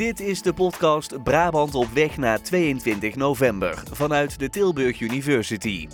Dit 0.00 0.20
is 0.20 0.42
de 0.42 0.52
podcast 0.52 1.22
Brabant 1.22 1.74
op 1.74 1.88
weg 1.92 2.16
naar 2.16 2.42
22 2.42 3.16
november 3.16 3.82
vanuit 3.92 4.38
de 4.38 4.48
Tilburg 4.48 5.00
University. 5.00 5.88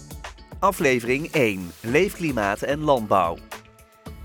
Aflevering 0.59 1.33
1: 1.33 1.71
Leefklimaat 1.81 2.63
en 2.63 2.81
landbouw. 2.81 3.39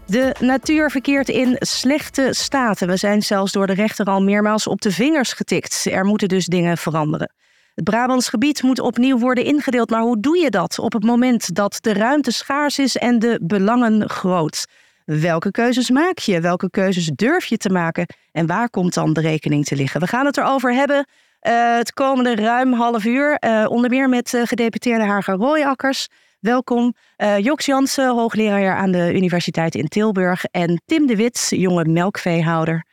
De 0.06 0.36
natuur 0.40 0.92
verkeert 0.92 1.30
in 1.30 1.56
slechte 1.60 2.30
staten. 2.32 2.88
We 2.88 2.98
zijn 2.98 3.22
zelfs 3.22 3.52
door 3.52 3.68
de 3.68 3.74
rechter 3.74 4.06
al 4.06 4.22
meermaals 4.22 4.68
op 4.68 4.82
de 4.82 4.92
vingers 4.92 5.34
getikt. 5.34 5.86
Er 5.86 6.06
moeten 6.06 6.28
dus 6.28 6.46
dingen 6.46 6.78
veranderen. 6.78 7.34
Het 7.76 7.84
Brabants 7.84 8.30
gebied 8.30 8.64
moet 8.64 8.80
opnieuw 8.80 9.18
worden 9.18 9.44
ingedeeld. 9.44 9.90
Maar 9.90 10.02
hoe 10.02 10.20
doe 10.20 10.38
je 10.38 10.50
dat 10.50 10.80
op 10.80 10.94
het 10.94 11.04
moment 11.04 11.56
dat 11.56 11.78
de 11.82 11.94
ruimte 11.94 12.32
schaars 12.32 12.80
is 12.80 12.98
en 12.98 13.20
de 13.20 13.40
belangen 13.44 14.10
groot? 14.10 14.66
Welke 15.06 15.52
keuzes 15.52 15.90
maak 15.90 16.18
je? 16.18 16.42
Welke 16.42 16.70
keuzes 16.70 17.06
durf 17.16 17.46
je 17.46 17.58
te 17.58 17.70
maken? 17.70 18.06
En 18.32 18.48
waar 18.48 18.70
komt 18.70 18.94
dan 18.94 19.14
de 19.14 19.22
rekening 19.22 19.66
te 19.66 19.76
liggen? 19.76 20.00
We 20.00 20.08
gaan 20.08 20.26
het 20.26 20.38
erover 20.38 20.74
hebben 20.74 21.06
uh, 21.42 21.76
het 21.76 21.94
komende 21.94 22.36
ruim 22.36 22.74
half 22.74 23.06
uur. 23.06 23.38
Uh, 23.40 23.66
onder 23.70 23.90
meer 23.90 24.10
met 24.10 24.34
uh, 24.34 24.42
gedeputeerde 24.46 25.06
Hager 25.06 25.36
Rooijakkers. 25.36 26.08
Welkom. 26.40 26.94
Joks 27.40 27.66
Jansen, 27.66 28.10
hoogleraar 28.10 28.76
aan 28.76 28.92
de 28.92 29.14
Universiteit 29.14 29.76
in 29.76 29.88
Tilburg. 29.88 30.44
En 30.46 30.82
Tim 30.86 31.08
de 31.08 31.16
Wit, 31.16 31.48
jonge 31.50 31.86
melkveehouder. 31.86 32.86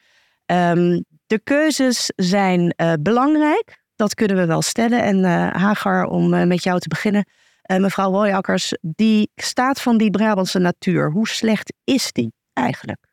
Um, 0.47 1.05
de 1.27 1.41
keuzes 1.45 2.13
zijn 2.17 2.75
belangrijk. 3.01 3.83
Dat 3.97 4.15
kunnen 4.15 4.37
we 4.37 4.47
wel 4.47 4.63
stellen. 4.63 5.03
En 5.03 5.25
Hager, 5.57 6.05
om 6.05 6.47
met 6.47 6.63
jou 6.63 6.79
te 6.79 6.89
beginnen. 6.89 7.25
Uh, 7.71 7.79
mevrouw 7.79 8.11
Royakkers, 8.11 8.75
die 8.81 9.31
staat 9.35 9.81
van 9.81 9.99
die 9.99 10.11
Brabantse 10.11 10.59
natuur, 10.59 11.11
hoe 11.11 11.29
slecht 11.29 11.73
is 11.85 12.13
die 12.13 12.33
eigenlijk? 12.53 13.09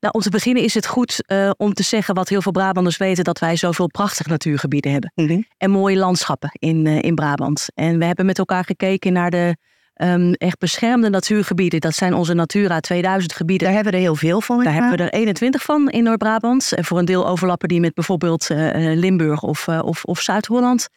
Nou, 0.00 0.14
om 0.14 0.20
te 0.20 0.30
beginnen 0.30 0.62
is 0.62 0.74
het 0.74 0.86
goed 0.86 1.24
uh, 1.26 1.50
om 1.56 1.74
te 1.74 1.82
zeggen 1.82 2.14
wat 2.14 2.28
heel 2.28 2.42
veel 2.42 2.52
Brabanders 2.52 2.96
weten: 2.96 3.24
dat 3.24 3.38
wij 3.38 3.56
zoveel 3.56 3.86
prachtige 3.86 4.28
natuurgebieden 4.28 4.92
hebben. 4.92 5.12
Mm 5.14 5.26
-hmm. 5.26 5.46
En 5.56 5.70
mooie 5.70 5.96
landschappen 5.96 6.50
in, 6.52 6.86
uh, 6.86 7.02
in 7.02 7.14
Brabant. 7.14 7.66
En 7.74 7.98
we 7.98 8.04
hebben 8.04 8.26
met 8.26 8.38
elkaar 8.38 8.64
gekeken 8.64 9.12
naar 9.12 9.30
de 9.30 9.56
um, 9.94 10.32
echt 10.32 10.58
beschermde 10.58 11.08
natuurgebieden. 11.08 11.80
Dat 11.80 11.94
zijn 11.94 12.14
onze 12.14 12.34
Natura 12.34 12.80
2000 12.80 13.32
gebieden. 13.32 13.66
Daar 13.66 13.74
hebben 13.74 13.92
we 13.92 13.98
er 13.98 14.04
heel 14.04 14.16
veel 14.16 14.40
van. 14.40 14.64
Daar 14.64 14.72
hebben 14.72 14.90
we 14.90 15.02
er 15.02 15.12
21 15.12 15.62
van 15.62 15.90
in 15.90 16.04
Noord-Brabant. 16.04 16.72
En 16.72 16.84
voor 16.84 16.98
een 16.98 17.04
deel 17.04 17.26
overlappen 17.26 17.68
die 17.68 17.80
met 17.80 17.94
bijvoorbeeld 17.94 18.48
Limburg 18.74 19.42
of, 19.42 19.68
of, 19.68 20.04
of 20.04 20.20
Zuid-Holland. 20.20 20.88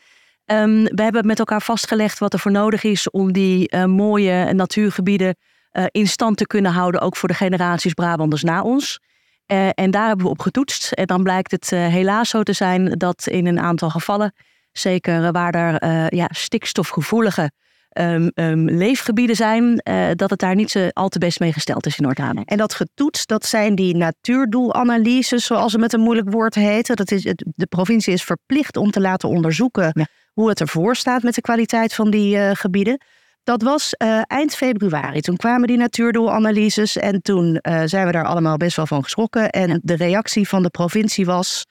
Um, 0.45 0.83
we 0.83 1.01
hebben 1.03 1.25
met 1.25 1.39
elkaar 1.39 1.61
vastgelegd 1.61 2.19
wat 2.19 2.33
er 2.33 2.39
voor 2.39 2.51
nodig 2.51 2.83
is 2.83 3.09
om 3.09 3.31
die 3.31 3.73
uh, 3.75 3.85
mooie 3.85 4.53
natuurgebieden 4.53 5.35
uh, 5.71 5.85
in 5.91 6.07
stand 6.07 6.37
te 6.37 6.47
kunnen 6.47 6.71
houden, 6.71 7.01
ook 7.01 7.15
voor 7.15 7.29
de 7.29 7.35
generaties 7.35 7.93
Brabanders 7.93 8.43
na 8.43 8.61
ons. 8.61 8.99
Uh, 9.47 9.69
en 9.73 9.91
daar 9.91 10.07
hebben 10.07 10.25
we 10.25 10.31
op 10.31 10.39
getoetst. 10.39 10.91
En 10.91 11.05
dan 11.05 11.23
blijkt 11.23 11.51
het 11.51 11.69
helaas 11.69 12.29
zo 12.29 12.43
te 12.43 12.53
zijn 12.53 12.91
dat 12.97 13.27
in 13.27 13.45
een 13.45 13.59
aantal 13.59 13.89
gevallen, 13.89 14.33
zeker 14.71 15.31
waar 15.31 15.53
er 15.53 16.15
ja, 16.15 16.27
stikstofgevoelige 16.29 17.51
um, 17.99 18.31
um, 18.35 18.69
leefgebieden 18.69 19.35
zijn, 19.35 19.81
dat 20.15 20.29
het 20.29 20.39
daar 20.39 20.55
niet 20.55 20.71
zo 20.71 20.87
al 20.93 21.09
te 21.09 21.19
best 21.19 21.39
mee 21.39 21.53
gesteld 21.53 21.85
is 21.85 21.97
in 21.97 22.03
Noord-Brabant. 22.03 22.49
En 22.49 22.57
dat 22.57 22.73
getoetst, 22.73 23.27
dat 23.27 23.45
zijn 23.45 23.75
die 23.75 23.95
natuurdoelanalyses, 23.95 25.45
zoals 25.45 25.71
ze 25.71 25.77
met 25.77 25.93
een 25.93 25.99
moeilijk 25.99 26.31
woord 26.31 26.55
heten. 26.55 26.95
Dat 26.95 27.11
is, 27.11 27.33
de 27.55 27.65
provincie 27.65 28.13
is 28.13 28.23
verplicht 28.23 28.77
om 28.77 28.91
te 28.91 29.01
laten 29.01 29.29
onderzoeken. 29.29 29.91
Ja 29.93 30.05
hoe 30.33 30.49
het 30.49 30.59
ervoor 30.59 30.95
staat 30.95 31.23
met 31.23 31.35
de 31.35 31.41
kwaliteit 31.41 31.93
van 31.93 32.11
die 32.11 32.35
uh, 32.35 32.51
gebieden. 32.53 33.01
Dat 33.43 33.61
was 33.61 33.95
uh, 33.97 34.21
eind 34.27 34.55
februari. 34.55 35.21
Toen 35.21 35.37
kwamen 35.37 35.67
die 35.67 35.77
natuurdoelanalyses 35.77 36.97
en 36.97 37.21
toen 37.21 37.59
uh, 37.61 37.81
zijn 37.85 38.05
we 38.05 38.11
daar 38.11 38.25
allemaal 38.25 38.57
best 38.57 38.75
wel 38.75 38.87
van 38.87 39.03
geschrokken. 39.03 39.49
En 39.49 39.79
de 39.83 39.95
reactie 39.95 40.47
van 40.47 40.63
de 40.63 40.69
provincie 40.69 41.25
was: 41.25 41.65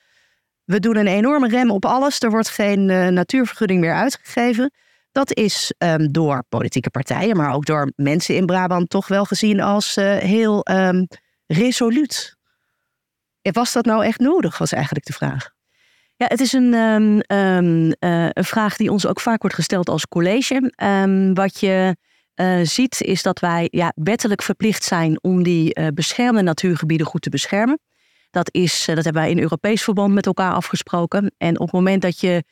we 0.64 0.80
doen 0.80 0.96
een 0.96 1.06
enorme 1.06 1.48
rem 1.48 1.70
op 1.70 1.84
alles. 1.84 2.20
Er 2.20 2.30
wordt 2.30 2.48
geen 2.48 2.84
natuurvergunning 3.14 3.80
meer 3.80 3.94
uitgegeven. 3.94 4.72
Dat 5.12 5.36
is 5.36 5.74
um, 5.78 6.12
door 6.12 6.44
politieke 6.48 6.90
partijen, 6.90 7.36
maar 7.36 7.54
ook 7.54 7.64
door 7.64 7.92
mensen 7.96 8.36
in 8.36 8.46
Brabant 8.46 8.90
toch 8.90 9.08
wel 9.08 9.24
gezien 9.24 9.60
als 9.60 9.94
heel 10.18 10.66
um, 10.70 11.06
resoluut. 11.46 12.36
Was 13.42 13.72
dat 13.72 13.84
nou 13.84 14.04
echt 14.04 14.18
nodig, 14.18 14.58
was 14.58 14.72
eigenlijk 14.72 15.06
de 15.06 15.12
vraag. 15.12 15.51
Ja, 16.22 16.28
het 16.28 16.40
is 16.40 16.52
een, 16.52 16.74
um, 16.74 17.20
um, 17.38 17.84
uh, 17.84 18.28
een 18.30 18.44
vraag 18.44 18.76
die 18.76 18.90
ons 18.90 19.06
ook 19.06 19.20
vaak 19.20 19.40
wordt 19.40 19.56
gesteld 19.56 19.88
als 19.88 20.08
college. 20.08 20.72
Um, 20.82 21.34
wat 21.34 21.60
je 21.60 21.96
uh, 22.34 22.60
ziet 22.62 23.00
is 23.00 23.22
dat 23.22 23.38
wij 23.38 23.68
ja, 23.70 23.92
wettelijk 23.94 24.42
verplicht 24.42 24.84
zijn 24.84 25.22
om 25.22 25.42
die 25.42 25.78
uh, 25.78 25.86
beschermde 25.94 26.42
natuurgebieden 26.42 27.06
goed 27.06 27.22
te 27.22 27.30
beschermen. 27.30 27.78
Dat, 28.30 28.48
is, 28.54 28.84
dat 28.84 29.04
hebben 29.04 29.22
wij 29.22 29.30
in 29.30 29.38
Europees 29.38 29.82
verband 29.82 30.14
met 30.14 30.26
elkaar 30.26 30.52
afgesproken. 30.52 31.34
En 31.38 31.54
op 31.54 31.66
het 31.66 31.74
moment 31.74 32.02
dat 32.02 32.20
je 32.20 32.44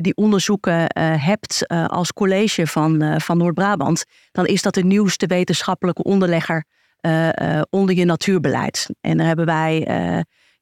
die 0.00 0.16
onderzoeken 0.16 0.86
hebt 1.20 1.68
als 1.68 2.12
college 2.12 2.66
van, 2.66 3.20
van 3.20 3.38
Noord-Brabant, 3.38 4.04
dan 4.32 4.46
is 4.46 4.62
dat 4.62 4.74
de 4.74 4.84
nieuwste 4.84 5.26
wetenschappelijke 5.26 6.02
onderlegger 6.02 6.64
onder 7.70 7.94
je 7.94 8.04
natuurbeleid. 8.04 8.86
En 9.00 9.16
daar 9.16 9.26
hebben 9.26 9.46
wij 9.46 9.86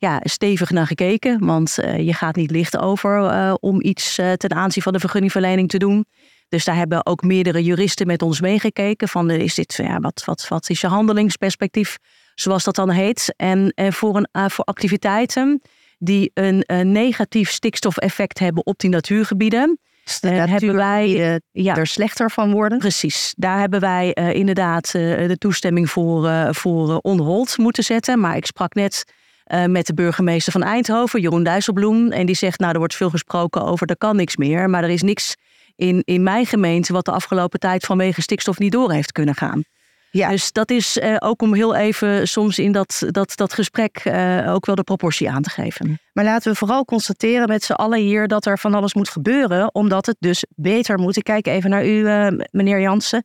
ja, 0.04 0.20
stevig 0.22 0.70
naar 0.70 0.86
gekeken. 0.86 1.44
Want 1.44 1.76
uh, 1.78 1.98
je 1.98 2.14
gaat 2.14 2.36
niet 2.36 2.50
licht 2.50 2.78
over 2.78 3.20
uh, 3.20 3.54
om 3.60 3.82
iets 3.82 4.18
uh, 4.18 4.32
ten 4.32 4.54
aanzien 4.54 4.82
van 4.82 4.92
de 4.92 5.00
vergunningverlening 5.00 5.68
te 5.68 5.78
doen. 5.78 6.04
Dus 6.48 6.64
daar 6.64 6.76
hebben 6.76 7.06
ook 7.06 7.22
meerdere 7.22 7.62
juristen 7.62 8.06
met 8.06 8.22
ons 8.22 8.40
meegekeken. 8.40 9.08
Van 9.08 9.30
is 9.30 9.54
dit, 9.54 9.74
ja, 9.74 9.98
wat, 10.00 10.22
wat, 10.24 10.48
wat 10.48 10.70
is 10.70 10.80
je 10.80 10.86
handelingsperspectief, 10.86 11.98
zoals 12.34 12.64
dat 12.64 12.74
dan 12.74 12.90
heet. 12.90 13.34
En 13.36 13.72
voor, 13.76 14.16
een, 14.16 14.50
voor 14.50 14.64
activiteiten 14.64 15.62
die 15.98 16.30
een, 16.34 16.62
een 16.66 16.92
negatief 16.92 17.50
stikstofeffect 17.50 18.38
hebben 18.38 18.66
op 18.66 18.78
die 18.78 18.90
natuurgebieden. 18.90 19.78
Uh, 20.24 20.44
hebben 20.44 20.74
wij 20.74 21.32
uh, 21.32 21.64
ja, 21.64 21.76
er 21.76 21.86
slechter 21.86 22.30
van 22.30 22.52
worden. 22.52 22.78
Precies. 22.78 23.34
Daar 23.36 23.58
hebben 23.58 23.80
wij 23.80 24.16
uh, 24.18 24.32
inderdaad 24.32 24.92
de 24.92 25.36
toestemming 25.38 25.90
voor, 25.90 26.48
voor 26.54 26.98
onhold 26.98 27.58
moeten 27.58 27.84
zetten. 27.84 28.20
Maar 28.20 28.36
ik 28.36 28.46
sprak 28.46 28.74
net 28.74 29.04
uh, 29.52 29.64
met 29.64 29.86
de 29.86 29.94
burgemeester 29.94 30.52
van 30.52 30.62
Eindhoven, 30.62 31.20
Jeroen 31.20 31.44
Dijsselbloem. 31.44 32.12
En 32.12 32.26
die 32.26 32.34
zegt, 32.34 32.58
nou, 32.58 32.72
er 32.72 32.78
wordt 32.78 32.94
veel 32.94 33.10
gesproken 33.10 33.64
over, 33.64 33.86
er 33.86 33.96
kan 33.96 34.16
niks 34.16 34.36
meer. 34.36 34.70
Maar 34.70 34.82
er 34.82 34.90
is 34.90 35.02
niks 35.02 35.34
in, 35.76 36.02
in 36.04 36.22
mijn 36.22 36.46
gemeente 36.46 36.92
wat 36.92 37.04
de 37.04 37.10
afgelopen 37.10 37.58
tijd 37.58 37.84
vanwege 37.84 38.22
stikstof 38.22 38.58
niet 38.58 38.72
door 38.72 38.92
heeft 38.92 39.12
kunnen 39.12 39.34
gaan. 39.34 39.62
Ja. 40.10 40.28
Dus 40.28 40.52
dat 40.52 40.70
is 40.70 40.96
uh, 40.96 41.16
ook 41.18 41.42
om 41.42 41.54
heel 41.54 41.74
even 41.74 42.28
soms 42.28 42.58
in 42.58 42.72
dat, 42.72 43.02
dat, 43.06 43.36
dat 43.36 43.52
gesprek 43.52 44.04
uh, 44.04 44.52
ook 44.52 44.66
wel 44.66 44.74
de 44.74 44.82
proportie 44.82 45.30
aan 45.30 45.42
te 45.42 45.50
geven. 45.50 45.98
Maar 46.12 46.24
laten 46.24 46.52
we 46.52 46.58
vooral 46.58 46.84
constateren 46.84 47.48
met 47.48 47.64
z'n 47.64 47.72
allen 47.72 47.98
hier 47.98 48.28
dat 48.28 48.46
er 48.46 48.58
van 48.58 48.74
alles 48.74 48.94
moet 48.94 49.08
gebeuren, 49.08 49.74
omdat 49.74 50.06
het 50.06 50.16
dus 50.18 50.44
beter 50.56 50.98
moet. 50.98 51.16
Ik 51.16 51.24
kijk 51.24 51.46
even 51.46 51.70
naar 51.70 51.86
u, 51.86 51.88
uh, 51.88 52.28
meneer 52.50 52.80
Jansen. 52.80 53.24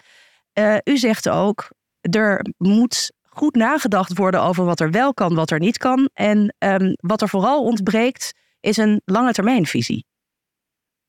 u 0.84 0.97
zegt 0.97 1.30
ook, 1.30 1.68
er 2.01 2.46
moet 2.57 3.12
goed 3.39 3.55
nagedacht 3.55 4.17
worden 4.17 4.41
over 4.41 4.66
wat 4.66 4.79
er 4.79 4.91
wel 4.91 5.13
kan, 5.13 5.35
wat 5.35 5.51
er 5.51 5.59
niet 5.59 5.77
kan. 5.77 6.09
En 6.13 6.55
um, 6.57 6.94
wat 6.95 7.22
er 7.22 7.29
vooral 7.29 7.63
ontbreekt, 7.63 8.33
is 8.59 8.77
een 8.77 9.01
lange 9.05 9.31
termijnvisie. 9.31 10.05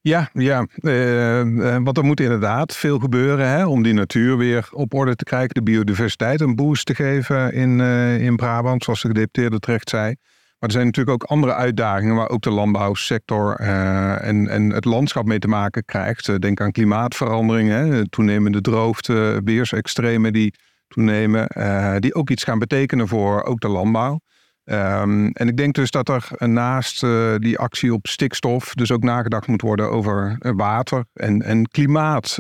Ja, 0.01 0.31
ja. 0.33 0.67
Uh, 0.75 1.77
want 1.83 1.97
er 1.97 2.05
moet 2.05 2.21
inderdaad 2.21 2.77
veel 2.77 2.99
gebeuren 2.99 3.49
hè, 3.49 3.67
om 3.67 3.83
die 3.83 3.93
natuur 3.93 4.37
weer 4.37 4.69
op 4.73 4.95
orde 4.95 5.17
te 5.17 5.25
krijgen. 5.25 5.55
De 5.55 5.63
biodiversiteit 5.63 6.41
een 6.41 6.57
boost 6.57 6.87
te 6.87 6.95
geven 6.95 7.53
in, 7.53 7.79
uh, 7.79 8.21
in 8.21 8.37
Brabant, 8.37 8.85
zoals 8.85 9.03
de 9.03 9.09
gedeputeerde 9.09 9.59
terecht 9.59 9.89
zei. 9.89 10.15
Maar 10.59 10.69
er 10.69 10.75
zijn 10.75 10.87
natuurlijk 10.87 11.23
ook 11.23 11.31
andere 11.31 11.55
uitdagingen 11.55 12.15
waar 12.15 12.29
ook 12.29 12.43
de 12.43 12.51
landbouwsector 12.51 13.55
en, 13.55 14.49
en 14.49 14.71
het 14.71 14.85
landschap 14.85 15.25
mee 15.25 15.39
te 15.39 15.49
maken 15.49 15.85
krijgt. 15.85 16.41
denk 16.41 16.61
aan 16.61 16.73
klimaatverandering, 16.73 18.09
toenemende 18.11 18.61
droogte, 18.61 19.41
weersextremen 19.45 20.33
die 20.33 20.55
toenemen, 20.91 21.51
uh, 21.57 21.97
die 21.99 22.15
ook 22.15 22.31
iets 22.31 22.45
gaan 22.45 22.59
betekenen 22.59 23.09
voor 23.09 23.43
ook 23.43 23.61
de 23.61 23.69
landbouw. 23.69 24.21
Um, 24.65 25.31
en 25.33 25.49
ik 25.49 25.57
denk 25.57 25.75
dus 25.75 25.91
dat 25.91 26.09
er 26.09 26.29
naast 26.39 27.03
uh, 27.03 27.35
die 27.37 27.59
actie 27.59 27.93
op 27.93 28.07
stikstof 28.07 28.75
dus 28.75 28.93
ook 28.93 29.03
nagedacht 29.03 29.47
moet 29.47 29.63
worden 29.63 29.91
over 29.91 30.37
eh, 30.39 30.53
water 30.55 31.05
en, 31.13 31.43
en 31.43 31.69
klimaat. 31.69 32.39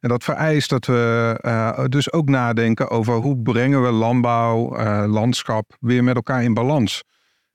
En 0.00 0.08
dat 0.08 0.24
vereist 0.24 0.70
dat 0.70 0.86
we 0.86 1.86
dus 1.88 2.12
ook 2.12 2.28
nadenken 2.28 2.90
over 2.90 3.14
hoe 3.14 3.42
brengen 3.42 3.82
we 3.82 3.90
landbouw, 3.90 4.76
landschap 5.06 5.76
weer 5.80 6.04
met 6.04 6.14
elkaar 6.14 6.42
in 6.42 6.54
balans. 6.54 7.02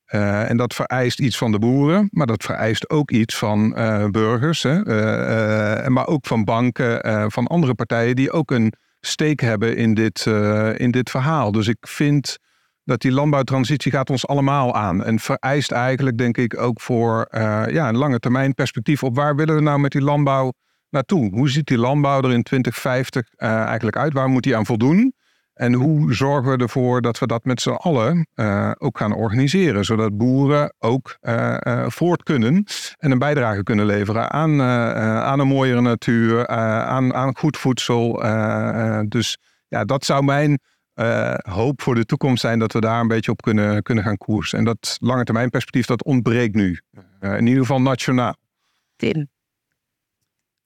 en 0.05 0.57
dat 0.57 0.73
vereist 0.73 1.19
iets 1.19 1.37
van 1.37 1.51
de 1.51 1.59
boeren, 1.59 2.07
maar 2.11 2.27
dat 2.27 2.43
vereist 2.43 2.89
ook 2.89 3.11
iets 3.11 3.37
van 3.37 3.69
burgers, 4.11 4.63
hè, 4.63 5.89
maar 5.89 6.07
ook 6.07 6.27
van 6.27 6.43
banken, 6.43 7.31
van 7.31 7.47
andere 7.47 7.73
partijen 7.73 8.15
die 8.15 8.31
ook 8.31 8.51
een 8.51 8.73
steek 8.99 9.39
hebben 9.39 9.77
in 9.77 9.93
dit, 9.93 10.25
uh, 10.27 10.79
in 10.79 10.91
dit 10.91 11.09
verhaal. 11.09 11.51
Dus 11.51 11.67
ik 11.67 11.87
vind 11.87 12.37
dat 12.83 13.01
die 13.01 13.11
landbouwtransitie 13.11 13.91
gaat 13.91 14.09
ons 14.09 14.27
allemaal 14.27 14.75
aan. 14.75 15.03
En 15.03 15.19
vereist 15.19 15.71
eigenlijk, 15.71 16.17
denk 16.17 16.37
ik, 16.37 16.57
ook 16.57 16.81
voor 16.81 17.27
uh, 17.31 17.63
ja, 17.69 17.89
een 17.89 17.97
lange 17.97 18.19
termijn 18.19 18.53
perspectief 18.53 19.03
op 19.03 19.15
waar 19.15 19.35
willen 19.35 19.55
we 19.55 19.61
nou 19.61 19.79
met 19.79 19.91
die 19.91 20.01
landbouw 20.01 20.53
naartoe? 20.89 21.29
Hoe 21.29 21.49
ziet 21.49 21.65
die 21.65 21.77
landbouw 21.77 22.21
er 22.21 22.31
in 22.31 22.43
2050 22.43 23.23
uh, 23.37 23.49
eh, 23.49 23.63
eigenlijk 23.65 23.97
uit? 23.97 24.13
Waar 24.13 24.29
moet 24.29 24.43
die 24.43 24.55
aan 24.55 24.65
voldoen? 24.65 25.13
En 25.57 25.73
hoe 25.73 26.13
zorgen 26.13 26.51
we 26.51 26.63
ervoor 26.63 27.01
dat 27.01 27.19
we 27.19 27.27
dat 27.27 27.45
met 27.45 27.61
z'n 27.61 27.69
allen 27.69 28.27
uh, 28.35 28.71
ook 28.77 28.97
gaan 28.97 29.13
organiseren, 29.13 29.85
zodat 29.85 30.17
boeren 30.17 30.73
ook 30.79 31.17
uh, 31.21 31.57
uh, 31.59 31.85
voort 31.87 32.23
kunnen 32.23 32.63
en 32.97 33.11
een 33.11 33.19
bijdrage 33.19 33.63
kunnen 33.63 33.85
leveren 33.85 34.31
aan, 34.31 34.61
aan 34.61 35.39
een 35.39 35.47
mooiere 35.47 35.81
natuur, 35.81 36.47
aan, 36.47 37.13
aan 37.13 37.37
goed 37.37 37.57
voedsel. 37.57 38.11
dus 39.07 39.37
ja, 39.67 39.85
dat 39.85 40.05
zou 40.05 40.23
mijn 40.23 40.59
hoop 41.49 41.81
voor 41.81 41.95
de 41.95 42.05
toekomst 42.05 42.41
zijn 42.41 42.59
dat 42.59 42.73
we 42.73 42.79
daar 42.79 42.99
een 42.99 43.07
beetje 43.07 43.31
op 43.31 43.41
kunnen, 43.41 43.83
kunnen 43.83 44.03
gaan 44.03 44.17
koersen. 44.17 44.59
En 44.59 44.65
dat 44.65 44.97
lange 44.99 45.23
termijn 45.23 45.49
perspectief, 45.49 45.85
dat 45.85 46.03
ontbreekt 46.03 46.55
nu. 46.55 46.79
in 47.21 47.47
ieder 47.47 47.61
geval 47.61 47.81
nationaal. 47.81 48.35
Tim. 48.95 49.27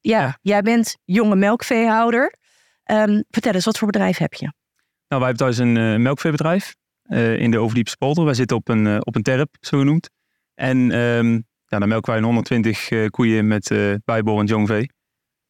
Ja, 0.00 0.38
jij 0.42 0.62
bent 0.62 0.96
jonge 1.04 1.36
melkveehouder. 1.36 2.34
Um, 2.90 3.24
vertel 3.30 3.52
eens, 3.52 3.64
wat 3.64 3.78
voor 3.78 3.86
bedrijf 3.86 4.18
heb 4.18 4.34
je? 4.34 4.52
Nou, 5.12 5.24
wij 5.24 5.32
hebben 5.32 5.54
thuis 5.54 5.68
een 5.68 5.76
uh, 5.76 5.98
melkveebedrijf 5.98 6.74
uh, 7.06 7.38
in 7.38 7.50
de 7.50 7.58
Overdiepse 7.58 7.96
polder. 7.96 8.24
Wij 8.24 8.34
zitten 8.34 8.56
op 8.56 8.68
een, 8.68 8.86
uh, 8.86 8.96
op 9.00 9.16
een 9.16 9.22
terp, 9.22 9.56
zo 9.60 9.78
genoemd. 9.78 10.10
En 10.54 10.98
um, 10.98 11.44
ja, 11.66 11.78
dan 11.78 11.88
melken 11.88 12.12
wij 12.12 12.22
120 12.22 13.10
koeien 13.10 13.46
met 13.46 13.70
uh, 13.70 13.94
bijbehorend 14.04 14.48
jong 14.48 14.68
vee. 14.68 14.90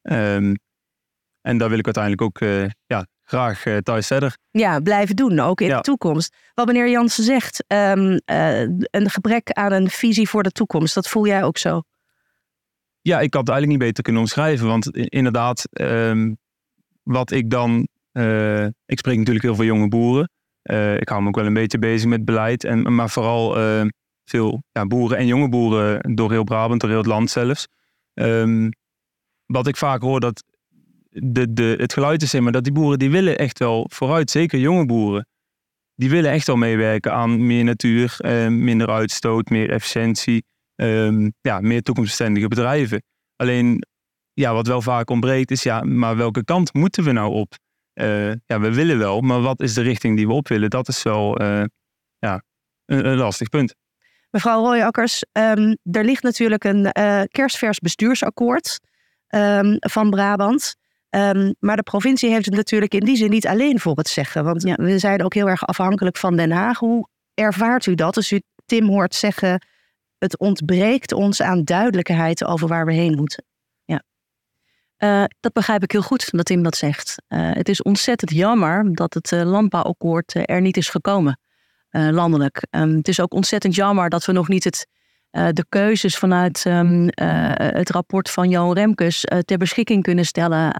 Um, 0.01 0.55
en 1.41 1.57
daar 1.57 1.69
wil 1.69 1.77
ik 1.77 1.85
uiteindelijk 1.85 2.21
ook 2.21 2.39
ja, 2.85 3.07
graag 3.21 3.63
thuis 3.83 4.07
verder. 4.07 4.37
Ja, 4.51 4.79
blijven 4.79 5.15
doen, 5.15 5.39
ook 5.39 5.61
in 5.61 5.67
ja. 5.67 5.75
de 5.75 5.81
toekomst. 5.81 6.35
Wat 6.53 6.67
meneer 6.67 6.89
Jansen 6.89 7.23
zegt, 7.23 7.63
um, 7.67 8.19
een 8.25 9.09
gebrek 9.09 9.51
aan 9.51 9.71
een 9.71 9.89
visie 9.89 10.29
voor 10.29 10.43
de 10.43 10.51
toekomst, 10.51 10.93
dat 10.93 11.07
voel 11.07 11.27
jij 11.27 11.43
ook 11.43 11.57
zo? 11.57 11.81
Ja, 13.01 13.19
ik 13.19 13.33
had 13.33 13.41
het 13.41 13.49
eigenlijk 13.49 13.67
niet 13.67 13.87
beter 13.87 14.03
kunnen 14.03 14.21
omschrijven. 14.21 14.67
Want 14.67 14.97
inderdaad, 14.97 15.67
wat 17.03 17.31
ik 17.31 17.49
dan 17.49 17.87
uh, 18.13 18.65
ik 18.65 18.97
spreek 18.97 19.17
natuurlijk 19.17 19.45
heel 19.45 19.55
veel 19.55 19.65
jonge 19.65 19.87
boeren. 19.87 20.29
Uh, 20.63 20.95
ik 20.95 21.09
hou 21.09 21.21
me 21.21 21.27
ook 21.27 21.35
wel 21.35 21.45
een 21.45 21.53
beetje 21.53 21.79
bezig 21.79 22.09
met 22.09 22.25
beleid. 22.25 22.63
En, 22.63 22.95
maar 22.95 23.09
vooral 23.09 23.59
uh, 23.59 23.85
veel 24.25 24.63
ja, 24.71 24.85
boeren 24.85 25.17
en 25.17 25.25
jonge 25.25 25.49
boeren 25.49 26.15
door 26.15 26.31
heel 26.31 26.43
Brabant, 26.43 26.81
door 26.81 26.89
heel 26.89 26.99
het 26.99 27.07
land 27.07 27.29
zelfs. 27.29 27.67
Um, 28.13 28.69
wat 29.45 29.67
ik 29.67 29.77
vaak 29.77 30.01
hoor, 30.01 30.19
dat 30.19 30.43
de, 31.09 31.53
de, 31.53 31.75
het 31.77 31.93
geluid 31.93 32.21
is, 32.21 32.39
maar, 32.39 32.51
dat 32.51 32.63
die 32.63 32.73
boeren 32.73 32.99
die 32.99 33.11
willen 33.11 33.37
echt 33.37 33.59
wel 33.59 33.87
vooruit, 33.89 34.31
zeker 34.31 34.59
jonge 34.59 34.85
boeren. 34.85 35.27
Die 35.95 36.09
willen 36.09 36.31
echt 36.31 36.47
wel 36.47 36.55
meewerken 36.55 37.13
aan 37.13 37.45
meer 37.45 37.63
natuur, 37.63 38.17
minder 38.49 38.89
uitstoot, 38.89 39.49
meer 39.49 39.69
efficiëntie, 39.69 40.45
um, 40.75 41.33
ja, 41.41 41.59
meer 41.59 41.81
toekomstbestendige 41.81 42.47
bedrijven. 42.47 43.03
Alleen, 43.35 43.83
ja, 44.33 44.53
wat 44.53 44.67
wel 44.67 44.81
vaak 44.81 45.09
ontbreekt 45.09 45.51
is, 45.51 45.63
ja, 45.63 45.83
maar 45.83 46.17
welke 46.17 46.43
kant 46.43 46.73
moeten 46.73 47.03
we 47.03 47.11
nou 47.11 47.33
op? 47.33 47.55
Uh, 47.93 48.29
ja, 48.29 48.59
we 48.59 48.73
willen 48.73 48.97
wel, 48.97 49.21
maar 49.21 49.41
wat 49.41 49.61
is 49.61 49.73
de 49.73 49.81
richting 49.81 50.17
die 50.17 50.27
we 50.27 50.33
op 50.33 50.47
willen? 50.47 50.69
Dat 50.69 50.87
is 50.87 51.03
wel 51.03 51.41
uh, 51.41 51.63
ja, 52.19 52.43
een, 52.85 53.05
een, 53.05 53.17
lastig 53.17 53.49
punt. 53.49 53.75
Mevrouw 54.31 54.63
Royakkers, 54.63 55.25
um, 55.31 55.77
er 55.91 56.03
ligt 56.03 56.23
natuurlijk 56.23 56.63
een 56.63 56.89
uh, 56.97 57.21
kerstvers 57.27 57.79
bestuursakkoord 57.79 58.79
um, 59.27 59.75
van 59.79 60.09
Brabant. 60.09 60.75
Um, 61.09 61.55
maar 61.59 61.75
de 61.75 61.83
provincie 61.83 62.29
heeft 62.29 62.45
het 62.45 62.55
natuurlijk 62.55 62.93
in 62.93 63.05
die 63.05 63.15
zin 63.15 63.29
niet 63.29 63.47
alleen 63.47 63.79
voor 63.79 63.97
het 63.97 64.07
zeggen. 64.07 64.43
Want 64.43 64.63
ja, 64.63 64.75
we 64.75 64.99
zijn 64.99 65.23
ook 65.23 65.33
heel 65.33 65.49
erg 65.49 65.65
afhankelijk 65.65 66.17
van 66.17 66.35
Den 66.35 66.51
Haag. 66.51 66.79
Hoe 66.79 67.07
ervaart 67.33 67.85
u 67.85 67.95
dat 67.95 68.15
als 68.15 68.31
u 68.31 68.41
Tim 68.65 68.87
hoort 68.87 69.15
zeggen... 69.15 69.65
het 70.17 70.37
ontbreekt 70.37 71.11
ons 71.11 71.41
aan 71.41 71.63
duidelijkheid 71.63 72.45
over 72.45 72.67
waar 72.67 72.85
we 72.85 72.93
heen 72.93 73.15
moeten? 73.15 73.43
Uh, 75.03 75.23
dat 75.39 75.53
begrijp 75.53 75.83
ik 75.83 75.91
heel 75.91 76.01
goed 76.01 76.31
dat 76.31 76.45
Tim 76.45 76.63
dat 76.63 76.75
zegt. 76.75 77.15
Uh, 77.29 77.49
het 77.53 77.69
is 77.69 77.81
ontzettend 77.81 78.31
jammer 78.31 78.95
dat 78.95 79.13
het 79.13 79.31
uh, 79.31 79.41
landbouwakkoord 79.43 80.33
er 80.49 80.61
niet 80.61 80.77
is 80.77 80.89
gekomen, 80.89 81.39
landelijk. 81.89 82.67
Um, 82.69 82.95
het 82.95 83.07
is 83.07 83.19
ook 83.19 83.33
ontzettend 83.33 83.75
jammer 83.75 84.09
dat 84.09 84.25
we 84.25 84.31
nog 84.31 84.47
niet 84.47 84.63
het, 84.63 84.87
de 85.29 85.65
keuzes 85.69 86.17
vanuit 86.17 86.65
um, 86.65 87.07
het 87.55 87.89
rapport 87.89 88.29
van 88.29 88.49
Johan 88.49 88.73
Remkes 88.73 89.25
ter 89.45 89.57
beschikking 89.57 90.03
kunnen 90.03 90.25
stellen 90.25 90.75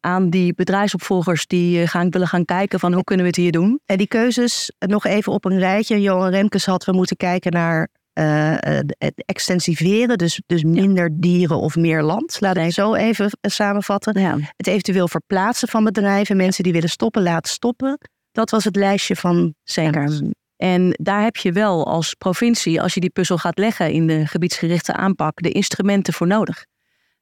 aan 0.00 0.30
die 0.30 0.54
bedrijfsopvolgers 0.54 1.46
die 1.46 1.86
gaan, 1.86 2.10
willen 2.10 2.28
gaan 2.28 2.44
kijken 2.44 2.80
van 2.80 2.92
hoe 2.92 3.04
kunnen 3.04 3.24
we 3.24 3.30
het 3.30 3.40
hier 3.40 3.52
doen. 3.52 3.80
En 3.86 3.98
die 3.98 4.08
keuzes, 4.08 4.72
nog 4.78 5.04
even 5.04 5.32
op 5.32 5.44
een 5.44 5.58
rijtje. 5.58 6.00
Johan 6.00 6.30
Remkes 6.30 6.66
had, 6.66 6.84
we 6.84 6.92
moeten 6.92 7.16
kijken 7.16 7.52
naar 7.52 7.88
uh, 8.14 8.54
het 8.98 9.22
extensiveren, 9.26 10.18
dus, 10.18 10.42
dus 10.46 10.62
minder 10.62 11.10
dieren 11.12 11.58
of 11.58 11.76
meer 11.76 12.02
land. 12.02 12.36
Laat 12.40 12.56
ik 12.56 12.72
zo 12.72 12.94
even 12.94 13.30
eh, 13.40 13.50
samenvatten. 13.50 14.20
Ja. 14.20 14.38
Het 14.56 14.66
eventueel 14.66 15.08
verplaatsen 15.08 15.68
van 15.68 15.84
bedrijven, 15.84 16.36
mensen 16.36 16.64
die 16.64 16.72
willen 16.72 16.88
stoppen, 16.88 17.22
laten 17.22 17.52
stoppen. 17.52 17.98
Dat 18.32 18.50
was 18.50 18.64
het 18.64 18.76
lijstje 18.76 19.16
van 19.16 19.54
Zeker. 19.62 20.20
En 20.56 20.96
daar 21.02 21.22
heb 21.22 21.36
je 21.36 21.52
wel 21.52 21.86
als 21.86 22.14
provincie, 22.14 22.82
als 22.82 22.94
je 22.94 23.00
die 23.00 23.10
puzzel 23.10 23.38
gaat 23.38 23.58
leggen 23.58 23.90
in 23.90 24.06
de 24.06 24.26
gebiedsgerichte 24.26 24.92
aanpak, 24.92 25.42
de 25.42 25.50
instrumenten 25.50 26.12
voor 26.12 26.26
nodig. 26.26 26.64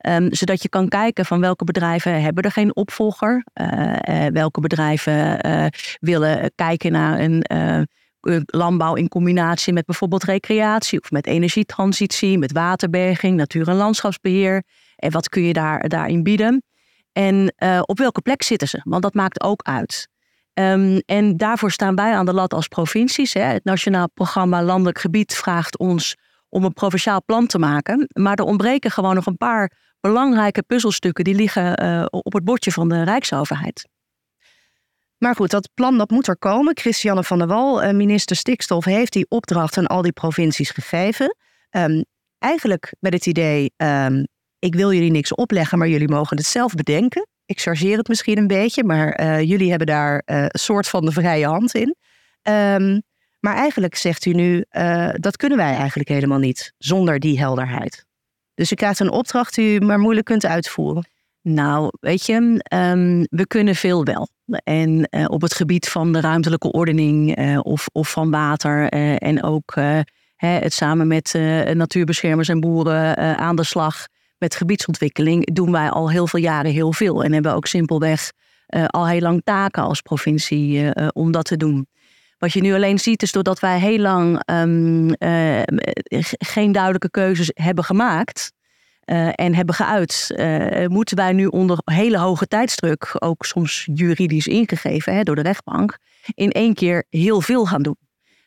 Um, 0.07 0.35
zodat 0.35 0.63
je 0.63 0.69
kan 0.69 0.89
kijken 0.89 1.27
van 1.27 1.41
welke 1.41 1.65
bedrijven 1.65 2.23
hebben 2.23 2.45
er 2.45 2.51
geen 2.51 2.77
opvolger. 2.77 3.45
Uh, 3.61 3.97
uh, 4.09 4.27
welke 4.27 4.61
bedrijven 4.61 5.41
willen 6.01 6.53
kijken 6.55 6.93
naar 6.93 7.21
een 7.21 7.43
eh, 7.43 7.81
landbouw 8.47 8.95
in 8.95 9.09
combinatie 9.09 9.73
met 9.73 9.85
bijvoorbeeld 9.85 10.25
recreatie 10.25 11.01
of 11.01 11.11
met 11.11 11.27
energietransitie, 11.27 12.39
met 12.39 12.53
waterberging, 12.53 13.37
natuur- 13.37 13.69
en 13.69 13.77
landschapsbeheer. 13.77 14.63
En 14.97 15.11
wat 15.11 15.29
kun 15.29 15.43
je 15.43 15.53
daar, 15.53 15.89
daarin 15.89 16.23
bieden? 16.23 16.63
En 17.13 17.55
uh, 17.59 17.81
op 17.83 17.99
welke 17.99 18.21
plek 18.21 18.43
zitten 18.43 18.69
ze? 18.69 18.81
Want 18.85 19.03
dat 19.03 19.15
maakt 19.15 19.43
ook 19.43 19.63
uit. 19.63 20.09
Um, 20.55 20.99
en 21.07 21.37
daarvoor 21.37 21.71
staan 21.71 21.95
wij 21.95 22.15
aan 22.15 22.27
de 22.27 22.33
lat 22.33 22.55
als 22.55 22.69
provincies. 22.69 23.33
Hè. 23.33 23.41
Het 23.41 23.65
Nationaal 23.65 24.11
Programma 24.11 24.63
Landelijk 24.63 24.99
Gebied 24.99 25.35
vraagt 25.35 25.79
ons 25.79 26.17
om 26.49 26.65
een 26.65 26.73
provinciaal 26.73 27.25
plan 27.25 27.47
te 27.47 27.59
maken. 27.59 28.09
Maar 28.13 28.35
er 28.35 28.45
ontbreken 28.45 28.91
gewoon 28.91 29.15
nog 29.15 29.27
een 29.27 29.37
paar 29.37 29.73
belangrijke 30.01 30.63
puzzelstukken 30.63 31.25
die 31.25 31.35
liggen 31.35 31.83
uh, 31.85 32.05
op 32.11 32.33
het 32.33 32.45
bordje 32.45 32.73
van 32.73 32.89
de 32.89 33.03
Rijksoverheid. 33.03 33.89
Maar 35.23 35.35
goed, 35.35 35.51
dat 35.51 35.69
plan 35.75 35.99
dat 35.99 36.11
moet 36.11 36.27
er 36.27 36.39
komen. 36.39 36.79
Christiane 36.79 37.25
van 37.25 37.39
der 37.39 37.47
Wal, 37.47 37.83
eh, 37.83 37.95
minister 37.95 38.37
Stikstof, 38.37 38.85
heeft 38.85 39.13
die 39.13 39.27
opdracht 39.29 39.79
aan 39.79 39.87
al 39.87 40.03
die 40.03 40.13
provincies 40.13 40.71
gegeven. 40.71 41.37
Um, 41.71 42.05
eigenlijk 42.39 42.95
met 43.01 43.13
het 43.13 43.27
idee, 43.27 43.73
um, 43.77 44.27
ik 44.59 44.75
wil 44.75 44.93
jullie 44.93 45.11
niks 45.11 45.35
opleggen, 45.35 45.79
maar 45.79 45.89
jullie 45.89 46.09
mogen 46.09 46.37
het 46.37 46.47
zelf 46.47 46.75
bedenken. 46.75 47.27
Ik 47.45 47.61
chargeer 47.61 47.97
het 47.97 48.09
misschien 48.09 48.39
een 48.39 48.47
beetje, 48.47 48.85
maar 48.85 49.21
uh, 49.21 49.41
jullie 49.41 49.69
hebben 49.69 49.87
daar 49.87 50.23
uh, 50.27 50.43
een 50.43 50.59
soort 50.59 50.89
van 50.89 51.05
de 51.05 51.13
vrije 51.13 51.47
hand 51.47 51.75
in. 51.75 51.97
Um, 52.43 53.03
maar 53.41 53.55
eigenlijk 53.55 53.95
zegt 53.97 54.25
u 54.25 54.33
nu, 54.33 54.65
dat 55.13 55.37
kunnen 55.37 55.59
wij 55.59 55.75
eigenlijk 55.75 56.09
helemaal 56.09 56.39
niet, 56.39 56.73
zonder 56.79 57.19
die 57.19 57.39
helderheid. 57.39 58.07
Dus 58.55 58.73
u 58.73 58.75
krijgt 58.75 59.01
een 59.01 59.11
opdracht 59.11 59.55
die 59.55 59.81
u 59.81 59.85
maar 59.85 59.99
moeilijk 59.99 60.27
kunt 60.27 60.47
uitvoeren. 60.47 61.07
Nou, 61.43 61.91
weet 62.01 62.27
je, 62.27 62.35
um, 62.75 63.27
we 63.31 63.47
kunnen 63.47 63.75
veel 63.75 64.05
wel. 64.05 64.29
En 64.65 65.09
uh, 65.11 65.25
op 65.29 65.43
het 65.43 65.55
gebied 65.55 65.89
van 65.89 66.13
de 66.13 66.21
ruimtelijke 66.21 66.73
ordening 66.73 67.39
uh, 67.39 67.59
of, 67.63 67.87
of 67.93 68.11
van 68.11 68.31
water 68.31 68.95
uh, 68.95 69.15
en 69.19 69.43
ook 69.43 69.75
het 70.37 70.73
samen 70.73 71.07
met 71.07 71.33
natuurbeschermers 71.73 72.49
en 72.49 72.61
boeren 72.61 73.17
aan 73.39 73.57
de 73.57 73.65
slag 73.65 74.07
met 74.39 74.55
gebiedsontwikkeling 74.55 75.55
doen 75.55 75.73
wij 75.73 75.91
al 75.91 76.11
heel 76.11 76.27
veel 76.27 76.41
jaren 76.41 76.71
heel 76.71 76.93
veel. 76.93 77.25
En 77.25 77.33
hebben 77.33 77.55
ook 77.55 77.67
simpelweg 77.67 78.31
al 78.87 79.09
heel 79.09 79.21
lang 79.21 79.41
taken 79.45 79.83
als 79.83 80.01
provincie 80.01 80.93
om 81.13 81.33
dat 81.33 81.45
te 81.45 81.57
doen. 81.57 81.87
Wat 82.39 82.53
je 82.53 82.61
nu 82.61 82.75
alleen 82.75 82.99
ziet 82.99 83.23
is 83.23 83.33
doordat 83.33 83.61
wij 83.61 83.79
heel 83.79 83.99
lang 83.99 84.43
um, 84.51 85.11
geen 86.39 86.73
duidelijke 86.73 87.11
keuzes 87.11 87.51
hebben 87.55 87.85
gemaakt 87.85 88.53
uh, 89.07 89.29
en 89.35 89.55
hebben 89.55 89.75
geuit, 89.75 90.33
uh, 90.37 90.87
moeten 90.87 91.17
wij 91.17 91.33
nu 91.33 91.47
onder 91.47 91.79
hele 91.85 92.19
hoge 92.19 92.47
tijdsdruk, 92.47 93.15
ook 93.19 93.45
soms 93.45 93.89
juridisch 93.95 94.47
ingegeven 94.47 95.15
hè, 95.15 95.23
door 95.23 95.35
de 95.35 95.43
rechtbank, 95.43 95.99
in 96.35 96.51
één 96.51 96.75
keer 96.75 97.05
heel 97.11 97.41
veel 97.41 97.67
gaan 97.67 97.83
doen. 97.83 97.97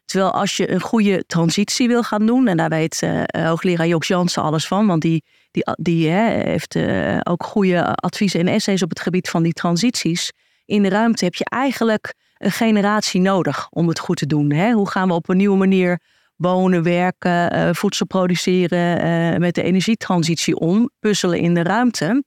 Terwijl 0.06 0.32
als 0.32 0.58
je 0.58 0.72
een 0.72 0.82
goede 0.82 1.24
transitie 1.28 1.88
wil 1.88 2.04
gaan 2.04 2.26
doen, 2.26 2.48
en 2.48 2.58
daar 2.58 2.70
weet 2.70 3.02
uh, 3.02 3.24
hoogleraar 3.32 3.88
Joks 3.88 4.08
Jansen 4.08 4.44
alles 4.44 4.68
van, 4.68 4.88
want 4.88 5.02
die, 5.02 5.24
die, 5.52 5.64
die 5.76 6.10
hè, 6.10 6.44
heeft 6.44 6.78
ook 7.24 7.44
goede 7.44 7.96
adviezen 7.96 8.40
en 8.40 8.48
essays 8.48 8.84
op 8.84 8.90
het 8.90 9.00
gebied 9.00 9.30
van 9.30 9.44
die 9.44 9.54
transities. 9.54 10.32
In 10.66 10.84
de 10.84 10.90
ruimte 10.90 11.24
heb 11.24 11.36
je 11.36 11.46
eigenlijk 11.46 12.14
een 12.38 12.52
generatie 12.52 13.22
nodig 13.22 13.68
om 13.70 13.88
het 13.88 14.00
goed 14.00 14.18
te 14.18 14.26
doen. 14.26 14.52
Hè? 14.52 14.72
Hoe 14.72 14.90
gaan 14.90 15.08
we 15.08 15.14
op 15.14 15.30
een 15.30 15.38
nieuwe 15.38 15.58
manier 15.58 16.00
wonen, 16.36 16.84
werken, 16.84 17.56
uh, 17.56 17.70
voedsel 17.74 18.06
produceren, 18.06 19.06
uh, 19.06 19.40
met 19.40 19.56
de 19.56 19.64
energietransitie 19.64 20.56
om, 20.56 20.90
puzzelen 21.00 21.40
in 21.40 21.54
de 21.54 21.64
ruimte. 21.64 22.24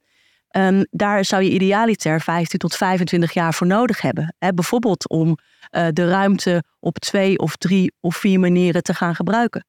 Um, 0.57 0.87
daar 0.91 1.25
zou 1.25 1.43
je 1.43 1.51
idealiter 1.51 2.21
15 2.21 2.59
tot 2.59 2.77
25 2.77 3.33
jaar 3.33 3.55
voor 3.55 3.67
nodig 3.67 4.01
hebben. 4.01 4.35
Hè? 4.39 4.53
Bijvoorbeeld 4.53 5.09
om 5.09 5.29
uh, 5.29 5.87
de 5.93 6.09
ruimte 6.09 6.63
op 6.81 6.99
twee 6.99 7.39
of 7.39 7.57
drie 7.57 7.93
of 8.01 8.17
vier 8.17 8.41
manieren 8.41 8.83
te 8.83 8.95
gaan 8.95 9.15
gebruiken. 9.15 9.67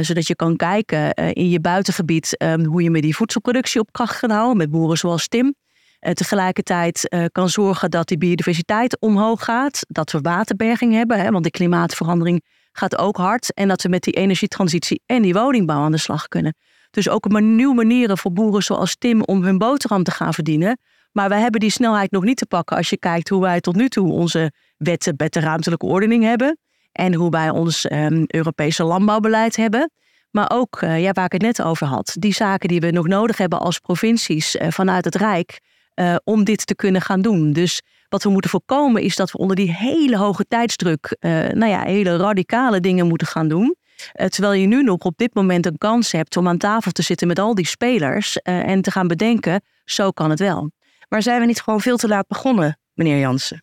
zodat 0.00 0.26
je 0.26 0.36
kan 0.36 0.56
kijken 0.56 1.14
in 1.14 1.48
je 1.48 1.60
buitengebied 1.60 2.42
um, 2.42 2.64
hoe 2.64 2.82
je 2.82 2.90
met 2.90 3.02
die 3.02 3.16
voedselproductie 3.16 3.80
op 3.80 3.92
kracht 3.92 4.18
kan 4.18 4.30
houden, 4.30 4.56
met 4.56 4.70
boeren 4.70 4.96
zoals 4.96 5.28
Tim. 5.28 5.54
Tegelijkertijd 6.00 7.28
kan 7.32 7.48
zorgen 7.48 7.90
dat 7.90 8.08
die 8.08 8.18
biodiversiteit 8.18 9.00
omhoog 9.00 9.44
gaat. 9.44 9.80
Dat 9.88 10.12
we 10.12 10.20
waterberging 10.20 10.92
hebben, 10.92 11.20
hè, 11.20 11.30
want 11.30 11.44
de 11.44 11.50
klimaatverandering 11.50 12.42
gaat 12.72 12.98
ook 12.98 13.16
hard. 13.16 13.54
En 13.54 13.68
dat 13.68 13.82
we 13.82 13.88
met 13.88 14.02
die 14.02 14.14
energietransitie 14.14 15.02
en 15.06 15.22
die 15.22 15.34
woningbouw 15.34 15.82
aan 15.82 15.92
de 15.92 15.98
slag 15.98 16.28
kunnen. 16.28 16.54
Dus 16.90 17.08
ook 17.08 17.24
een 17.24 17.56
nieuwe 17.56 17.74
manieren 17.74 18.18
voor 18.18 18.32
boeren 18.32 18.62
zoals 18.62 18.96
Tim 18.96 19.22
om 19.22 19.42
hun 19.42 19.58
boterham 19.58 20.02
te 20.02 20.10
gaan 20.10 20.34
verdienen. 20.34 20.78
Maar 21.12 21.28
wij 21.28 21.40
hebben 21.40 21.60
die 21.60 21.70
snelheid 21.70 22.10
nog 22.10 22.24
niet 22.24 22.36
te 22.36 22.46
pakken 22.46 22.76
als 22.76 22.90
je 22.90 22.98
kijkt 22.98 23.28
hoe 23.28 23.40
wij 23.40 23.60
tot 23.60 23.76
nu 23.76 23.88
toe 23.88 24.12
onze 24.12 24.52
wetten 24.76 25.14
met 25.16 25.32
de 25.32 25.40
ruimtelijke 25.40 25.86
ordening 25.86 26.24
hebben. 26.24 26.58
En 26.92 27.14
hoe 27.14 27.30
wij 27.30 27.50
ons 27.50 27.90
um, 27.90 28.24
Europese 28.26 28.84
landbouwbeleid 28.84 29.56
hebben. 29.56 29.90
Maar 30.30 30.50
ook, 30.52 30.80
uh, 30.80 31.02
ja, 31.02 31.12
waar 31.12 31.24
ik 31.24 31.32
het 31.32 31.42
net 31.42 31.62
over 31.62 31.86
had, 31.86 32.16
die 32.18 32.34
zaken 32.34 32.68
die 32.68 32.80
we 32.80 32.90
nog 32.90 33.06
nodig 33.06 33.36
hebben 33.36 33.60
als 33.60 33.78
provincies 33.78 34.56
uh, 34.56 34.70
vanuit 34.70 35.04
het 35.04 35.14
Rijk. 35.14 35.60
Uh, 36.00 36.16
om 36.24 36.44
dit 36.44 36.66
te 36.66 36.74
kunnen 36.74 37.00
gaan 37.00 37.22
doen. 37.22 37.52
Dus 37.52 37.82
wat 38.08 38.22
we 38.22 38.30
moeten 38.30 38.50
voorkomen 38.50 39.02
is 39.02 39.16
dat 39.16 39.30
we 39.30 39.38
onder 39.38 39.56
die 39.56 39.72
hele 39.72 40.16
hoge 40.16 40.44
tijdsdruk, 40.48 41.16
nou 41.20 41.66
ja, 41.66 41.82
hele 41.82 42.16
radicale 42.16 42.80
dingen 42.80 43.06
moeten 43.06 43.26
gaan 43.26 43.48
doen. 43.48 43.76
terwijl 44.12 44.52
je 44.52 44.66
nu 44.66 44.82
nog 44.82 44.98
op 44.98 45.16
dit 45.16 45.34
moment 45.34 45.66
een 45.66 45.78
kans 45.78 46.12
hebt 46.12 46.36
om 46.36 46.48
aan 46.48 46.58
tafel 46.58 46.90
te 46.90 47.02
zitten 47.02 47.28
met 47.28 47.38
al 47.38 47.54
die 47.54 47.66
spelers 47.66 48.36
en 48.42 48.82
te 48.82 48.90
gaan 48.90 49.06
bedenken, 49.06 49.62
zo 49.84 50.10
kan 50.10 50.30
het 50.30 50.38
wel. 50.38 50.70
Maar 51.08 51.22
zijn 51.22 51.40
we 51.40 51.46
niet 51.46 51.62
gewoon 51.62 51.80
veel 51.80 51.96
te 51.96 52.08
laat 52.08 52.26
begonnen, 52.26 52.78
meneer 52.94 53.18
Jansen? 53.18 53.62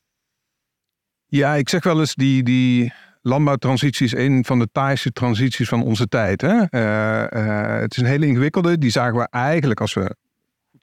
Ja, 1.26 1.54
ik 1.54 1.70
zeg 1.70 1.84
wel 1.84 2.00
eens 2.00 2.16
die, 2.16 2.44
die 2.44 2.94
landbouwtransitie 3.22 4.06
is 4.06 4.14
een 4.14 4.46
van 4.46 4.60
de 4.60 4.70
taaiste 4.72 5.12
transities 5.12 5.68
van 5.68 5.84
onze 5.84 6.08
tijd. 6.08 6.42
Hè? 6.42 6.56
Uh, 6.70 7.44
uh, 7.44 7.80
het 7.80 7.92
is 7.92 7.98
een 7.98 8.10
hele 8.10 8.26
ingewikkelde. 8.26 8.78
Die 8.78 8.90
zagen 8.90 9.16
we 9.16 9.28
eigenlijk 9.30 9.82
als 9.82 9.94
we 9.94 10.16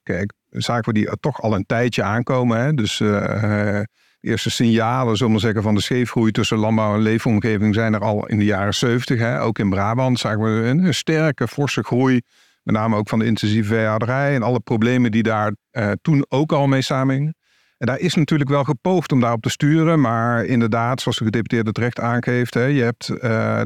kijk, 0.03 0.33
zagen 0.61 0.85
we 0.85 0.93
die 0.93 1.09
toch 1.19 1.41
al 1.41 1.55
een 1.55 1.65
tijdje 1.65 2.03
aankomen. 2.03 2.59
Hè? 2.59 2.73
Dus 2.73 2.99
uh, 2.99 3.09
de 3.09 3.87
eerste 4.19 4.49
signalen, 4.49 5.17
zullen 5.17 5.33
we 5.33 5.39
zeggen, 5.39 5.61
van 5.61 5.75
de 5.75 5.81
scheefgroei 5.81 6.31
tussen 6.31 6.57
landbouw 6.57 6.93
en 6.93 7.01
leefomgeving 7.01 7.73
zijn 7.73 7.93
er 7.93 7.99
al 7.99 8.27
in 8.27 8.37
de 8.37 8.45
jaren 8.45 8.73
70. 8.73 9.19
Hè? 9.19 9.41
Ook 9.41 9.59
in 9.59 9.69
Brabant 9.69 10.19
zagen 10.19 10.41
we 10.43 10.67
een, 10.67 10.93
sterke, 10.93 11.47
forse 11.47 11.83
groei. 11.83 12.21
Met 12.63 12.75
name 12.75 12.95
ook 12.95 13.09
van 13.09 13.19
de 13.19 13.25
intensieve 13.25 13.67
veehouderij 13.67 14.35
en 14.35 14.43
alle 14.43 14.59
problemen 14.59 15.11
die 15.11 15.23
daar 15.23 15.53
toen 16.01 16.25
ook 16.29 16.51
al 16.51 16.67
mee 16.67 16.81
samenhingen. 16.81 17.35
En 17.77 17.87
daar 17.87 17.99
is 17.99 18.13
natuurlijk 18.15 18.49
wel 18.49 18.63
gepoogd 18.63 19.11
om 19.11 19.19
daarop 19.19 19.41
te 19.41 19.49
sturen. 19.49 20.01
Maar 20.01 20.45
inderdaad, 20.45 21.01
zoals 21.01 21.17
de 21.17 21.23
gedeputeerde 21.23 21.71
terecht 21.71 21.99
aangeeft, 21.99 22.53
hè, 22.53 22.63
je 22.65 22.83
hebt 22.83 23.11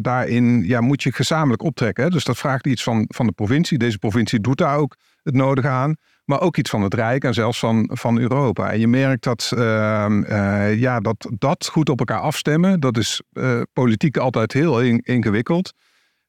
daarin, 0.04 0.64
ja, 0.68 0.82
moet 0.82 1.04
je 1.04 1.12
gezamenlijk 1.12 1.64
optrekken. 1.64 2.04
Hè? 2.04 2.10
Dus 2.10 2.24
dat 2.24 2.38
vraagt 2.38 2.68
iets 2.68 2.84
van, 2.84 3.06
van 3.08 3.26
de 3.26 3.32
provincie. 3.32 3.78
Deze 3.78 3.98
provincie 3.98 4.40
doet 4.40 4.58
daar 4.58 4.78
ook 4.78 4.96
het 5.24 5.36
nodige 5.36 5.68
aan. 5.68 5.96
Maar 6.30 6.42
ook 6.42 6.58
iets 6.58 6.70
van 6.70 6.82
het 6.82 6.94
Rijk 6.94 7.24
en 7.24 7.34
zelfs 7.34 7.60
van, 7.60 7.90
van 7.94 8.20
Europa. 8.20 8.72
En 8.72 8.80
je 8.80 8.88
merkt 8.88 9.24
dat, 9.24 9.52
uh, 9.56 10.06
uh, 10.10 10.80
ja, 10.80 11.00
dat 11.00 11.30
dat 11.38 11.68
goed 11.72 11.90
op 11.90 12.00
elkaar 12.00 12.20
afstemmen, 12.20 12.80
dat 12.80 12.98
is 12.98 13.22
eh, 13.32 13.62
politiek 13.74 14.18
altijd 14.18 14.54
heel 14.54 14.82
in, 14.82 15.00
ingewikkeld. 15.00 15.74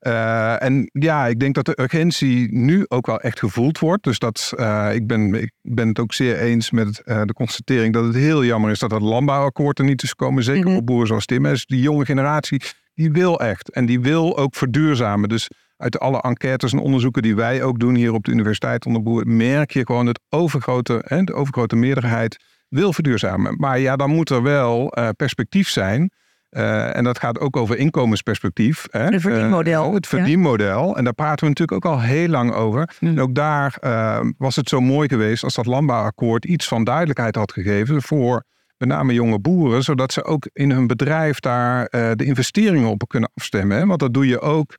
Uh, 0.00 0.62
en 0.62 0.90
ja, 0.92 1.26
ik 1.26 1.40
denk 1.40 1.54
dat 1.54 1.64
de 1.64 1.80
urgentie 1.80 2.54
nu 2.54 2.84
ook 2.88 3.06
wel 3.06 3.20
echt 3.20 3.38
gevoeld 3.38 3.78
wordt. 3.78 4.04
Dus 4.04 4.18
dat, 4.18 4.52
ik, 4.92 5.06
ben, 5.06 5.34
ik 5.34 5.52
ben 5.62 5.88
het 5.88 5.98
ook 5.98 6.12
zeer 6.12 6.38
eens 6.38 6.70
met 6.70 7.02
de 7.04 7.32
constatering 7.34 7.94
dat 7.94 8.04
het 8.04 8.14
heel 8.14 8.44
jammer 8.44 8.70
is 8.70 8.78
dat 8.78 8.90
het 8.90 9.02
landbouwakkoord 9.02 9.78
er 9.78 9.84
niet 9.84 10.02
is 10.02 10.08
gekomen. 10.08 10.44
Zeker 10.44 10.60
mm 10.60 10.66
-hmm. 10.66 10.74
voor 10.74 10.84
boeren 10.84 11.06
zoals 11.06 11.26
Tim. 11.26 11.42
Dus 11.42 11.66
die 11.66 11.80
jonge 11.80 12.04
generatie, 12.04 12.62
die 12.94 13.10
wil 13.12 13.40
echt. 13.40 13.70
En 13.70 13.86
die 13.86 14.00
wil 14.00 14.38
ook 14.38 14.54
verduurzamen. 14.54 15.28
Dus 15.28 15.48
uit 15.80 15.98
alle 15.98 16.20
enquêtes 16.20 16.72
en 16.72 16.78
onderzoeken 16.78 17.22
die 17.22 17.36
wij 17.36 17.62
ook 17.62 17.78
doen 17.78 17.94
hier 17.94 18.12
op 18.12 18.24
de 18.24 18.30
Universiteit 18.30 18.86
onder 18.86 19.02
Boeren, 19.02 19.36
merk 19.36 19.70
je 19.70 19.86
gewoon 19.86 20.06
dat 20.06 20.20
overgrote, 20.28 21.04
hè, 21.06 21.22
de 21.22 21.34
overgrote 21.34 21.76
meerderheid 21.76 22.36
wil 22.68 22.92
verduurzamen. 22.92 23.54
Maar 23.56 23.78
ja, 23.78 23.96
dan 23.96 24.10
moet 24.10 24.30
er 24.30 24.42
wel 24.42 24.92
perspectief 25.16 25.68
zijn. 25.68 26.10
Uh, 26.50 26.96
en 26.96 27.04
dat 27.04 27.18
gaat 27.18 27.38
ook 27.38 27.56
over 27.56 27.76
inkomensperspectief. 27.76 28.86
Hè? 28.90 29.04
Het 29.04 29.20
verdienmodel. 29.20 29.88
Uh, 29.88 29.94
het 29.94 30.06
verdienmodel. 30.06 30.88
Ja. 30.88 30.94
En 30.94 31.04
daar 31.04 31.12
praten 31.12 31.44
we 31.44 31.48
natuurlijk 31.48 31.86
ook 31.86 31.92
al 31.92 32.00
heel 32.00 32.28
lang 32.28 32.52
over. 32.52 32.90
Mm. 33.00 33.08
En 33.08 33.20
ook 33.20 33.34
daar 33.34 33.76
was 34.38 34.56
het 34.56 34.68
zo 34.68 34.80
mooi 34.80 35.08
geweest 35.08 35.44
als 35.44 35.54
dat 35.54 35.66
landbouwakkoord 35.66 36.44
iets 36.44 36.68
van 36.68 36.84
duidelijkheid 36.84 37.36
had 37.36 37.52
gegeven 37.52 38.02
voor 38.02 38.44
met 38.76 38.88
name 38.88 39.12
jonge 39.12 39.38
boeren, 39.38 39.82
zodat 39.82 40.12
ze 40.12 40.24
ook 40.24 40.48
in 40.52 40.70
hun 40.70 40.86
bedrijf 40.86 41.40
daar 41.40 41.88
de 41.90 42.24
investeringen 42.24 42.88
op 42.88 43.08
kunnen 43.08 43.30
afstemmen. 43.34 43.76
Hè? 43.76 43.86
Want 43.86 44.00
dat 44.00 44.14
doe 44.14 44.26
je 44.26 44.40
ook 44.40 44.76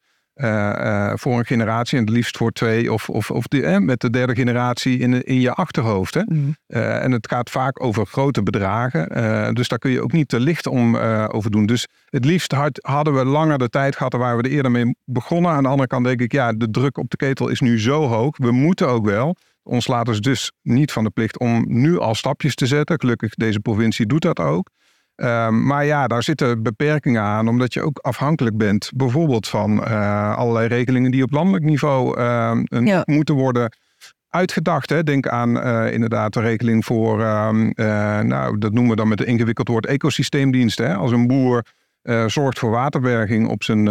voor 1.14 1.38
een 1.38 1.46
generatie 1.46 1.98
en 1.98 2.04
het 2.04 2.14
liefst 2.14 2.38
voor 2.38 2.52
twee 2.52 2.94
of, 2.94 3.10
of, 3.10 3.32
of 3.32 3.48
die, 3.48 3.66
eh, 3.66 3.78
met 3.78 4.00
de 4.00 4.10
derde 4.10 4.36
generatie 4.36 5.00
in, 5.00 5.24
in 5.24 5.40
je 5.40 5.54
achterhoofd. 5.54 6.14
Hè? 6.14 6.22
Mm. 6.26 6.56
Uh, 6.68 7.04
en 7.04 7.12
het 7.12 7.28
gaat 7.28 7.50
vaak 7.50 7.84
over 7.84 8.06
grote 8.06 8.44
bedragen, 8.44 9.10
dus 9.54 9.68
daar 9.68 9.80
kun 9.80 9.92
je 9.92 10.02
ook 10.02 10.12
niet 10.12 10.28
te 10.28 10.40
licht 10.40 10.68
om 10.68 10.96
over 11.28 11.52
doen. 11.52 11.66
Dus 11.66 11.88
het 12.06 12.26
liefst 12.26 12.52
had, 12.52 12.80
hadden 12.82 13.14
we 13.14 13.26
langer 13.26 13.58
de 13.58 13.70
tijd 13.70 13.96
gehad 13.96 14.14
waar 14.14 14.38
we 14.38 14.44
er 14.44 14.52
eerder 14.52 14.72
mee 14.72 14.96
begonnen. 15.06 15.52
Aan 15.52 15.64
de 15.64 15.70
andere 15.70 15.88
kant 15.88 16.06
denk 16.06 16.22
ik, 16.22 16.32
ja, 16.32 16.54
de 16.54 16.72
druk 16.72 16.98
op 16.98 17.10
de 17.10 17.18
ketel 17.18 17.48
is 17.48 17.60
nu 17.60 17.80
zo 17.80 18.08
hoog. 18.08 18.38
We 18.38 18.52
moeten 18.52 18.88
ook 18.88 19.06
wel. 19.06 19.36
Ons 19.64 19.88
laten 19.88 20.22
dus 20.22 20.52
niet 20.62 20.92
van 20.92 21.04
de 21.04 21.10
plicht 21.10 21.40
om 21.40 21.66
nu 21.68 22.00
al 22.00 22.16
stapjes 22.16 22.56
te 22.56 22.66
zetten. 22.66 23.00
Gelukkig, 23.00 23.34
deze 23.34 23.60
provincie 23.60 24.06
doet 24.06 24.22
dat 24.22 24.40
ook. 24.40 24.70
Um, 25.24 25.66
maar 25.66 25.86
ja, 25.86 26.08
daar 26.08 26.24
zitten 26.24 26.64
beperkingen 26.64 27.22
aan, 27.22 27.48
omdat 27.48 27.74
je 27.74 27.82
ook 27.82 27.98
afhankelijk 27.98 28.58
bent, 28.58 28.92
bijvoorbeeld 28.96 29.48
van 29.48 29.78
uh, 29.78 30.36
allerlei 30.36 30.68
regelingen 30.68 31.12
die 31.12 31.24
op 31.24 31.32
landelijk 31.32 31.64
niveau 31.64 32.20
uh, 32.20 32.60
ja. 32.70 33.02
moeten 33.06 33.36
worden 33.36 33.74
uitgedacht. 34.30 34.90
Hè. 34.90 35.04
Denk 35.04 35.28
aan 35.28 35.58
uh, 35.58 35.94
inderdaad 35.94 36.34
de 36.34 36.40
regeling 36.40 36.86
voor, 36.86 37.20
uh, 37.20 37.50
nou, 38.20 38.58
dat 38.58 38.72
noemen 38.72 38.90
we 38.90 38.96
dan 38.96 39.08
met 39.08 39.20
een 39.20 39.26
ingewikkeld 39.26 39.68
woord, 39.68 39.86
ecosysteemdiensten. 39.86 40.88
Hè. 40.88 40.96
Als 40.96 41.12
een 41.12 41.28
boer 41.28 41.66
zorgt 42.26 42.60
voor 42.60 42.70
waterberging 42.70 43.48
op 43.48 43.64
zijn 43.64 43.84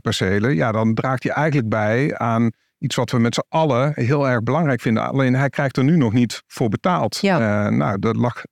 percelen, 0.00 0.54
ja, 0.54 0.72
dan 0.72 0.94
draagt 0.94 1.22
hij 1.22 1.32
eigenlijk 1.32 1.68
bij 1.68 2.18
aan 2.18 2.50
iets 2.78 2.96
wat 2.96 3.10
we 3.10 3.18
met 3.18 3.34
z'n 3.34 3.46
allen 3.48 3.92
heel 3.94 4.28
erg 4.28 4.42
belangrijk 4.42 4.80
vinden. 4.80 5.08
Alleen 5.08 5.34
hij 5.34 5.48
krijgt 5.48 5.76
er 5.76 5.84
nu 5.84 5.96
nog 5.96 6.12
niet 6.12 6.42
voor 6.46 6.68
betaald. 6.68 7.18
Ja. 7.20 7.70
nou, 7.70 7.98
dat 7.98 8.16
lag 8.16 8.42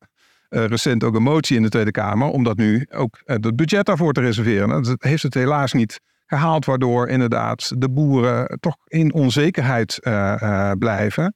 uh, 0.52 0.64
recent 0.64 1.04
ook 1.04 1.14
een 1.14 1.22
motie 1.22 1.56
in 1.56 1.62
de 1.62 1.68
Tweede 1.68 1.90
Kamer 1.90 2.28
om 2.28 2.44
dat 2.44 2.56
nu 2.56 2.86
ook 2.90 3.20
het 3.24 3.56
budget 3.56 3.86
daarvoor 3.86 4.12
te 4.12 4.20
reserveren. 4.20 4.68
Nou, 4.68 4.82
dat 4.82 5.02
heeft 5.02 5.22
het 5.22 5.34
helaas 5.34 5.72
niet 5.72 6.00
gehaald, 6.26 6.64
waardoor 6.64 7.08
inderdaad 7.08 7.72
de 7.80 7.90
boeren 7.90 8.58
toch 8.60 8.76
in 8.86 9.12
onzekerheid 9.12 9.98
uh, 10.02 10.70
blijven. 10.78 11.34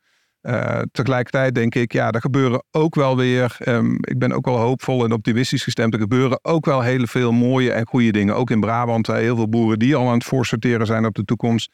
tegelijkertijd 0.93 1.55
denk 1.55 1.75
ik, 1.75 1.93
ja, 1.93 2.11
er 2.11 2.21
gebeuren 2.21 2.63
ook 2.71 2.95
wel 2.95 3.17
weer, 3.17 3.57
um, 3.65 3.99
ik 4.01 4.19
ben 4.19 4.33
ook 4.33 4.45
wel 4.45 4.57
hoopvol 4.57 5.05
en 5.05 5.13
optimistisch 5.13 5.63
gestemd, 5.63 5.95
er 5.95 6.01
gebeuren 6.01 6.39
ook 6.43 6.65
wel 6.65 6.81
heel 6.81 7.07
veel 7.07 7.33
mooie 7.33 7.73
en 7.73 7.87
goede 7.87 8.13
dingen. 8.13 8.35
Ook 8.35 8.51
in 8.51 8.61
Brabant, 8.61 9.07
heel 9.07 9.37
veel 9.37 9.49
boeren 9.49 9.79
die 9.79 9.97
al 9.97 10.09
aan 10.09 10.15
het 10.15 10.25
voorsorteren 10.25 10.87
zijn 10.87 11.07
op 11.07 11.15
de 11.15 11.25
toekomst. 11.25 11.71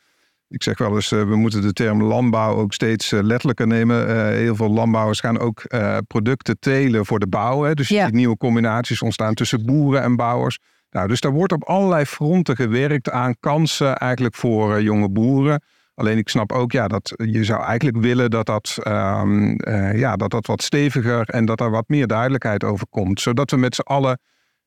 Ik 0.53 0.63
zeg 0.63 0.79
wel 0.79 0.95
eens, 0.95 1.13
uh, 1.13 1.23
we 1.23 1.37
moeten 1.37 1.63
de 1.63 1.73
term 1.73 2.03
landbouw 2.03 2.55
ook 2.55 2.73
steeds 2.73 3.13
uh, 3.13 3.23
letterlijker 3.23 3.67
nemen. 3.67 4.09
Uh, 4.09 4.15
heel 4.27 4.57
veel 4.57 4.71
landbouwers 4.71 5.21
gaan 5.21 5.39
ook 5.39 5.63
producten 6.07 6.59
telen 6.59 7.07
voor 7.07 7.19
de 7.19 7.27
bouw. 7.27 7.63
Hè. 7.63 7.75
Dus 7.75 7.89
ja. 7.89 8.05
ziet 8.05 8.15
nieuwe 8.15 8.37
combinaties 8.37 9.03
ontstaan 9.03 9.35
tussen 9.35 9.65
boeren 9.65 10.03
en 10.03 10.17
bouwers. 10.17 10.59
Nou, 10.91 11.09
dus 11.09 11.21
daar 11.21 11.33
wordt 11.33 11.53
op 11.53 11.65
allerlei 11.65 12.05
fronten 12.05 12.57
gewerkt 12.57 13.11
aan 13.11 13.35
kansen 13.41 13.97
eigenlijk 13.97 14.35
voor 14.35 14.83
jonge 14.83 15.11
boeren. 15.11 15.63
Alleen 15.95 16.19
ik 16.19 16.29
snap 16.29 16.53
ook 16.53 16.73
ja, 16.73 16.89
dat 16.89 17.13
je 17.17 17.45
zou 17.45 17.65
eigenlijk 17.65 17.97
willen 17.97 18.31
dat 18.31 18.47
dat, 18.47 18.79
um, 18.87 19.57
ja, 19.97 20.17
dat 20.17 20.31
dat 20.31 20.47
wat 20.47 20.63
steviger 20.63 21.29
en 21.29 21.45
dat 21.45 21.61
er 21.61 21.71
wat 21.71 21.89
meer 21.89 22.07
duidelijkheid 22.07 22.65
over 22.65 22.87
komt. 22.91 23.21
Zodat 23.21 23.51
we 23.51 23.57
met 23.57 23.75
z'n 23.75 23.81
allen 23.81 24.21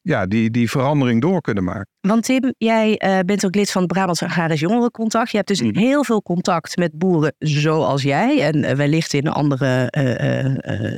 ja, 0.05 0.25
die, 0.25 0.51
die 0.51 0.69
verandering 0.69 1.21
door 1.21 1.41
kunnen 1.41 1.63
maken. 1.63 1.87
Want 2.01 2.23
Tim, 2.23 2.53
jij 2.57 3.01
uh, 3.05 3.19
bent 3.25 3.45
ook 3.45 3.55
lid 3.55 3.71
van 3.71 3.81
het 3.81 3.91
Brabants 3.91 4.23
Agrarisch 4.23 4.59
Jongerencontact. 4.59 5.31
Je 5.31 5.37
hebt 5.37 5.47
dus 5.47 5.61
mm. 5.61 5.77
heel 5.77 6.03
veel 6.03 6.21
contact 6.21 6.77
met 6.77 6.97
boeren 6.97 7.35
zoals 7.39 8.01
jij. 8.01 8.41
En 8.41 8.57
uh, 8.57 8.71
wellicht 8.71 9.13
in 9.13 9.27
andere 9.27 9.93
uh, 9.97 10.95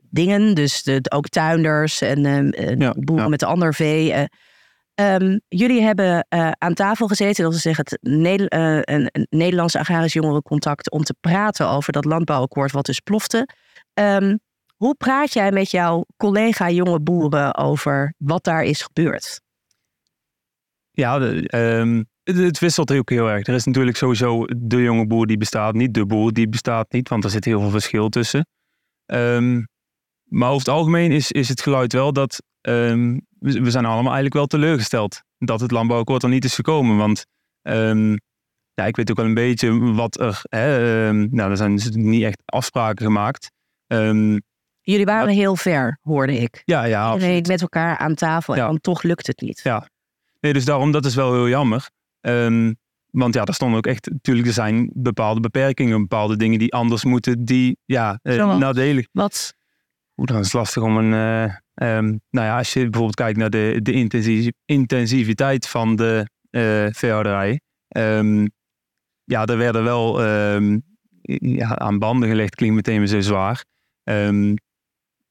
dingen. 0.00 0.54
Dus 0.54 0.82
de, 0.82 1.00
ook 1.08 1.28
tuinders 1.28 2.00
en 2.00 2.52
ja, 2.78 2.94
boeren 2.98 3.24
ja. 3.24 3.30
met 3.30 3.40
de 3.40 3.46
ander 3.46 3.74
vee. 3.74 4.14
Um, 4.94 5.40
jullie 5.48 5.82
hebben 5.82 6.26
aan 6.58 6.74
tafel 6.74 7.06
gezeten, 7.06 7.44
dat 7.44 7.54
is 7.54 7.62
zeggen 7.62 7.84
het 7.84 7.98
een, 8.00 8.46
een 9.12 9.26
Nederlandse 9.30 9.78
Agrarisch 9.78 10.12
Jongerencontact... 10.12 10.90
om 10.90 11.02
te 11.02 11.14
praten 11.20 11.68
over 11.68 11.92
dat 11.92 12.04
landbouwakkoord 12.04 12.72
wat 12.72 12.86
dus 12.86 13.00
plofte. 13.00 13.48
Um, 13.94 14.38
hoe 14.82 14.94
praat 14.94 15.32
jij 15.32 15.52
met 15.52 15.70
jouw 15.70 16.04
collega 16.16 16.70
jonge 16.70 17.00
boeren 17.00 17.54
over 17.54 18.14
wat 18.18 18.44
daar 18.44 18.62
is 18.62 18.82
gebeurd? 18.82 19.40
Ja, 20.90 21.18
de, 21.18 21.56
um, 21.56 22.06
het, 22.22 22.58
wisselt 22.58 22.92
ook 22.92 23.10
heel 23.10 23.30
erg. 23.30 23.46
Er 23.46 23.54
is 23.54 23.64
natuurlijk 23.64 23.96
sowieso 23.96 24.44
de 24.56 24.82
jonge 24.82 25.06
boer 25.06 25.26
die 25.26 25.36
bestaat 25.36 25.74
niet, 25.74 25.94
de 25.94 26.06
boer 26.06 26.32
die 26.32 26.48
bestaat 26.48 26.92
niet, 26.92 27.08
want 27.08 27.24
er 27.24 27.30
zit 27.30 27.44
heel 27.44 27.60
veel 27.60 27.70
verschil 27.70 28.08
tussen. 28.08 28.46
Um, 29.06 29.68
maar 30.24 30.48
over 30.48 30.66
het 30.66 30.74
algemeen 30.74 31.12
is, 31.12 31.32
is 31.32 31.48
het 31.48 31.60
geluid 31.60 31.92
wel 31.92 32.12
dat 32.12 32.42
um, 32.60 33.26
we, 33.38 33.70
zijn 33.70 33.84
allemaal 33.84 34.04
eigenlijk 34.12 34.34
wel 34.34 34.46
teleurgesteld 34.46 35.22
dat 35.38 35.60
het 35.60 35.70
landbouwakkoord 35.70 36.22
er 36.22 36.28
niet 36.28 36.44
is 36.44 36.54
gekomen. 36.54 36.96
Want 36.96 37.24
ja, 38.74 38.86
ik 38.86 38.96
weet 38.96 39.10
ook 39.10 39.16
wel 39.16 39.26
een 39.26 39.34
beetje 39.34 39.92
wat 39.92 40.20
er. 40.20 40.40
Hè, 40.42 41.12
nou, 41.12 41.50
er 41.50 41.56
zijn 41.56 41.76
dus 41.76 41.90
niet 41.90 42.22
echt 42.22 42.42
afspraken 42.44 43.06
gemaakt. 43.06 43.50
Ehm, 43.86 44.38
Jullie 44.82 45.04
waren 45.04 45.28
heel 45.34 45.56
ver, 45.56 45.98
hoorde 46.02 46.36
ik. 46.38 46.62
ja, 46.64 46.84
ja, 46.84 47.12
Iedereen 47.12 47.28
absoluut. 47.28 47.46
met 47.46 47.60
elkaar 47.60 47.98
aan 47.98 48.14
tafel 48.14 48.54
en 48.54 48.60
Ja. 48.60 48.66
dan 48.66 48.80
toch 48.80 49.02
lukt 49.02 49.26
het 49.26 49.40
niet. 49.40 49.60
Ja. 49.64 49.88
Nee, 50.40 50.52
dus 50.52 50.64
daarom, 50.64 50.92
dat 50.92 51.04
is 51.04 51.14
wel 51.14 51.32
heel 51.32 51.48
jammer. 51.48 51.90
Ehm, 52.20 52.72
want 53.10 53.34
ja, 53.34 53.44
er 53.44 53.54
stonden 53.54 53.76
ook 53.78 53.86
echt, 53.86 54.10
natuurlijk, 54.10 54.46
er 54.46 54.52
zijn 54.52 54.90
bepaalde 54.94 55.40
beperkingen, 55.40 56.00
bepaalde 56.00 56.36
dingen 56.36 56.58
die 56.58 56.72
anders 56.72 57.04
moeten, 57.04 57.44
die 57.44 57.76
ja, 57.84 58.18
eh, 58.22 58.56
nadelig. 58.58 59.06
Wat? 59.12 59.54
Oeh, 60.16 60.26
dan 60.28 60.38
is 60.40 60.52
lastig 60.52 60.82
om 60.82 60.96
een. 60.96 61.12
eh, 61.12 61.54
ehm, 61.74 62.04
nou 62.30 62.46
ja, 62.46 62.58
als 62.58 62.72
je 62.72 62.80
bijvoorbeeld 62.80 63.14
kijkt 63.14 63.38
naar 63.38 63.50
de, 63.50 63.78
de 63.82 63.92
intensi- 63.92 64.52
intensiviteit 64.64 65.68
van 65.68 65.96
de 65.96 66.26
veehouderij. 66.92 67.60
ehm, 67.88 68.46
ja, 69.24 69.44
er 69.44 69.56
werden 69.56 69.84
wel 69.84 70.22
ja, 71.32 71.76
aan 71.76 71.98
banden 71.98 72.28
gelegd, 72.28 72.54
klinkt 72.54 72.74
meteen 72.76 72.98
weer 72.98 73.06
zo 73.06 73.20
zwaar. 73.20 73.64
Ehm, 74.04 74.54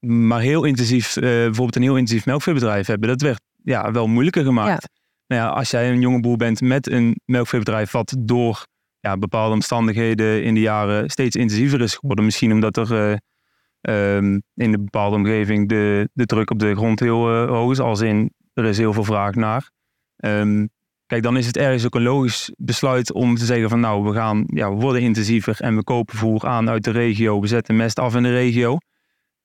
maar 0.08 0.41
heel 0.41 0.63
intensief, 0.63 1.15
eh, 1.15 1.22
bijvoorbeeld 1.22 1.75
een 1.75 1.81
heel 1.81 1.98
intensief 1.98 2.25
melkveebedrijf 2.25 2.88
hebben, 2.88 3.10
dat 3.10 3.22
werd 3.22 3.41
ja, 3.63 3.91
wel 3.91 4.08
moeilijker 4.08 4.43
gemaakt. 4.43 4.89
Nou 5.27 5.41
ja, 5.41 5.48
als 5.48 5.72
jij 5.72 5.89
een 5.89 6.01
jonge 6.01 6.20
boer 6.20 6.38
bent 6.38 6.62
met 6.62 6.89
een 6.89 7.20
melkveebedrijf 7.25 7.91
wat 7.91 8.15
door 8.20 8.65
ja, 9.00 9.17
bepaalde 9.17 9.53
omstandigheden 9.53 10.43
in 10.43 10.53
de 10.53 10.60
jaren 10.60 11.10
steeds 11.10 11.36
intensiever 11.36 11.81
is 11.81 11.96
geworden. 11.96 12.25
Misschien 12.25 12.51
omdat 12.51 12.77
er 12.77 12.93
eh, 12.93 14.15
ehm, 14.15 14.39
in 14.55 14.74
een 14.74 14.84
bepaalde 14.84 15.15
omgeving 15.15 15.70
de, 15.70 16.10
de 16.13 16.25
druk 16.25 16.50
op 16.50 16.60
de 16.60 16.75
grond 16.75 17.00
heel 17.00 17.29
eh, 17.34 17.50
hoog 17.50 17.72
is. 17.72 17.79
Als 17.79 18.01
in, 18.01 18.34
er 18.53 18.65
is 18.65 18.77
heel 18.77 18.93
veel 18.93 19.03
vraag 19.03 19.36
naar. 19.36 19.72
Ehm, 20.17 20.67
kijk, 21.05 21.24
dan 21.24 21.38
is 21.38 21.46
het 21.46 21.58
ergens 21.58 21.86
ook 21.86 21.96
een 21.96 22.01
logisch 22.01 22.51
besluit 22.58 23.13
om 23.13 23.36
te 23.36 23.46
zeggen 23.46 23.70
van 23.70 23.79
nou, 23.79 24.03
we 24.03 24.13
gaan, 24.13 24.43
ja, 24.48 24.70
we 24.70 24.75
worden 24.75 25.01
intensiever 25.01 25.62
en 25.62 25.75
we 25.75 25.84
kopen 25.84 26.17
voer 26.17 26.48
aan 26.48 26.70
uit 26.70 26.84
de 26.84 26.91
regio. 26.91 27.39
We 27.39 27.48
zetten 27.48 27.75
mest 27.75 28.00
af 28.00 28.15
in 28.15 28.24
de 28.24 28.31
regio. 28.31 28.77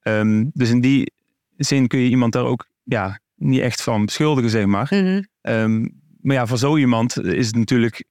Ehm, 0.07 0.45
dus 0.53 0.71
in 0.71 0.81
die 0.81 1.13
zin 1.57 1.87
kun 1.87 1.99
je 1.99 2.09
iemand 2.09 2.33
daar 2.33 2.45
ook 2.45 2.67
ja, 2.83 3.21
niet 3.35 3.61
echt 3.61 3.83
van 3.83 4.05
beschuldigen, 4.05 4.51
zeg 4.51 4.67
maar. 4.67 4.87
Mhm. 4.91 5.23
Ehm, 5.41 5.81
maar 6.21 6.37
ja, 6.37 6.47
voor 6.47 6.59
zo 6.59 6.77
iemand 6.77 7.25
is 7.25 7.47
het 7.47 7.57
natuurlijk 7.57 8.05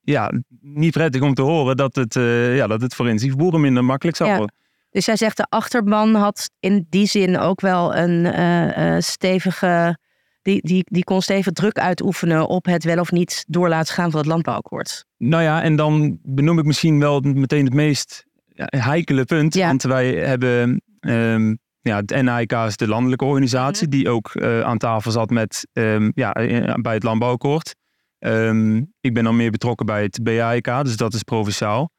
ja, 0.00 0.32
niet 0.60 0.92
prettig 0.92 1.22
om 1.22 1.34
te 1.34 1.42
horen 1.42 1.76
dat 1.76 1.94
het, 1.94 2.16
eh, 2.16 2.56
ja, 2.56 2.66
dat 2.66 2.80
het 2.80 3.36
boeren 3.36 3.60
minder 3.60 3.84
makkelijk 3.84 4.16
zal 4.16 4.26
Ja. 4.26 4.36
worden. 4.36 4.54
Dus 4.90 5.04
jij 5.04 5.16
zegt 5.16 5.36
de 5.36 5.46
achterban 5.48 6.14
had 6.14 6.50
in 6.60 6.86
die 6.88 7.06
zin 7.06 7.38
ook 7.38 7.60
wel 7.60 7.96
een 7.96 8.26
eh, 8.26 8.94
eh, 8.96 9.02
stevige... 9.02 9.98
Die, 10.42 10.66
die, 10.66 10.84
die 10.84 11.04
kon 11.04 11.22
stevig 11.22 11.52
druk 11.52 11.78
uitoefenen 11.78 12.48
op 12.48 12.64
het 12.64 12.84
wel 12.84 12.98
of 13.00 13.10
niet 13.10 13.44
door 13.48 13.68
laten 13.68 13.94
gaan 13.94 14.10
van 14.10 14.20
het 14.20 14.28
landbouwakkoord. 14.28 15.04
Nou 15.16 15.42
ja, 15.42 15.62
en 15.62 15.76
dan 15.76 16.18
benoem 16.22 16.58
ik 16.58 16.64
misschien 16.64 16.98
wel 16.98 17.20
meteen 17.20 17.64
het 17.64 17.74
meest 17.74 18.26
heikele 18.54 19.24
punt. 19.24 19.54
Ja. 19.54 19.66
Want 19.66 19.82
wij 19.82 20.14
hebben, 20.14 20.82
ehm, 21.00 21.54
ja, 21.80 21.96
het 21.96 22.22
NAIK 22.22 22.52
is 22.52 22.76
de 22.76 22.88
landelijke 22.88 23.24
organisatie 23.24 23.88
die 23.88 24.08
ook 24.08 24.34
eh, 24.34 24.60
aan 24.60 24.78
tafel 24.78 25.10
zat 25.10 25.30
met, 25.30 25.66
ehm, 25.72 26.10
ja, 26.14 26.32
eh, 26.32 26.74
bij 26.74 26.94
het 26.94 27.02
landbouwakkoord. 27.02 27.74
Ehm, 28.18 28.76
ik 29.00 29.14
ben 29.14 29.24
dan 29.24 29.36
meer 29.36 29.50
betrokken 29.50 29.86
bij 29.86 30.02
het 30.02 30.22
BAIK, 30.22 30.64
dus 30.82 30.96
dat 30.96 31.14
is 31.14 31.22
provinciaal. 31.22 31.90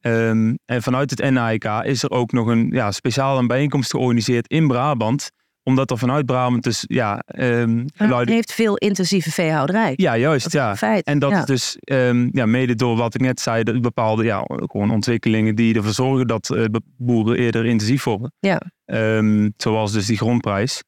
En 0.00 0.58
vanuit 0.66 1.10
het 1.10 1.30
NAIK 1.30 1.64
is 1.64 2.02
er 2.02 2.10
ook 2.10 2.32
nog 2.32 2.46
een 2.46 2.68
ja, 2.70 2.90
speciale 2.90 3.46
bijeenkomst 3.46 3.90
georganiseerd 3.90 4.48
in 4.48 4.66
Brabant. 4.66 5.30
Omdat 5.68 5.90
er 5.90 5.98
vanuit 5.98 6.26
Brabant 6.26 6.62
dus, 6.62 6.84
ja, 6.86 7.18
ehm 7.26 7.84
heeft 8.24 8.52
veel 8.52 8.76
intensieve 8.76 9.30
veehouderij. 9.30 9.92
Ja, 9.96 10.16
juist, 10.16 10.44
Dat 10.44 10.54
is 10.54 10.60
ja. 10.60 10.76
feit. 10.76 11.04
En 11.04 11.18
dat 11.18 11.30
ja. 11.30 11.38
is 11.38 11.44
dus 11.44 11.76
ehm, 11.80 12.28
ja, 12.32 12.46
mede 12.46 12.74
door 12.74 12.96
wat 12.96 13.14
ik 13.14 13.20
net 13.20 13.40
zei, 13.40 13.62
de 13.62 13.80
bepaalde 13.80 14.24
ja, 14.24 14.44
gewoon 14.46 14.90
ontwikkelingen 14.90 15.54
die 15.54 15.74
ervoor 15.74 15.92
zorgen 15.92 16.26
dat 16.26 16.50
eh, 16.50 16.64
boeren 16.96 17.38
eerder 17.38 17.66
intensief 17.66 18.04
worden. 18.04 18.32
Ja. 18.38 18.62
Ehm, 18.84 19.48
zoals 19.56 19.92
dus 19.92 20.06
die 20.06 20.16
grondprijs. 20.16 20.82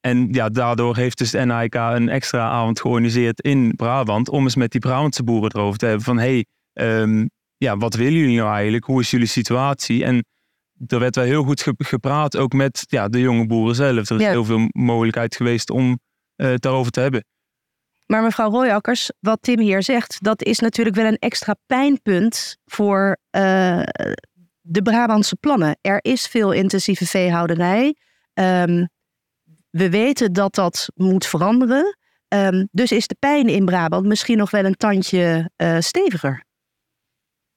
En 0.00 0.28
ja, 0.30 0.48
daardoor 0.48 0.96
heeft 0.96 1.18
dus 1.18 1.30
de 1.30 1.44
NIK 1.44 1.74
een 1.74 2.08
extra 2.08 2.48
avond 2.48 2.80
georganiseerd 2.80 3.40
in 3.40 3.76
Brabant 3.76 4.28
om 4.28 4.42
eens 4.42 4.56
met 4.56 4.70
die 4.70 4.80
Brabantse 4.80 5.22
boeren 5.22 5.50
erover 5.54 5.78
te 5.78 5.86
hebben 5.86 6.04
van 6.04 6.18
hey, 6.18 6.46
ja, 7.56 7.76
wat 7.76 7.94
willen 7.94 8.18
jullie 8.18 8.36
nou 8.36 8.52
eigenlijk? 8.52 8.84
Hoe 8.84 9.00
is 9.00 9.10
jullie 9.10 9.26
situatie? 9.26 10.04
En 10.04 10.24
er 10.86 10.98
werd 10.98 11.14
wel 11.16 11.24
heel 11.24 11.42
goed 11.42 11.60
ge- 11.62 11.74
gepraat, 11.78 12.36
ook 12.36 12.52
met 12.52 12.84
ja, 12.88 13.08
de 13.08 13.20
jonge 13.20 13.46
boeren 13.46 13.74
zelf. 13.74 14.08
Er 14.10 14.16
is 14.16 14.22
Ja. 14.22 14.30
heel 14.30 14.44
veel 14.44 14.68
mogelijkheid 14.72 15.36
geweest 15.36 15.70
om 15.70 15.98
eh, 16.36 16.48
het 16.48 16.62
daarover 16.62 16.92
te 16.92 17.00
hebben. 17.00 17.24
Maar 18.06 18.22
mevrouw 18.22 18.50
Royakkers, 18.50 19.10
wat 19.20 19.38
Tim 19.42 19.58
hier 19.58 19.82
zegt, 19.82 20.16
dat 20.22 20.42
is 20.42 20.58
natuurlijk 20.58 20.96
wel 20.96 21.06
een 21.06 21.18
extra 21.18 21.54
pijnpunt 21.66 22.56
voor 22.64 23.16
eh, 23.30 23.82
de 24.60 24.82
Brabantse 24.82 25.36
plannen. 25.36 25.78
Er 25.80 25.98
is 26.02 26.26
veel 26.26 26.52
intensieve 26.52 27.06
veehouderij. 27.06 27.96
Ehm, 28.32 28.84
we 29.70 29.90
weten 29.90 30.32
dat 30.32 30.54
dat 30.54 30.88
moet 30.94 31.26
veranderen. 31.26 31.96
Ehm, 32.28 32.64
dus 32.70 32.92
is 32.92 33.06
de 33.06 33.16
pijn 33.18 33.48
in 33.48 33.64
Brabant 33.64 34.06
misschien 34.06 34.36
nog 34.38 34.50
wel 34.50 34.64
een 34.64 34.76
tandje 34.76 35.50
eh, 35.56 35.76
steviger. 35.80 36.44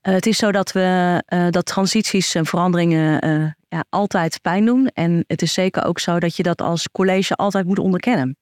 Eh, 0.01 0.13
het 0.13 0.25
is 0.25 0.37
zo 0.37 0.51
dat 0.51 0.71
we 0.71 1.21
eh, 1.25 1.47
dat 1.49 1.65
transities 1.65 2.35
en 2.35 2.45
veranderingen 2.45 3.21
eh, 3.21 3.51
ja, 3.67 3.85
altijd 3.89 4.41
pijn 4.41 4.65
doen. 4.65 4.87
En 4.87 5.23
het 5.27 5.41
is 5.41 5.53
zeker 5.53 5.85
ook 5.85 5.99
zo 5.99 6.19
dat 6.19 6.35
je 6.35 6.43
dat 6.43 6.61
als 6.61 6.89
college 6.91 7.35
altijd 7.35 7.65
moet 7.65 7.79
onderkennen. 7.79 8.37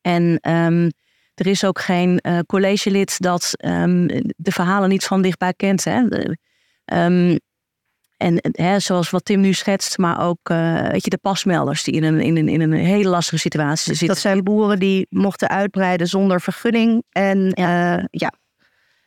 En 0.00 0.38
ehm, 0.40 0.90
er 1.34 1.46
is 1.46 1.64
ook 1.64 1.80
geen 1.80 2.20
collegelid 2.46 3.20
dat 3.20 3.52
ehm, 3.56 4.06
de 4.36 4.52
verhalen 4.52 4.88
niet 4.88 5.04
van 5.04 5.22
dichtbij 5.22 5.52
kent. 5.52 5.84
Hè? 5.84 6.02
Ehm, 6.84 7.36
en 8.16 8.38
hè, 8.40 8.78
zoals 8.80 9.10
wat 9.10 9.24
Tim 9.24 9.40
nu 9.40 9.52
schetst, 9.52 9.98
maar 9.98 10.20
ook 10.20 10.48
weet 10.90 11.04
je, 11.04 11.10
de 11.10 11.18
pasmelders 11.18 11.82
die 11.82 11.94
in 11.94 12.04
een, 12.04 12.20
in, 12.20 12.36
een, 12.36 12.48
in 12.48 12.60
een 12.60 12.72
hele 12.72 13.08
lastige 13.08 13.38
situatie 13.38 13.84
zitten. 13.84 14.06
Dat 14.06 14.18
zijn 14.18 14.44
boeren 14.44 14.78
die 14.78 15.06
mochten 15.10 15.48
uitbreiden 15.48 16.06
zonder 16.06 16.40
vergunning. 16.40 17.04
En 17.10 17.50
ja, 17.54 18.06
ja. 18.10 18.32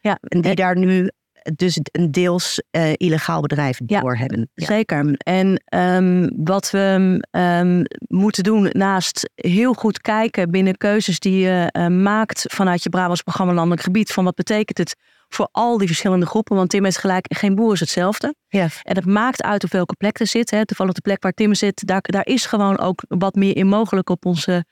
Ja. 0.01 0.17
en 0.21 0.41
die 0.41 0.55
daar 0.55 0.77
nu 0.77 1.09
dus 1.55 1.79
een 1.91 2.11
deels 2.11 2.61
eh, 2.71 2.91
illegaal 2.95 3.41
bedrijf 3.41 3.79
Ja. 3.85 3.99
door 3.99 4.15
hebben. 4.15 4.49
Ja. 4.53 4.65
Zeker. 4.65 5.15
En 5.17 5.63
ehm, 5.65 6.29
wat 6.35 6.71
we 6.71 7.17
ehm, 7.31 7.83
moeten 8.07 8.43
doen 8.43 8.69
naast 8.71 9.29
heel 9.35 9.73
goed 9.73 10.01
kijken 10.01 10.51
binnen 10.51 10.77
keuzes 10.77 11.19
die 11.19 11.39
je 11.39 11.67
eh, 11.71 11.87
maakt 11.87 12.43
vanuit 12.47 12.83
je 12.83 12.89
Brabants 12.89 13.21
programma 13.21 13.53
Landelijk 13.53 13.81
Gebied, 13.81 14.11
van 14.11 14.23
wat 14.23 14.35
betekent 14.35 14.77
het 14.77 14.95
voor 15.29 15.49
al 15.51 15.77
die 15.77 15.87
verschillende 15.87 16.25
groepen. 16.25 16.55
Want 16.55 16.69
Tim 16.69 16.83
heeft 16.83 16.97
gelijk, 16.97 17.25
geen 17.29 17.55
boer 17.55 17.73
is 17.73 17.79
hetzelfde. 17.79 18.35
Ja. 18.47 18.67
En 18.83 18.95
het 18.95 19.05
maakt 19.05 19.43
uit 19.43 19.63
op 19.63 19.71
welke 19.71 19.95
plek 19.95 20.19
er 20.19 20.27
zit. 20.27 20.51
Hè. 20.51 20.65
Toevallig 20.65 20.93
de 20.93 21.01
plek 21.01 21.23
waar 21.23 21.31
Tim 21.31 21.53
zit, 21.53 21.87
daar, 21.87 22.01
daar 22.01 22.25
is 22.25 22.45
gewoon 22.45 22.79
ook 22.79 23.03
wat 23.07 23.35
meer 23.35 23.55
in 23.55 23.67
mogelijk 23.67 24.09
op 24.09 24.25
onze 24.25 24.65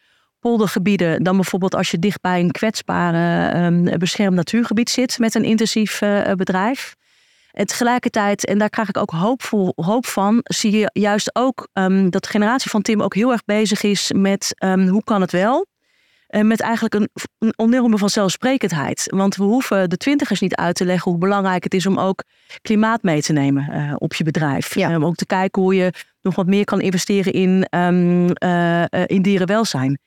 poldergebieden 0.47 1.23
dan 1.23 1.35
bijvoorbeeld 1.35 1.75
als 1.75 1.91
je 1.91 1.99
dicht 1.99 2.21
bij 2.21 2.39
een 2.39 2.51
kwetsbare 2.51 3.49
ehm, 3.49 3.97
beschermd 3.97 4.35
natuurgebied 4.35 4.89
zit 4.89 5.19
met 5.19 5.35
een 5.35 5.43
intensief 5.43 6.01
eh, 6.01 6.31
bedrijf. 6.31 6.95
En 7.51 7.65
tegelijkertijd, 7.65 8.45
en 8.45 8.57
daar 8.57 8.69
krijg 8.69 8.89
ik 8.89 8.97
ook 8.97 9.11
hoopvol, 9.11 9.73
hoop 9.75 10.05
van, 10.05 10.39
zie 10.43 10.77
je 10.77 10.89
juist 10.93 11.35
ook 11.35 11.67
ehm, 11.73 12.09
dat 12.09 12.23
de 12.23 12.29
generatie 12.29 12.69
van 12.69 12.81
Tim 12.81 13.01
ook 13.01 13.15
heel 13.15 13.31
erg 13.31 13.45
bezig 13.45 13.83
is 13.83 14.11
met 14.15 14.53
ehm, 14.57 14.87
hoe 14.87 15.03
kan 15.03 15.21
het 15.21 15.31
wel? 15.31 15.65
Eh, 16.27 16.41
met 16.41 16.61
eigenlijk 16.61 16.93
een, 16.93 17.09
een 17.37 17.53
enorme 17.55 17.97
vanzelfsprekendheid. 17.97 19.07
Want 19.15 19.35
we 19.35 19.43
hoeven 19.43 19.89
de 19.89 19.97
twintigers 19.97 20.39
niet 20.39 20.55
uit 20.55 20.75
te 20.75 20.85
leggen 20.85 21.11
hoe 21.11 21.19
belangrijk 21.19 21.63
het 21.63 21.73
is 21.73 21.85
om 21.85 21.99
ook 21.99 22.23
klimaat 22.61 23.03
mee 23.03 23.21
te 23.21 23.33
nemen 23.33 23.69
eh, 23.69 23.93
op 23.97 24.13
je 24.13 24.23
bedrijf. 24.23 24.75
Ja. 24.75 24.95
Om 24.95 25.05
ook 25.05 25.15
te 25.15 25.25
kijken 25.25 25.61
hoe 25.61 25.75
je 25.75 25.93
nog 26.21 26.35
wat 26.35 26.47
meer 26.47 26.65
kan 26.65 26.81
investeren 26.81 27.33
in, 27.33 27.63
eh, 27.63 28.83
in 29.05 29.21
dierenwelzijn. 29.21 29.99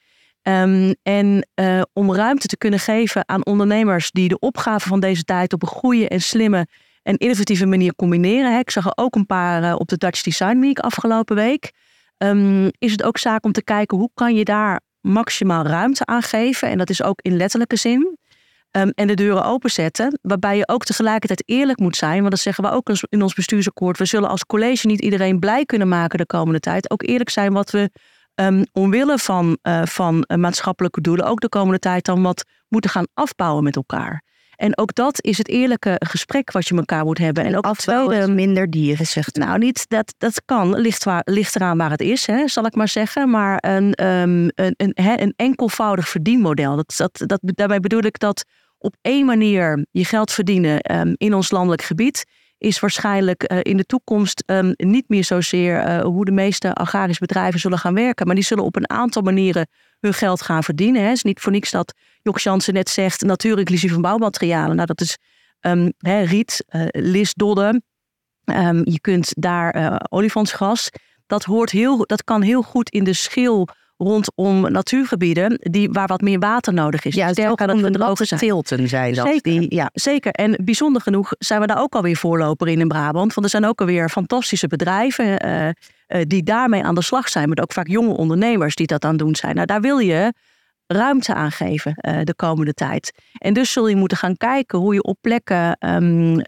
Ehm, 0.43 0.93
en 1.03 1.49
eh, 1.55 1.81
om 1.93 2.15
ruimte 2.15 2.47
te 2.47 2.57
kunnen 2.57 2.79
geven 2.79 3.29
aan 3.29 3.47
ondernemers 3.47 4.11
die 4.11 4.29
de 4.29 4.39
opgave 4.39 4.89
van 4.89 5.01
deze 5.01 5.25
tijd 5.25 5.53
op 5.53 5.63
een 5.63 5.69
goede 5.69 6.09
en 6.09 6.21
slimme 6.21 6.67
en 7.03 7.17
innovatieve 7.17 7.67
manier 7.67 7.95
combineren. 7.95 8.59
Ik 8.59 8.71
zag 8.71 8.85
er 8.85 8.93
ook 8.95 9.15
een 9.15 9.27
paar 9.27 9.63
eh, 9.63 9.75
op 9.79 9.89
de 9.89 9.97
Dutch 9.97 10.23
Design 10.23 10.59
Week 10.59 10.79
afgelopen 10.79 11.37
week. 11.37 11.73
Ehm, 12.17 12.69
is 12.79 12.93
het 12.93 13.03
ook 13.03 13.19
zaak 13.19 13.45
om 13.45 13.53
te 13.53 13.65
kijken 13.65 13.99
hoe 13.99 14.11
kan 14.15 14.35
je 14.35 14.45
daar 14.45 14.81
maximaal 15.01 15.65
ruimte 15.65 16.07
aan 16.07 16.23
geven. 16.23 16.69
En 16.69 16.79
dat 16.79 16.91
is 16.91 17.03
ook 17.03 17.21
in 17.21 17.37
letterlijke 17.37 17.77
zin. 17.77 18.19
Ehm, 18.71 18.91
en 18.95 19.07
de 19.07 19.15
deuren 19.15 19.45
openzetten. 19.45 20.19
Waarbij 20.23 20.57
je 20.57 20.69
ook 20.69 20.85
tegelijkertijd 20.85 21.43
eerlijk 21.47 21.79
moet 21.79 21.97
zijn. 21.97 22.19
Want 22.19 22.31
dat 22.31 22.41
zeggen 22.41 22.65
we 22.65 22.71
ook 22.71 22.91
in 23.09 23.23
ons 23.23 23.35
bestuursakkoord. 23.35 23.99
We 23.99 24.05
zullen 24.05 24.29
als 24.29 24.47
college 24.47 24.87
niet 24.87 25.01
iedereen 25.01 25.39
blij 25.39 25.65
kunnen 25.65 25.89
maken 25.89 26.19
de 26.19 26.27
komende 26.27 26.61
tijd. 26.61 26.91
Ook 26.91 27.03
eerlijk 27.03 27.31
zijn 27.31 27.53
wat 27.53 27.71
we 27.71 27.91
ehm, 28.41 28.65
omwille 28.73 29.19
van, 29.19 29.59
eh, 29.63 29.83
van 29.85 30.23
eh, 30.23 30.37
maatschappelijke 30.37 31.01
doelen. 31.01 31.27
ook 31.27 31.41
de 31.41 31.49
komende 31.49 31.79
tijd 31.79 32.05
dan 32.05 32.23
wat 32.23 32.45
moeten 32.69 32.91
gaan 32.91 33.07
afbouwen 33.15 33.65
met 33.65 33.77
elkaar. 33.77 34.23
En 34.57 34.79
ook 34.79 34.95
dat 34.95 35.25
is 35.25 35.39
het 35.39 35.49
eerlijke 35.49 35.97
gesprek 35.99 36.53
wat 36.53 36.69
je 36.69 36.75
met 36.75 36.91
elkaar 36.91 37.05
moet 37.05 37.19
hebben. 37.19 37.45
En 37.45 37.57
ook 37.57 37.65
Afbouwen 37.65 38.35
minder 38.35 38.71
dieren, 38.71 39.07
zegt 39.07 39.37
nou, 39.37 39.59
niet 39.59 39.89
dat, 39.89 40.15
dat 40.19 40.43
kan, 40.45 40.81
ligt, 40.81 41.05
waar, 41.05 41.23
ligt 41.25 41.57
eraan 41.57 41.79
waar 41.79 41.91
het 41.91 42.01
is, 42.01 42.27
hè, 42.27 42.49
zal 42.49 42.67
ik 42.67 42.75
maar 42.75 42.89
zeggen. 42.89 43.31
Maar 43.31 43.59
een, 43.61 43.93
ehm, 43.93 44.49
een, 44.55 44.75
een, 44.77 44.93
een 44.95 45.33
enkelvoudig 45.37 46.09
verdienmodel. 46.09 46.77
Dat, 46.77 46.95
dat, 46.97 47.23
dat, 47.29 47.41
daarbij 47.43 47.81
bedoel 47.81 48.05
ik 48.05 48.19
dat 48.19 48.45
op 48.79 48.97
één 49.01 49.27
manier 49.27 49.87
je 49.91 50.05
geld 50.05 50.33
verdienen 50.33 50.81
ehm, 50.81 51.13
in 51.17 51.35
ons 51.35 51.51
landelijk 51.51 51.83
gebied 51.83 52.25
is 52.61 52.81
waarschijnlijk 52.81 53.43
in 53.43 53.77
de 53.77 53.85
toekomst 53.85 54.43
ehm, 54.47 54.73
niet 54.77 55.09
meer 55.09 55.25
zozeer 55.25 56.03
hoe 56.03 56.25
de 56.25 56.33
meeste 56.33 56.73
agrarische 56.73 57.27
bedrijven 57.27 57.61
zullen 57.61 57.79
gaan 57.79 57.95
werken. 57.95 58.27
Maar 58.27 58.35
die 58.35 58.45
zullen 58.45 58.65
op 58.65 58.77
een 58.77 58.91
aantal 58.91 59.23
manieren 59.23 59.69
hun 60.01 60.15
geld 60.15 60.43
gaan 60.43 60.63
verdienen. 60.63 61.03
Het 61.03 61.17
is 61.17 61.23
niet 61.23 61.41
voor 61.41 61.53
niks 61.53 61.71
dat 61.71 61.95
Jok 62.23 62.39
Jansen 62.39 62.75
net 62.75 62.89
zegt 62.89 63.23
natuur 63.23 63.59
inclusief 63.59 63.93
van 63.93 64.03
bouwmaterialen. 64.03 64.77
Nou, 64.77 64.87
dat 64.87 65.01
is 65.01 65.19
um, 65.61 65.93
riet, 65.99 66.65
uh, 66.71 66.87
lisdodden. 66.91 67.85
Um, 68.45 68.83
je 68.85 69.01
kunt 69.01 69.33
daar 69.37 69.77
uh, 69.77 69.97
olifantsgas. 70.09 70.91
Dat, 71.27 71.45
hoort 71.45 71.71
heel, 71.71 72.07
dat 72.07 72.25
kan 72.25 72.43
heel 72.43 72.63
goed 72.63 72.91
in 72.91 73.05
de 73.05 73.13
schil 73.13 73.69
rondom 74.01 74.73
natuurgebieden 74.73 75.59
die, 75.61 75.91
waar 75.91 76.07
wat 76.07 76.21
meer 76.21 76.39
water 76.39 76.73
nodig 76.73 77.05
is. 77.05 77.15
Ja, 77.15 77.33
dus 77.33 77.55
kan 77.55 77.69
het 77.69 77.81
verdrogen 77.81 78.27
zijn. 78.27 78.41
tilten 78.41 78.89
zijn 78.89 79.15
dat. 79.15 79.27
Zeker, 79.27 79.61
die, 79.61 79.75
ja. 79.75 79.91
zeker. 79.93 80.33
En 80.33 80.57
bijzonder 80.65 81.03
genoeg 81.03 81.33
zijn 81.39 81.61
we 81.61 81.67
daar 81.67 81.81
ook 81.81 81.95
alweer 81.95 82.17
voorloper 82.17 82.69
in 82.69 82.81
in 82.81 82.89
Brabant. 82.89 83.35
Want 83.35 83.47
er 83.47 83.53
zijn 83.53 83.65
ook 83.65 83.81
alweer 83.81 84.09
fantastische 84.09 84.67
bedrijven 84.67 85.47
uh, 85.47 85.67
uh, 85.67 85.73
die 86.27 86.43
daarmee 86.43 86.83
aan 86.83 86.95
de 86.95 87.03
slag 87.03 87.29
zijn. 87.29 87.49
Maar 87.49 87.59
ook 87.63 87.73
vaak 87.73 87.89
jonge 87.89 88.17
ondernemers 88.17 88.75
die 88.75 88.87
dat 88.87 89.05
aan 89.05 89.17
doen 89.17 89.37
zijn. 89.37 89.55
Nou, 89.55 89.67
daar 89.67 89.81
wil 89.81 89.99
je 89.99 90.33
ruimte 90.87 91.35
aan 91.35 91.53
geven 91.53 91.95
uh, 91.97 92.19
de 92.25 92.35
komende 92.35 92.73
tijd. 92.73 93.13
En 93.39 93.55
dus 93.55 93.73
zul 93.73 93.89
je 93.89 93.97
moeten 93.97 94.19
gaan 94.19 94.37
kijken 94.37 94.79
hoe 94.79 94.95
je 94.95 95.03
op 95.03 95.17
plekken 95.21 95.77
um, 95.81 96.43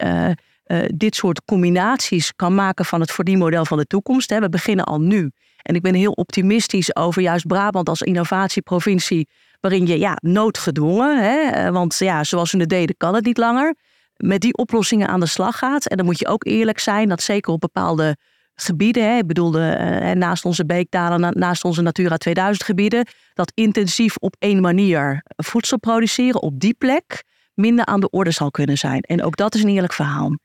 dit 0.95 1.15
soort 1.15 1.45
combinaties 1.45 2.33
kan 2.35 2.55
maken 2.55 2.85
van 2.85 2.99
het 2.99 3.11
verdienmodel 3.11 3.65
van 3.65 3.77
de 3.77 3.85
toekomst. 3.85 4.29
Hè. 4.29 4.39
We 4.39 4.49
beginnen 4.49 4.85
al 4.85 5.01
nu. 5.01 5.31
En 5.63 5.75
ik 5.75 5.81
ben 5.81 5.93
heel 5.93 6.11
optimistisch 6.11 6.95
over 6.95 7.21
juist 7.21 7.47
Brabant 7.47 7.89
als 7.89 8.01
innovatieprovincie, 8.01 9.27
waarin 9.59 9.87
je 9.87 9.99
ja, 9.99 10.17
noodgedwongen, 10.21 11.23
hè, 11.23 11.49
eh, 11.49 11.69
want 11.69 11.97
ja, 11.97 12.23
zoals 12.23 12.51
we 12.51 12.57
het 12.57 12.69
deden 12.69 12.97
kan 12.97 13.15
het 13.15 13.25
niet 13.25 13.37
langer, 13.37 13.75
met 14.15 14.41
die 14.41 14.57
oplossingen 14.57 15.07
aan 15.07 15.19
de 15.19 15.25
slag 15.25 15.57
gaat. 15.57 15.85
En 15.85 15.97
dan 15.97 16.05
moet 16.05 16.19
je 16.19 16.27
ook 16.27 16.45
eerlijk 16.45 16.79
zijn 16.79 17.09
dat 17.09 17.21
zeker 17.21 17.53
op 17.53 17.59
bepaalde 17.59 18.17
gebieden, 18.55 19.03
hè, 19.03 19.17
ik 19.17 19.27
bedoel, 19.27 19.59
uh, 19.59 20.11
naast 20.11 20.45
onze 20.45 20.65
beekdalen, 20.65 21.39
naast 21.39 21.63
onze 21.63 21.81
Natura 21.81 22.17
2000 22.17 22.65
gebieden, 22.65 23.07
dat 23.33 23.51
intensief 23.55 24.17
op 24.17 24.35
één 24.39 24.61
manier 24.61 25.23
voedsel 25.35 25.79
produceren 25.79 26.41
op 26.41 26.59
die 26.59 26.73
plek 26.73 27.23
minder 27.53 27.85
aan 27.85 27.99
de 27.99 28.09
orde 28.09 28.31
zal 28.31 28.51
kunnen 28.51 28.77
zijn. 28.77 29.01
En 29.01 29.23
ook 29.23 29.35
dat 29.35 29.55
is 29.55 29.63
een 29.63 29.69
eerlijk 29.69 29.93
verhaal. 29.93 30.37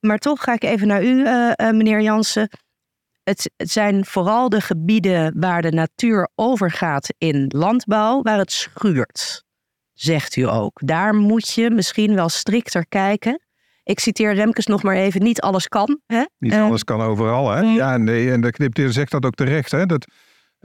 Maar 0.00 0.18
toch 0.18 0.42
ga 0.42 0.52
ik 0.52 0.64
even 0.64 0.86
naar 0.86 1.04
u, 1.04 1.20
uh, 1.20 1.52
meneer 1.56 2.00
Jansen 2.00 2.48
het, 3.24 3.50
zijn 3.56 4.04
vooral 4.04 4.48
de 4.48 4.60
gebieden 4.60 5.40
waar 5.40 5.62
de 5.62 5.70
natuur 5.70 6.30
overgaat 6.34 7.14
in 7.18 7.44
landbouw, 7.48 8.22
waar 8.22 8.38
het 8.38 8.52
schuurt, 8.52 9.44
zegt 9.92 10.36
u 10.36 10.48
ook. 10.48 10.80
Daar 10.84 11.14
moet 11.14 11.48
je 11.48 11.70
misschien 11.70 12.14
wel 12.14 12.28
strikter 12.28 12.86
kijken. 12.88 13.40
Ik 13.84 14.00
citeer 14.00 14.34
Remkes 14.34 14.66
nog 14.66 14.82
maar 14.82 14.96
even, 14.96 15.22
niet 15.22 15.40
alles 15.40 15.68
kan. 15.68 16.00
Hè? 16.06 16.24
Niet 16.38 16.54
alles 16.54 16.80
eh, 16.80 16.96
kan 16.96 17.06
overal, 17.06 17.50
hè? 17.50 17.62
Mm. 17.62 17.74
Ja, 17.74 17.96
nee, 17.96 18.32
en 18.32 18.40
de 18.40 18.50
knipteer 18.50 18.92
zegt 18.92 19.10
dat 19.10 19.24
ook 19.24 19.34
terecht, 19.34 19.70
hè? 19.70 19.86
Dat, 19.86 20.06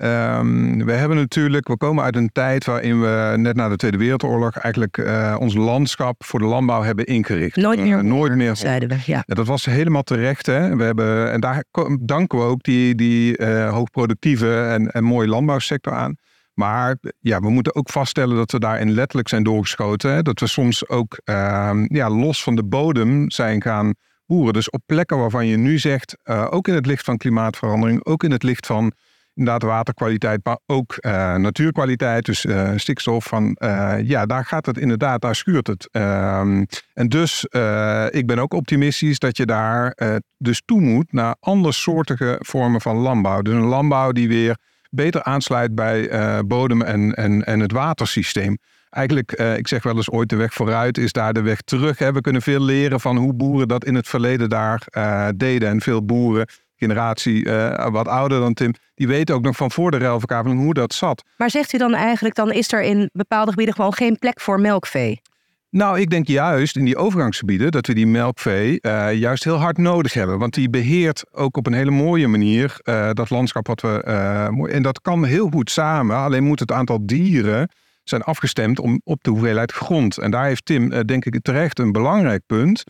Um, 0.04 0.86
we 0.86 0.92
hebben 0.92 1.18
natuurlijk, 1.18 1.68
we 1.68 1.78
komen 1.78 2.04
uit 2.04 2.16
een 2.16 2.30
tijd 2.32 2.66
waarin 2.66 3.02
we 3.02 3.34
net 3.38 3.56
na 3.56 3.70
de 3.70 3.76
Tweede 3.76 3.98
Wereldoorlog 3.98 4.58
eigenlijk 4.58 4.98
uh, 4.98 5.36
ons 5.40 5.56
landschap 5.56 6.26
voor 6.26 6.40
de 6.40 6.46
landbouw 6.46 6.82
hebben 6.82 7.06
ingericht. 7.06 7.56
Nooit 7.56 7.80
meer, 7.80 7.98
uh, 7.98 8.04
nooit 8.04 8.36
meer 8.36 8.56
zeiden 8.56 8.90
we. 8.90 8.96
Ja. 8.96 9.24
ja. 9.26 9.36
dat 9.36 9.48
was 9.48 9.66
helemaal 9.66 10.04
terecht. 10.04 10.46
Hè? 10.46 10.76
We 10.76 10.84
hebben, 10.84 11.32
en 11.32 11.40
daar 11.40 11.64
danken 12.00 12.40
we 12.40 12.44
ook 12.44 12.64
die, 12.64 12.96
die 12.96 13.38
uh, 13.38 13.70
hoogproductieve 13.70 14.62
en, 14.62 14.92
en 14.92 15.04
mooie 15.04 15.28
landbouwsector 15.28 15.94
aan. 15.94 16.16
Maar 16.54 16.98
ja, 17.20 17.40
we 17.40 17.50
moeten 17.50 17.76
ook 17.76 17.90
vaststellen 17.90 18.36
dat 18.36 18.52
we 18.52 18.60
daarin 18.60 18.92
letterlijk 18.92 19.30
zijn 19.30 19.44
doorgeschoten. 19.44 20.12
Hè? 20.12 20.22
Dat 20.22 20.40
we 20.40 20.48
soms 20.48 20.90
ook 20.90 21.20
ehm, 21.24 21.86
ja, 21.96 22.10
los 22.10 22.44
van 22.44 22.56
de 22.56 22.64
bodem 22.64 23.32
zijn 23.32 23.62
gaan 23.62 23.94
boeren. 24.26 24.54
Dus 24.54 24.70
op 24.70 24.82
plekken 24.86 25.18
waarvan 25.18 25.48
je 25.48 25.58
nu 25.58 25.80
zegt, 25.80 26.18
ook 26.50 26.68
in 26.68 26.74
het 26.74 26.86
licht 26.86 27.06
van 27.06 27.18
klimaatverandering, 27.18 28.06
ook 28.06 28.24
in 28.24 28.32
het 28.32 28.44
licht 28.44 28.66
van 28.66 28.94
inderdaad 29.38 29.70
waterkwaliteit, 29.70 30.40
maar 30.44 30.60
ook 30.66 30.98
uh, 31.00 31.36
natuurkwaliteit, 31.36 32.26
dus 32.26 32.46
uh, 32.46 32.72
stikstof. 32.76 33.26
Van, 33.26 33.58
uh, 33.64 33.96
ja, 34.04 34.26
daar 34.26 34.46
gaat 34.46 34.66
het 34.66 34.78
inderdaad, 34.78 35.22
daar 35.22 35.36
schuurt 35.36 35.68
het. 35.68 35.88
Ehm, 35.92 36.64
en 36.94 37.08
dus, 37.08 37.44
ik 38.10 38.28
ben 38.28 38.40
ook 38.40 38.54
optimistisch 38.54 39.20
dat 39.20 39.38
je 39.38 39.46
daar 39.46 39.98
dus 40.38 40.62
toe 40.66 40.82
moet 40.82 41.14
naar 41.14 41.36
andersoortige 41.40 42.36
vormen 42.40 42.82
van 42.82 42.96
landbouw. 42.96 43.42
Dus 43.42 43.54
een 43.54 43.62
landbouw 43.62 44.12
die 44.12 44.28
weer 44.28 44.58
beter 44.90 45.24
aansluit 45.24 45.76
bij 45.76 46.10
bodem 46.46 46.82
en, 46.82 47.14
en, 47.14 47.44
en 47.46 47.60
het 47.60 47.72
watersysteem. 47.72 48.58
Eigenlijk, 48.90 49.32
ik 49.32 49.68
zeg 49.68 49.84
wel 49.84 49.96
eens 49.96 50.10
ooit 50.10 50.30
de 50.30 50.36
weg 50.36 50.54
vooruit 50.54 50.98
is 50.98 51.12
daar 51.12 51.34
de 51.34 51.42
weg 51.42 51.62
terug. 51.62 52.00
Hè. 52.00 52.14
We 52.14 52.22
kunnen 52.22 52.42
veel 52.42 52.62
leren 52.62 53.00
van 53.00 53.18
hoe 53.18 53.34
boeren 53.34 53.68
dat 53.68 53.86
in 53.86 53.96
het 53.96 54.08
verleden 54.08 54.50
daar 54.50 54.82
deden. 55.36 55.70
En 55.70 55.82
veel 55.82 56.06
boeren 56.06 56.48
generatie 56.78 57.46
uh, 57.46 57.88
wat 57.90 58.08
ouder 58.08 58.40
dan 58.40 58.54
Tim, 58.54 58.74
die 58.96 59.08
weten 59.08 59.36
ook 59.36 59.42
nog 59.42 59.56
van 59.56 59.72
voor 59.72 59.92
de 59.92 59.98
ruilverkaveling 59.98 60.60
hoe 60.60 60.74
dat 60.74 60.94
zat. 60.94 61.24
Maar 61.38 61.50
zegt 61.50 61.74
u 61.74 61.78
dan 61.78 61.94
eigenlijk, 61.94 62.36
dan 62.36 62.52
is 62.52 62.72
er 62.72 62.82
in 62.82 63.10
bepaalde 63.14 63.52
gebieden 63.52 63.76
gewoon 63.76 63.94
geen 63.94 64.18
plek 64.18 64.42
voor 64.42 64.60
melkvee? 64.60 65.22
Nou, 65.70 66.00
ik 66.00 66.10
denk 66.10 66.28
juist 66.28 66.76
in 66.76 66.86
die 66.86 66.98
overgangsgebieden 66.98 67.72
dat 67.72 67.88
we 67.88 67.94
die 67.94 68.08
melkvee 68.08 68.80
uh, 68.82 69.14
juist 69.14 69.44
heel 69.44 69.58
hard 69.58 69.78
nodig 69.78 70.14
hebben. 70.14 70.40
Want 70.40 70.54
die 70.54 70.70
beheert 70.70 71.26
ook 71.32 71.58
op 71.58 71.68
een 71.68 71.74
hele 71.74 71.92
mooie 71.92 72.28
manier 72.28 72.80
uh, 72.84 73.10
dat 73.14 73.30
landschap 73.30 73.68
wat 73.68 73.82
we. 73.82 74.04
en 74.72 74.82
dat 74.82 75.02
kan 75.02 75.26
heel 75.26 75.50
goed 75.50 75.72
samen. 75.72 76.16
Alleen 76.16 76.44
moet 76.44 76.60
het 76.60 76.72
aantal 76.72 77.06
dieren 77.06 77.70
zijn 78.04 78.22
afgestemd 78.22 78.80
om, 78.80 79.02
op 79.04 79.24
de 79.24 79.30
hoeveelheid 79.30 79.72
grond. 79.72 80.18
En 80.18 80.32
daar 80.32 80.46
heeft 80.46 80.66
Tim, 80.66 81.06
denk 81.06 81.26
ik, 81.26 81.42
terecht 81.42 81.80
een 81.80 81.92
belangrijk 81.92 82.42
punt. 82.46 82.84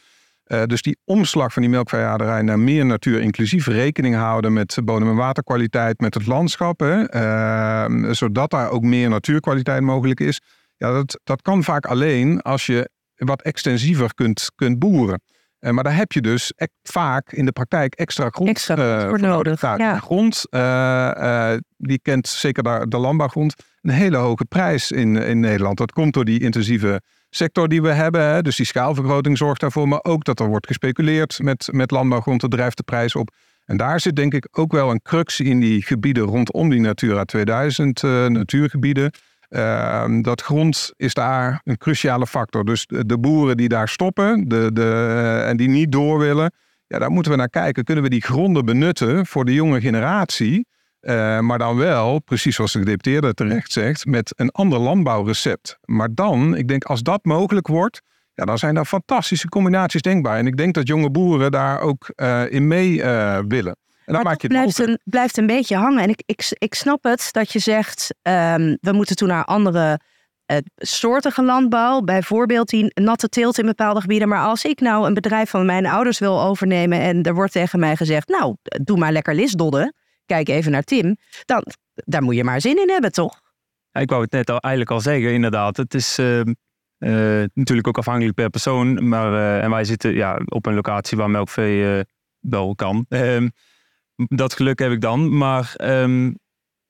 Uh, 0.48 0.64
dus 0.64 0.82
die 0.82 0.98
omslag 1.04 1.54
van 1.54 1.62
die 1.62 1.72
melkveehouderij 1.72 2.42
naar 2.42 2.60
meer 2.60 2.86
natuur, 2.86 3.22
inclusief 3.22 3.68
rekening 3.68 4.16
houden 4.16 4.54
met 4.54 4.78
bodem- 4.84 5.10
en 5.10 5.16
waterkwaliteit, 5.16 6.00
met 6.00 6.14
het 6.14 6.26
landschap, 6.26 6.80
hè, 6.80 7.16
uh, 7.16 8.12
zodat 8.12 8.50
daar 8.50 8.70
ook 8.70 8.84
meer 8.84 9.10
natuurkwaliteit 9.10 9.82
mogelijk 9.82 10.20
is. 10.20 10.42
Ja, 10.78 10.92
dat, 10.92 11.20
dat 11.24 11.42
kan 11.42 11.64
vaak 11.64 11.86
alleen 11.86 12.42
als 12.42 12.66
je 12.66 12.90
wat 13.16 13.42
extensiever 13.42 14.14
kunt, 14.14 14.52
kunt 14.56 14.80
boeren. 14.80 15.22
Uh, 15.60 15.72
maar 15.72 15.84
daar 15.84 15.96
heb 15.96 16.12
je 16.12 16.22
dus 16.22 16.54
vaak 16.84 17.32
in 17.32 17.46
de 17.46 17.52
praktijk 17.52 17.94
extra 17.94 18.30
grond 18.30 18.50
extra 18.50 19.08
voor 19.08 19.20
nodig. 19.20 19.62
Nou, 19.62 19.80
ja. 19.80 20.00
grond, 20.00 20.42
die 21.78 22.00
kent 22.02 22.28
zeker 22.28 22.64
de, 22.64 22.86
de 22.88 22.98
landbouwgrond, 22.98 23.54
een 23.82 23.90
hele 23.90 24.18
hoge 24.18 24.46
prijs 24.46 24.92
in, 24.92 25.16
in 25.16 25.40
Nederland. 25.40 25.78
Dat 25.78 25.92
komt 25.92 26.14
door 26.14 26.26
die 26.26 26.40
intensieve 26.40 27.02
sector 27.38 27.68
die 27.68 27.82
we 27.82 27.92
hebben. 27.92 28.22
Hè. 28.22 28.42
Dus 28.42 28.56
die 28.56 28.66
schaalvergroting 28.66 29.38
zorgt 29.38 29.62
daarvoor. 29.62 29.88
Maar 29.88 30.04
ook 30.04 30.24
dat 30.24 30.40
er 30.40 30.48
wordt 30.48 30.68
gespeculeerd 30.68 31.40
met, 31.42 31.68
met 31.72 31.92
landbouwgrond. 31.92 32.42
Dat 32.42 32.52
drijft 32.52 32.78
de 32.78 32.84
prijs 32.84 33.16
op. 33.16 33.30
En 33.66 33.78
daar 33.78 34.00
zit 34.00 34.16
denk 34.16 34.34
ik 34.34 34.48
ook 34.52 34.72
wel 34.72 34.92
een 34.92 35.02
crux 35.02 35.40
in 35.40 35.60
die 35.60 35.82
gebieden 35.82 36.24
rondom 36.24 36.70
die 36.70 36.80
Natura 36.80 37.24
2000 37.24 38.04
uh, 38.04 38.26
eh, 38.26 38.32
natuurgebieden. 38.32 39.12
Uh, 39.50 40.06
dat 40.22 40.42
grond 40.42 40.92
is 40.96 41.14
daar 41.14 41.62
een 41.64 41.78
cruciale 41.78 42.28
factor. 42.28 42.66
Dus 42.66 42.86
de, 42.86 43.18
boeren 43.20 43.58
die 43.58 43.70
daar 43.70 43.90
stoppen 43.90 44.48
de, 44.48 44.70
de, 44.74 45.44
en 45.46 45.58
die 45.58 45.70
niet 45.70 45.92
door 45.92 46.20
willen, 46.20 46.52
ja, 46.88 47.00
daar 47.00 47.12
moeten 47.12 47.32
we 47.32 47.38
naar 47.38 47.50
kijken. 47.50 47.84
Kunnen 47.84 48.04
we 48.04 48.10
die 48.10 48.24
gronden 48.24 48.66
benutten 48.66 49.26
voor 49.26 49.46
de 49.46 49.54
jonge 49.54 49.82
generatie? 49.82 50.68
Uh, 51.08 51.40
maar 51.40 51.58
dan 51.58 51.78
wel, 51.78 52.20
precies 52.20 52.56
zoals 52.56 52.72
de 52.72 52.80
gedeputeerde 52.80 53.34
terecht 53.34 53.72
zegt, 53.72 54.06
met 54.06 54.34
een 54.36 54.52
ander 54.52 54.80
landbouwrecept. 54.80 55.78
Maar 55.86 56.14
dan, 56.14 56.56
ik 56.56 56.68
denk 56.68 56.84
als 56.84 57.02
dat 57.02 57.26
mogelijk 57.26 57.68
wordt, 57.68 58.02
ja, 58.34 58.46
dan 58.46 58.58
zijn 58.58 58.76
daar 58.76 58.86
fantastische 58.86 59.50
combinaties 59.50 60.02
denkbaar. 60.02 60.38
En 60.38 60.48
ik 60.48 60.58
denk 60.58 60.74
dat 60.74 60.88
jonge 60.88 61.10
boeren 61.10 61.52
daar 61.52 61.80
ook 61.80 62.12
uh, 62.16 62.52
in 62.52 62.68
mee 62.68 62.94
uh, 62.94 63.40
willen. 63.48 63.78
En 64.06 64.14
dan 64.14 64.24
maak 64.24 64.42
je 64.42 64.48
het 64.48 64.58
blijft 64.58 64.80
een, 64.80 65.00
blijft 65.04 65.38
een 65.38 65.48
beetje 65.48 65.76
hangen. 65.76 66.04
En 66.04 66.10
ik, 66.10 66.24
ik, 66.26 66.56
ik 66.58 66.74
snap 66.74 67.04
het 67.04 67.30
dat 67.32 67.52
je 67.52 67.60
zegt, 67.60 68.16
um, 68.22 68.78
we 68.82 68.92
moeten 68.92 69.16
toen 69.16 69.28
naar 69.28 69.46
andere 69.46 70.00
soortige 70.76 71.44
landbouw. 71.44 72.02
Bijvoorbeeld 72.02 72.70
die 72.70 72.92
natte 72.94 73.30
teelt 73.30 73.60
in 73.60 73.66
bepaalde 73.66 74.02
gebieden. 74.02 74.28
Maar 74.28 74.46
als 74.46 74.64
ik 74.64 74.80
nou 74.80 75.08
een 75.08 75.14
bedrijf 75.14 75.50
van 75.50 75.66
mijn 75.66 75.86
ouders 75.86 76.20
wil 76.20 76.42
overnemen 76.42 77.00
en 77.00 77.24
er 77.24 77.34
wordt 77.34 77.52
tegen 77.52 77.80
mij 77.80 77.96
gezegd, 77.96 78.28
nou, 78.28 78.56
doe 78.64 78.98
maar 78.98 79.12
lekker 79.12 79.36
lisdodden 79.36 79.94
kijk 80.28 80.50
even 80.50 80.72
naar 80.72 80.84
Tim, 80.84 81.18
dan 81.46 81.64
daar 81.94 82.24
moet 82.24 82.36
je 82.36 82.44
maar 82.44 82.62
zin 82.62 82.82
in 82.82 82.90
hebben, 82.90 83.12
toch? 83.12 83.42
Ja, 83.92 84.02
ik 84.02 84.10
wou 84.10 84.22
het 84.22 84.32
net 84.32 84.50
al, 84.50 84.60
eigenlijk 84.60 84.94
al 84.94 85.02
zeggen, 85.02 85.34
inderdaad. 85.34 85.78
Het 85.78 85.94
is 85.94 86.20
uh, 86.20 86.40
uh, 86.40 86.46
natuurlijk 87.54 87.88
ook 87.88 87.98
afhankelijk 87.98 88.36
per 88.36 88.50
persoon. 88.50 89.08
Maar, 89.08 89.32
uh, 89.32 89.64
en 89.64 89.70
wij 89.70 89.84
zitten 89.84 90.14
ja, 90.14 90.40
op 90.46 90.66
een 90.66 90.74
locatie 90.74 91.18
waar 91.18 91.30
melkvee 91.30 92.04
wel 92.40 92.76
kan. 92.76 93.06
Ehm, 93.10 93.50
dat 94.16 94.54
geluk 94.54 94.80
heb 94.80 94.92
ik 94.92 95.02
dan. 95.02 95.38
Maar 95.38 95.74
um, 95.82 96.38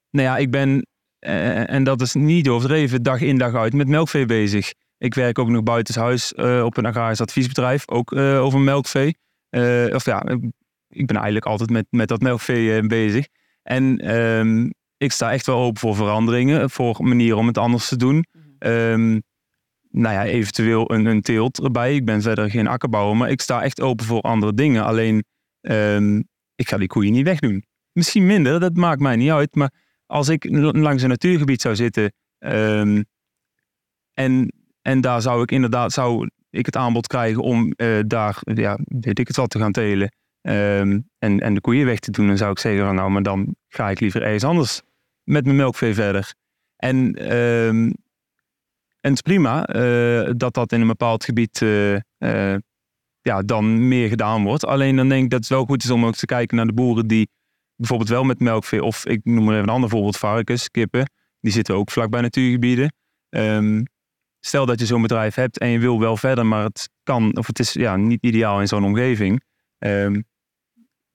nou 0.10 0.28
ja, 0.28 0.38
ik 0.38 0.52
ben, 0.52 0.88
en 1.20 1.84
dat 1.84 2.02
is 2.02 2.14
niet 2.14 2.50
overdreven, 2.50 3.04
dag 3.04 3.22
in 3.22 3.38
dag 3.38 3.54
uit 3.54 3.74
met 3.74 3.88
melkvee 3.88 4.26
bezig. 4.26 4.74
Ik 4.98 5.14
werk 5.14 5.40
ook 5.40 5.50
nog 5.50 5.64
buitenshuis 5.64 6.34
op 6.64 6.78
een 6.78 6.86
agrarisch 6.86 7.22
adviesbedrijf, 7.22 7.90
ook 7.90 8.16
over 8.16 8.60
melkvee. 8.60 9.18
of 9.92 10.06
ja, 10.06 10.24
ik 10.98 11.06
ben 11.06 11.16
eigenlijk 11.16 11.46
altijd 11.46 11.70
met, 11.70 11.86
met 11.90 12.08
dat 12.08 12.22
melkvee 12.22 12.82
uh, 12.82 12.88
bezig. 12.88 13.28
En 13.64 14.16
um, 14.18 14.74
ik 14.98 15.12
sta 15.12 15.32
echt 15.32 15.46
wel 15.46 15.58
open 15.58 15.80
voor 15.80 15.96
veranderingen, 15.96 16.70
voor 16.70 16.98
manieren 17.00 17.38
om 17.38 17.48
het 17.48 17.58
anders 17.58 17.88
te 17.88 17.96
doen. 17.96 18.26
Um, 18.60 19.24
nou 19.90 20.16
ja, 20.16 20.26
eventueel 20.26 20.92
een, 20.92 21.06
een 21.06 21.22
teelt 21.22 21.64
erbij. 21.64 21.96
Ik 21.96 22.06
ben 22.06 22.22
verder 22.22 22.50
geen 22.50 22.68
akkerbouwer, 22.68 23.18
maar 23.18 23.30
ik 23.30 23.42
sta 23.42 23.64
echt 23.64 23.82
open 23.82 24.06
voor 24.06 24.22
andere 24.22 24.54
dingen. 24.54 24.86
Alleen, 24.86 25.24
ehm, 25.62 26.22
ik 26.56 26.70
ga 26.70 26.78
die 26.78 26.88
koeien 26.88 27.12
niet 27.12 27.26
wegdoen. 27.26 27.66
Misschien 27.92 28.26
minder, 28.26 28.60
dat 28.60 28.76
maakt 28.76 29.00
mij 29.00 29.16
niet 29.16 29.32
uit. 29.32 29.56
Maar 29.56 29.72
als 30.06 30.30
ik 30.30 30.48
langs 30.76 31.04
een 31.04 31.10
natuurgebied 31.10 31.62
zou 31.62 31.76
zitten 31.76 32.14
ehm, 32.38 33.04
en, 34.14 34.54
en 34.82 35.02
daar 35.02 35.22
zou 35.22 35.42
ik 35.42 35.52
inderdaad 35.52 35.92
zou 35.92 36.30
ik 36.50 36.66
het 36.66 36.76
aanbod 36.76 37.08
krijgen 37.08 37.42
om 37.42 37.74
uh, 37.78 38.00
daar, 38.08 38.40
ja, 38.42 38.80
weet 38.84 39.20
ik 39.20 39.28
het 39.28 39.36
wat, 39.36 39.50
te 39.50 39.60
gaan 39.60 39.72
telen 39.72 40.12
ehm, 40.48 41.00
en, 41.20 41.40
en 41.40 41.54
de 41.54 41.62
koeien 41.62 41.86
weg 41.86 42.00
te 42.00 42.12
doen, 42.12 42.28
dan 42.28 42.38
zou 42.38 42.52
ik 42.52 42.60
zeggen 42.60 42.86
van 42.86 42.96
nou, 42.96 43.10
maar 43.10 43.24
dan 43.24 43.56
ga 43.68 43.90
ik 43.90 44.00
liever 44.00 44.22
ergens 44.22 44.44
anders 44.44 44.82
met 45.24 45.46
mijn 45.46 45.58
melkvee 45.58 45.94
verder. 45.94 46.34
En, 46.76 46.98
um, 47.38 47.86
en 49.00 49.10
het 49.10 49.14
is 49.14 49.22
prima 49.22 49.76
uh, 49.76 50.32
dat 50.38 50.54
dat 50.54 50.72
in 50.72 50.82
een 50.82 50.88
bepaald 50.88 51.24
gebied 51.26 51.62
uh, 51.62 51.98
ja, 53.22 53.42
dan 53.46 53.88
meer 53.88 54.10
gedaan 54.10 54.44
wordt. 54.44 54.66
Alleen 54.66 54.96
dan 54.96 55.10
denk 55.10 55.24
ik 55.24 55.30
dat 55.30 55.40
het 55.40 55.50
wel 55.50 55.66
goed 55.66 55.84
is 55.84 55.90
om 55.90 56.06
ook 56.06 56.16
te 56.16 56.26
kijken 56.26 56.58
naar 56.58 56.66
de 56.66 56.74
boeren 56.74 57.08
die 57.08 57.30
bijvoorbeeld 57.76 58.10
wel 58.10 58.24
met 58.24 58.40
melkvee, 58.40 58.84
of 58.84 59.06
ik 59.06 59.20
noem 59.24 59.44
maar 59.44 59.54
even 59.54 59.68
een 59.68 59.74
ander 59.74 59.90
voorbeeld, 59.90 60.18
varkens, 60.18 60.70
kippen, 60.70 61.12
die 61.40 61.52
zitten 61.52 61.76
ook 61.76 61.92
vlakbij 61.92 62.22
natuurgebieden. 62.22 62.94
Um, 63.30 63.86
stel 64.40 64.66
dat 64.66 64.80
je 64.80 64.86
zo'n 64.86 65.02
bedrijf 65.02 65.36
hebt 65.36 65.58
en 65.58 65.70
je 65.70 65.80
wil 65.80 66.00
wel 66.00 66.18
verder, 66.18 66.46
maar 66.46 66.64
het 66.64 66.90
kan, 67.04 67.38
of 67.38 67.48
het 67.48 67.60
is 67.60 67.74
ja, 67.74 67.96
niet 67.96 68.24
ideaal 68.24 68.62
in 68.62 68.68
zo'n 68.68 68.84
omgeving. 68.84 69.44
Um, 69.78 70.26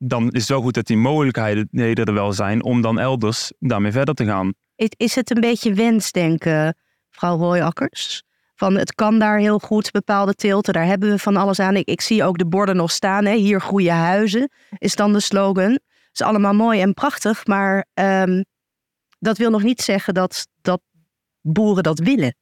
dan 0.04 0.30
is 0.30 0.40
het 0.40 0.48
wel 0.48 0.60
goed 0.60 0.74
dat 0.74 0.86
die 0.86 0.96
mogelijkheden 0.96 2.04
er 2.04 2.14
wel 2.14 2.32
zijn 2.32 2.62
om 2.62 2.80
dan 2.80 2.98
elders 2.98 3.52
daarmee 3.58 3.92
verder 3.92 4.14
te 4.14 4.24
gaan. 4.24 4.52
Is 4.96 5.14
het 5.14 5.30
een 5.30 5.40
beetje 5.40 5.74
wensdenken, 5.74 6.76
mevrouw 7.10 7.36
Royakkers? 7.36 8.22
Van 8.54 8.76
het 8.76 8.94
kan 8.94 9.18
daar 9.18 9.38
heel 9.38 9.58
goed, 9.58 9.90
bepaalde 9.90 10.34
tilten, 10.34 10.72
daar 10.72 10.84
hebben 10.84 11.10
we 11.10 11.18
van 11.18 11.36
alles 11.36 11.58
aan. 11.58 11.76
Ik, 11.76 12.00
zie 12.00 12.24
ook 12.24 12.38
de 12.38 12.46
borden 12.46 12.76
nog 12.76 12.90
staan, 12.90 13.24
hè? 13.24 13.34
hier 13.34 13.60
groeien 13.60 13.94
huizen, 13.94 14.50
is 14.78 14.94
dan 14.94 15.12
de 15.12 15.20
slogan. 15.20 15.70
Het 15.70 16.20
is 16.20 16.22
allemaal 16.22 16.54
mooi 16.54 16.80
en 16.80 16.94
prachtig, 16.94 17.46
maar 17.46 17.86
um, 17.94 18.44
dat 19.18 19.38
wil 19.38 19.50
nog 19.50 19.62
niet 19.62 19.80
zeggen 19.80 20.14
dat, 20.14 20.46
dat 20.60 20.80
boeren 21.40 21.82
dat 21.82 21.98
willen. 21.98 22.36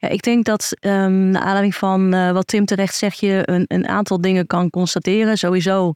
Ja, 0.00 0.08
ik 0.08 0.22
denk 0.22 0.44
dat 0.44 0.76
um, 0.80 1.30
naar 1.30 1.42
aanleiding 1.42 1.74
van 1.74 2.14
uh, 2.14 2.30
wat 2.32 2.46
Tim 2.46 2.64
terecht 2.64 2.94
zegt, 2.94 3.18
je 3.18 3.42
een, 3.44 3.64
een 3.66 3.88
aantal 3.88 4.20
dingen 4.20 4.46
kan 4.46 4.70
constateren. 4.70 5.38
Sowieso 5.38 5.92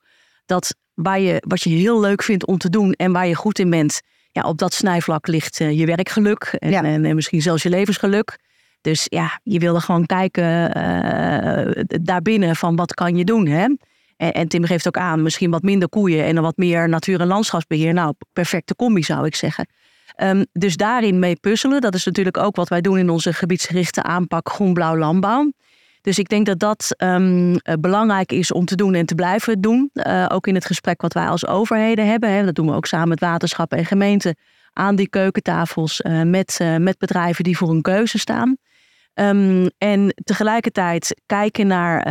dat 0.47 0.75
waar 0.95 1.21
je, 1.21 1.43
wat 1.47 1.63
je 1.63 1.71
heel 1.71 2.01
leuk 2.01 2.23
vindt 2.23 2.47
om 2.47 2.59
te 2.59 2.71
doen 2.71 2.93
en 2.93 3.13
waar 3.13 3.27
je 3.27 3.35
goed 3.35 3.59
in 3.59 3.71
bent, 3.71 4.01
ja, 4.33 4.43
op 4.43 4.59
dat 4.59 4.75
snijvlak 4.75 5.27
ligt 5.27 5.61
uh, 5.61 5.79
je 5.79 5.87
werkgeluk 5.87 6.57
en, 6.59 6.71
ja. 6.71 6.83
en, 6.83 7.05
en, 7.05 7.15
misschien 7.15 7.43
zelfs 7.43 7.63
je 7.63 7.69
levensgeluk. 7.69 8.39
Dus 8.81 9.07
ja, 9.09 9.41
je 9.43 9.59
wilde 9.59 9.81
gewoon 9.81 10.07
kijken 10.07 10.79
uh, 10.79 11.85
daarbinnen 11.87 12.57
van 12.57 12.77
wat 12.77 12.95
kan 12.95 13.17
je 13.17 13.25
doen. 13.25 13.47
Hè? 13.47 13.65
En, 14.17 14.33
en, 14.33 14.49
Tim 14.49 14.65
geeft 14.65 14.87
ook 14.87 14.97
aan, 14.97 15.23
misschien 15.23 15.51
wat 15.51 15.63
minder 15.63 15.89
koeien 15.89 16.25
en 16.25 16.35
dan 16.35 16.45
wat 16.45 16.57
meer 16.57 16.89
natuur- 16.89 17.21
en 17.21 17.27
landschapsbeheer. 17.27 17.93
Nou, 17.93 18.15
perfecte 18.33 18.77
combi 18.77 19.03
zou 19.03 19.27
ik 19.27 19.35
zeggen. 19.35 19.67
Um, 20.17 20.47
dus 20.53 20.77
daarin 20.77 21.19
mee 21.19 21.37
puzzelen. 21.37 21.81
Dat 21.81 21.95
is 21.95 22.05
natuurlijk 22.05 22.37
ook 22.37 22.57
wat 22.57 22.69
wij 22.69 22.81
doen 22.81 22.99
in 22.99 23.11
onze 23.11 23.33
gebiedsgerichte 23.33 24.03
aanpak 24.03 24.49
groen-blauw 24.49 24.97
landbouw. 24.97 25.53
Dus 26.01 26.19
ik 26.19 26.29
denk 26.29 26.47
dat 26.47 26.59
dat 26.59 26.95
um, 26.99 27.57
belangrijk 27.81 28.33
is 28.33 28.53
om 28.53 28.65
te 28.65 28.77
doen 28.77 28.95
en 28.95 29.07
te 29.07 29.15
blijven 29.15 29.61
doen. 29.61 29.91
Uh, 29.95 30.27
ook 30.29 30.47
in 30.47 30.55
het 30.55 30.65
gesprek 30.65 31.03
wat 31.03 31.13
wij 31.13 31.27
als 31.27 31.47
overheden 31.47 32.07
hebben. 32.07 32.31
Hè. 32.31 32.45
Dat 32.45 32.55
doen 32.55 32.67
we 32.67 32.75
ook 32.75 32.87
samen 32.87 33.09
met 33.09 33.21
waterschappen 33.21 33.79
en 33.79 33.85
gemeenten 33.85 34.37
aan 34.73 34.97
die 34.97 35.09
keukentafels 35.09 36.01
uh, 36.01 36.23
met, 36.23 36.61
met 36.79 36.99
bedrijven 36.99 37.45
die 37.45 37.57
voor 37.57 37.71
een 37.71 37.83
keuze 37.83 38.19
staan. 38.19 38.57
Um, 39.15 39.69
en 39.79 40.15
tegelijkertijd 40.25 41.23
kijken 41.27 41.67
naar 41.67 42.07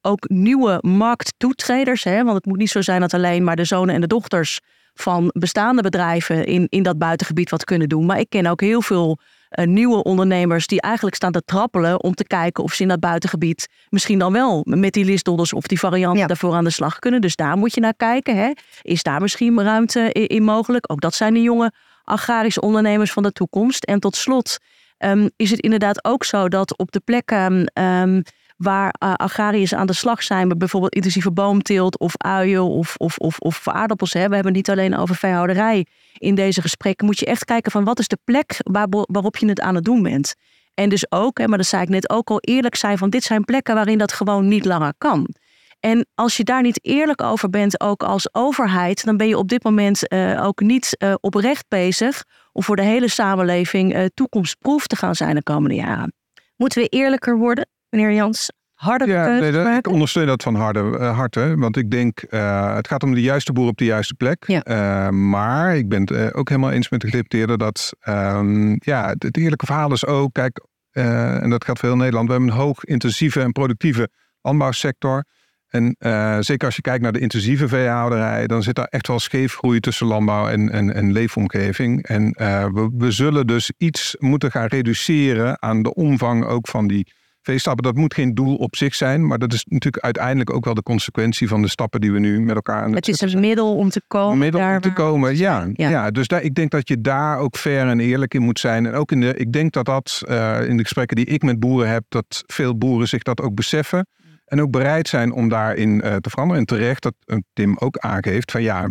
ook 0.00 0.28
nieuwe 0.28 0.78
markttoetreders. 0.80 2.04
Hè, 2.04 2.24
want 2.24 2.36
het 2.36 2.46
moet 2.46 2.58
niet 2.58 2.70
zo 2.70 2.80
zijn 2.80 3.00
dat 3.00 3.14
alleen 3.14 3.44
maar 3.44 3.56
de 3.56 3.64
zonen 3.64 3.94
en 3.94 4.00
de 4.00 4.06
dochters 4.06 4.60
van 4.94 5.30
bestaande 5.32 5.82
bedrijven 5.82 6.46
in, 6.46 6.66
in 6.68 6.82
dat 6.82 6.98
buitengebied 6.98 7.50
wat 7.50 7.64
kunnen 7.64 7.88
doen. 7.88 8.06
Maar 8.06 8.18
ik 8.18 8.28
ken 8.28 8.46
ook 8.46 8.60
heel 8.60 8.82
veel 8.82 9.18
uh, 9.50 9.66
nieuwe 9.66 10.02
ondernemers 10.02 10.66
die 10.66 10.80
eigenlijk 10.80 11.16
staan 11.16 11.32
te 11.32 11.42
trappelen 11.44 12.02
om 12.02 12.14
te 12.14 12.26
kijken 12.26 12.64
of 12.64 12.72
ze 12.72 12.82
in 12.82 12.88
dat 12.88 13.00
buitengebied 13.00 13.68
misschien 13.88 14.18
dan 14.18 14.32
wel 14.32 14.62
met 14.68 14.92
die 14.92 15.04
listdodders 15.04 15.52
of 15.52 15.66
die 15.66 15.78
varianten 15.78 16.20
ja. 16.20 16.26
daarvoor 16.26 16.54
aan 16.54 16.64
de 16.64 16.70
slag 16.70 16.98
kunnen. 16.98 17.20
Dus 17.20 17.36
daar 17.36 17.56
moet 17.56 17.74
je 17.74 17.80
naar 17.80 17.94
kijken. 17.94 18.36
Hè. 18.36 18.50
Is 18.82 19.02
daar 19.02 19.20
misschien 19.20 19.62
ruimte 19.62 20.12
in, 20.12 20.26
in 20.26 20.42
mogelijk? 20.42 20.92
Ook 20.92 21.00
dat 21.00 21.14
zijn 21.14 21.34
de 21.34 21.42
jonge 21.42 21.72
agrarische 22.04 22.60
ondernemers 22.60 23.12
van 23.12 23.22
de 23.22 23.32
toekomst. 23.32 23.84
En 23.84 24.00
tot 24.00 24.16
slot 24.16 24.58
um, 24.98 25.30
is 25.36 25.50
het 25.50 25.60
inderdaad 25.60 26.04
ook 26.04 26.24
zo 26.24 26.48
dat 26.48 26.78
op 26.78 26.92
de 26.92 27.00
plekken 27.00 27.70
um, 27.80 28.22
waar 28.56 28.94
uh, 29.04 29.14
agrariërs 29.14 29.74
aan 29.74 29.86
de 29.86 29.92
slag 29.92 30.22
zijn 30.22 30.48
met 30.48 30.58
bijvoorbeeld 30.58 30.94
intensieve 30.94 31.32
boomteelt 31.32 31.98
of 31.98 32.12
uien 32.16 32.62
of, 32.62 32.96
of, 32.96 33.18
of, 33.18 33.38
of 33.38 33.68
aardappels. 33.68 34.12
Hè. 34.12 34.28
We 34.28 34.34
hebben 34.34 34.54
het 34.54 34.66
niet 34.66 34.70
alleen 34.70 34.96
over 34.96 35.14
veehouderij 35.14 35.86
in 36.18 36.34
deze 36.34 36.60
gesprekken. 36.60 37.06
Moet 37.06 37.18
je 37.18 37.26
echt 37.26 37.44
kijken 37.44 37.72
van 37.72 37.84
wat 37.84 37.98
is 37.98 38.08
de 38.08 38.18
plek 38.24 38.56
waar, 38.62 38.86
waarop 38.90 39.36
je 39.36 39.48
het 39.48 39.60
aan 39.60 39.74
het 39.74 39.84
doen 39.84 40.02
bent. 40.02 40.34
En 40.74 40.88
dus 40.88 41.10
ook, 41.10 41.38
hè, 41.38 41.48
maar 41.48 41.58
dat 41.58 41.66
zei 41.66 41.82
ik 41.82 41.88
net 41.88 42.10
ook 42.10 42.30
al, 42.30 42.40
eerlijk 42.40 42.74
zijn 42.74 42.98
van 42.98 43.10
dit 43.10 43.22
zijn 43.22 43.44
plekken 43.44 43.74
waarin 43.74 43.98
dat 43.98 44.12
gewoon 44.12 44.48
niet 44.48 44.64
langer 44.64 44.94
kan. 44.98 45.34
En 45.80 46.06
als 46.14 46.36
je 46.36 46.44
daar 46.44 46.62
niet 46.62 46.84
eerlijk 46.84 47.22
over 47.22 47.50
bent, 47.50 47.80
ook 47.80 48.02
als 48.02 48.34
overheid, 48.34 49.04
dan 49.04 49.16
ben 49.16 49.28
je 49.28 49.38
op 49.38 49.48
dit 49.48 49.64
moment 49.64 50.12
uh, 50.12 50.44
ook 50.44 50.60
niet 50.60 50.96
uh, 50.98 51.14
oprecht 51.20 51.64
bezig 51.68 52.24
om 52.52 52.62
voor 52.62 52.76
de 52.76 52.82
hele 52.82 53.08
samenleving 53.08 53.96
uh, 53.96 54.04
toekomstproef 54.14 54.86
te 54.86 54.96
gaan 54.96 55.14
zijn 55.14 55.34
de 55.34 55.42
komende 55.42 55.74
jaren. 55.74 56.12
Moeten 56.56 56.82
we 56.82 56.88
eerlijker 56.88 57.38
worden? 57.38 57.68
Meneer 57.94 58.12
Jans, 58.12 58.50
harde 58.74 59.06
ja, 59.06 59.38
nee, 59.38 59.76
Ik 59.76 59.88
ondersteun 59.88 60.26
dat 60.26 60.42
van 60.42 60.54
harde, 60.54 60.80
uh, 60.80 61.16
harte. 61.16 61.54
Want 61.56 61.76
ik 61.76 61.90
denk, 61.90 62.24
uh, 62.30 62.74
het 62.74 62.88
gaat 62.88 63.02
om 63.02 63.14
de 63.14 63.20
juiste 63.20 63.52
boer 63.52 63.68
op 63.68 63.76
de 63.76 63.84
juiste 63.84 64.14
plek. 64.14 64.44
Ja. 64.46 64.66
Uh, 64.66 65.08
maar 65.08 65.76
ik 65.76 65.88
ben 65.88 66.00
het 66.00 66.34
ook 66.34 66.48
helemaal 66.48 66.70
eens 66.70 66.88
met 66.88 67.00
de 67.00 67.06
gedeputeerde 67.06 67.56
dat... 67.56 67.92
Um, 68.08 68.76
ja, 68.78 69.08
het, 69.08 69.22
het, 69.22 69.36
eerlijke 69.36 69.66
verhaal 69.66 69.92
is 69.92 70.06
ook... 70.06 70.32
Kijk, 70.32 70.60
en 70.92 71.50
dat 71.50 71.64
geldt 71.64 71.80
voor 71.80 71.88
heel 71.88 71.98
Nederland. 71.98 72.26
We 72.26 72.32
hebben 72.32 72.50
een 72.50 72.56
hoog 72.56 72.84
intensieve 72.84 73.40
en 73.40 73.52
productieve 73.52 74.08
landbouwsector. 74.40 75.24
En 75.68 75.96
zeker 76.40 76.66
als 76.66 76.76
je 76.76 76.82
kijkt 76.82 77.02
naar 77.02 77.12
de 77.12 77.18
intensieve 77.18 77.68
veehouderij... 77.68 78.46
dan 78.46 78.62
zit 78.62 78.74
daar 78.74 78.86
echt 78.90 79.06
wel 79.06 79.18
scheefgroei 79.18 79.80
tussen 79.80 80.06
landbouw 80.06 80.48
en, 80.48 80.70
en, 80.70 80.94
en 80.94 81.12
leefomgeving. 81.12 82.06
En 82.06 82.30
we, 82.72 82.90
we 82.96 83.10
zullen 83.10 83.46
dus 83.46 83.72
iets 83.78 84.16
moeten 84.18 84.50
gaan 84.50 84.66
reduceren 84.66 85.62
aan 85.62 85.82
de 85.82 85.94
omvang 85.94 86.44
ook 86.44 86.68
van 86.68 86.86
die 86.86 87.12
veestappen, 87.44 87.84
dat 87.84 87.94
moet 87.94 88.14
geen 88.14 88.34
doel 88.34 88.56
op 88.56 88.76
zich 88.76 88.94
zijn. 88.94 89.26
Maar 89.26 89.38
dat 89.38 89.52
is 89.52 89.64
natuurlijk 89.68 90.04
uiteindelijk 90.04 90.52
ook 90.52 90.64
wel 90.64 90.74
de 90.74 90.82
consequentie 90.82 91.48
van 91.48 91.62
de 91.62 91.68
stappen 91.68 92.00
die 92.00 92.12
we 92.12 92.18
nu 92.18 92.40
met 92.40 92.54
elkaar 92.54 92.82
aan 92.82 92.92
het 92.94 93.06
Het 93.06 93.22
is 93.22 93.32
een 93.32 93.40
middel 93.40 93.76
om 93.76 93.90
te 93.90 94.02
komen. 94.06 94.32
Een 94.32 94.38
middel 94.38 94.60
om 94.60 94.80
te 94.80 94.92
komen, 94.92 95.36
ja. 95.36 95.68
ja. 95.72 96.10
dus 96.10 96.28
daar, 96.28 96.42
ik 96.42 96.54
denk 96.54 96.70
dat 96.70 96.88
je 96.88 97.00
daar 97.00 97.38
ook 97.38 97.56
fair 97.56 97.88
en 97.88 98.00
eerlijk 98.00 98.34
in 98.34 98.42
moet 98.42 98.58
zijn. 98.58 98.86
En 98.86 98.94
ook 98.94 99.12
in 99.12 99.20
de, 99.20 99.34
ik 99.34 99.52
denk 99.52 99.72
dat 99.72 99.84
dat 99.84 100.22
uh, 100.28 100.68
in 100.68 100.76
de 100.76 100.82
gesprekken 100.82 101.16
die 101.16 101.26
ik 101.26 101.42
met 101.42 101.60
boeren 101.60 101.88
heb, 101.88 102.04
dat 102.08 102.42
veel 102.46 102.78
boeren 102.78 103.08
zich 103.08 103.22
dat 103.22 103.40
ook 103.40 103.54
beseffen. 103.54 104.06
En 104.44 104.60
ook 104.60 104.70
bereid 104.70 105.08
zijn 105.08 105.32
om 105.32 105.48
daarin 105.48 105.90
uh, 105.90 106.16
te 106.16 106.30
veranderen. 106.30 106.60
En 106.60 106.66
terecht 106.66 107.02
dat 107.02 107.14
uh, 107.26 107.36
Tim 107.52 107.76
ook 107.78 107.98
aangeeft 107.98 108.50
van 108.50 108.62
ja, 108.62 108.86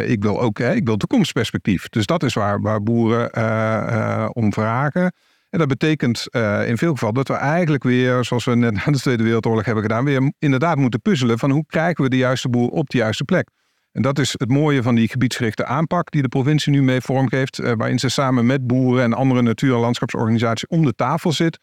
ik 0.00 0.22
wil 0.22 0.40
ook 0.40 0.58
ik 0.58 0.84
wil 0.84 0.96
toekomstperspectief. 0.96 1.88
Dus 1.88 2.06
dat 2.06 2.22
is 2.22 2.34
waar, 2.34 2.60
waar 2.60 2.82
boeren 2.82 4.34
om 4.34 4.52
vragen. 4.52 5.12
Dat 5.56 5.68
betekent 5.68 6.26
uh, 6.30 6.68
in 6.68 6.78
veel 6.78 6.92
gevallen 6.92 7.14
dat 7.14 7.28
we 7.28 7.34
eigenlijk 7.34 7.82
weer, 7.82 8.24
zoals 8.24 8.44
we 8.44 8.54
net 8.54 8.72
na 8.74 8.92
de 8.92 8.98
Tweede 8.98 9.22
Wereldoorlog 9.22 9.64
hebben 9.64 9.82
gedaan, 9.82 10.04
weer 10.04 10.32
inderdaad 10.38 10.76
moeten 10.76 11.00
puzzelen 11.00 11.38
van 11.38 11.50
hoe 11.50 11.64
krijgen 11.66 12.04
we 12.04 12.10
de 12.10 12.16
juiste 12.16 12.48
boer 12.48 12.68
op 12.68 12.90
de 12.90 12.98
juiste 12.98 13.24
plek. 13.24 13.50
En 13.92 14.02
dat 14.02 14.18
is 14.18 14.34
het 14.38 14.50
mooie 14.50 14.82
van 14.82 14.94
die 14.94 15.08
gebiedsgerichte 15.08 15.64
aanpak 15.64 16.10
die 16.10 16.22
de 16.22 16.28
provincie 16.28 16.72
nu 16.72 16.82
mee 16.82 17.00
vormgeeft, 17.00 17.60
uh, 17.60 17.72
waarin 17.76 17.98
ze 17.98 18.08
samen 18.08 18.46
met 18.46 18.66
boeren 18.66 19.02
en 19.02 19.12
andere 19.12 19.42
natuur- 19.42 19.74
en 19.74 19.80
landschapsorganisaties 19.80 20.68
om 20.68 20.84
de 20.84 20.94
tafel 20.94 21.32
zit 21.32 21.58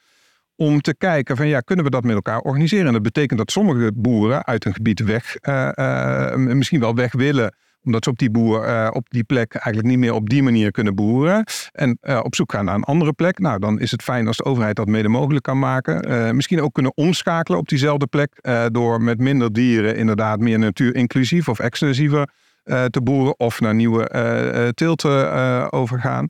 om 0.55 0.81
te 0.81 0.95
kijken 0.95 1.37
van 1.37 1.47
ja, 1.47 1.59
kunnen 1.59 1.85
we 1.85 1.91
dat 1.91 2.03
met 2.03 2.15
elkaar 2.15 2.39
organiseren? 2.39 2.87
En 2.87 2.93
dat 2.93 3.01
betekent 3.01 3.39
dat 3.39 3.51
sommige 3.51 3.91
boeren 3.95 4.45
uit 4.45 4.65
een 4.65 4.73
gebied 4.73 4.99
weg, 4.99 5.35
uh, 5.41 6.35
misschien 6.35 6.79
wel 6.79 6.95
weg 6.95 7.11
willen 7.11 7.55
omdat 7.83 8.03
ze 8.03 8.09
op 8.09 8.17
die, 8.17 8.31
boer, 8.31 8.67
uh, 8.67 8.89
op 8.91 9.09
die 9.09 9.23
plek 9.23 9.53
eigenlijk 9.53 9.87
niet 9.87 9.97
meer 9.97 10.13
op 10.13 10.29
die 10.29 10.43
manier 10.43 10.71
kunnen 10.71 10.95
boeren. 10.95 11.43
En 11.71 11.97
uh, 12.01 12.19
op 12.23 12.35
zoek 12.35 12.51
gaan 12.51 12.65
naar 12.65 12.75
een 12.75 12.83
andere 12.83 13.13
plek. 13.13 13.39
Nou, 13.39 13.59
dan 13.59 13.79
is 13.79 13.91
het 13.91 14.03
fijn 14.03 14.27
als 14.27 14.37
de 14.37 14.43
overheid 14.43 14.75
dat 14.75 14.87
mede 14.87 15.07
mogelijk 15.07 15.43
kan 15.43 15.59
maken. 15.59 16.09
Uh, 16.09 16.31
misschien 16.31 16.61
ook 16.61 16.73
kunnen 16.73 16.91
omschakelen 16.95 17.59
op 17.59 17.67
diezelfde 17.67 18.07
plek. 18.07 18.31
door 18.71 19.01
met 19.01 19.19
minder 19.19 19.53
dieren 19.53 19.95
inderdaad 19.95 20.39
meer 20.39 20.59
natuurinclusief 20.59 21.49
of 21.49 21.59
extensiever 21.59 22.29
te 22.63 23.01
boeren. 23.03 23.39
Of 23.39 23.59
naar 23.59 23.75
nieuwe 23.75 24.71
teelten 24.75 25.71
overgaan. 25.71 26.27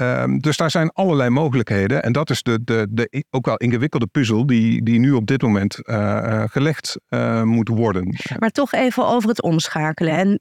Um, 0.00 0.38
dus 0.38 0.56
daar 0.56 0.70
zijn 0.70 0.90
allerlei 0.90 1.30
mogelijkheden. 1.30 2.02
En 2.02 2.12
dat 2.12 2.30
is 2.30 2.42
de, 2.42 2.64
de, 2.64 2.86
de 2.90 3.24
ook 3.30 3.46
wel 3.46 3.56
ingewikkelde 3.56 4.06
puzzel 4.06 4.46
die, 4.46 4.82
die 4.82 4.98
nu 4.98 5.12
op 5.12 5.26
dit 5.26 5.42
moment 5.42 5.78
uh, 5.82 6.42
gelegd 6.46 7.00
uh, 7.08 7.42
moet 7.42 7.68
worden. 7.68 8.16
Maar 8.38 8.50
toch 8.50 8.72
even 8.72 9.06
over 9.06 9.28
het 9.28 9.42
omschakelen. 9.42 10.12
En 10.12 10.40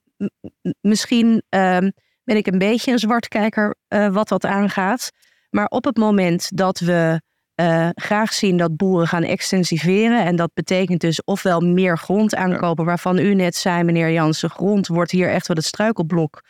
misschien 0.81 1.27
um, 1.49 1.91
ben 2.23 2.37
ik 2.37 2.47
een 2.47 2.57
beetje 2.57 2.91
een 2.91 2.99
zwartkijker 2.99 3.75
uh, 3.89 4.07
wat 4.07 4.27
dat 4.27 4.45
aangaat. 4.45 5.09
Maar 5.49 5.67
op 5.67 5.85
het 5.85 5.97
moment 5.97 6.57
dat 6.57 6.79
we 6.79 7.21
uh, 7.61 7.89
graag 7.93 8.33
zien 8.33 8.57
dat 8.57 8.75
boeren 8.75 9.07
gaan 9.07 9.23
extensiveren. 9.23 10.25
En 10.25 10.35
dat 10.35 10.51
betekent 10.53 11.01
dus 11.01 11.23
ofwel 11.23 11.59
meer 11.59 11.97
grond 11.97 12.35
aankopen, 12.35 12.85
waarvan 12.85 13.17
u 13.17 13.33
net 13.33 13.55
zei, 13.55 13.83
meneer 13.83 14.11
Jansen, 14.11 14.49
grond 14.49 14.87
wordt 14.87 15.11
hier 15.11 15.29
echt 15.29 15.47
wel 15.47 15.57
het 15.57 15.65
struikelblok. 15.65 16.43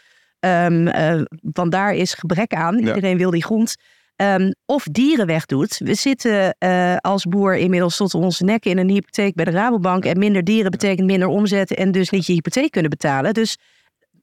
Um, 0.46 0.88
uh, 0.88 1.22
want 1.42 1.72
daar 1.72 1.94
is 1.94 2.14
gebrek 2.14 2.54
aan. 2.54 2.78
Iedereen 2.78 3.18
wil 3.18 3.32
die 3.32 3.44
grond. 3.44 3.76
Um, 4.16 4.54
of 4.66 4.84
dieren 4.84 5.26
wegdoet. 5.26 5.78
We 5.78 5.94
zitten 5.94 6.56
uh, 6.60 6.96
als 6.98 7.24
boer 7.24 7.56
inmiddels 7.56 7.98
tot 7.98 8.14
onze 8.14 8.44
nek 8.44 8.66
in 8.66 8.78
een 8.78 8.90
hypotheek 8.90 9.36
bij 9.36 9.46
de 9.46 9.52
Rabobank. 9.52 10.06
En 10.06 10.20
minder 10.20 10.44
dieren 10.44 10.72
betekent 10.72 11.08
minder 11.08 11.28
omzet 11.28 11.74
en 11.74 11.92
dus 11.92 12.10
niet 12.10 12.26
je 12.26 12.34
hypotheek 12.34 12.72
kunnen 12.72 12.90
betalen. 12.90 13.34
Dus 13.34 13.58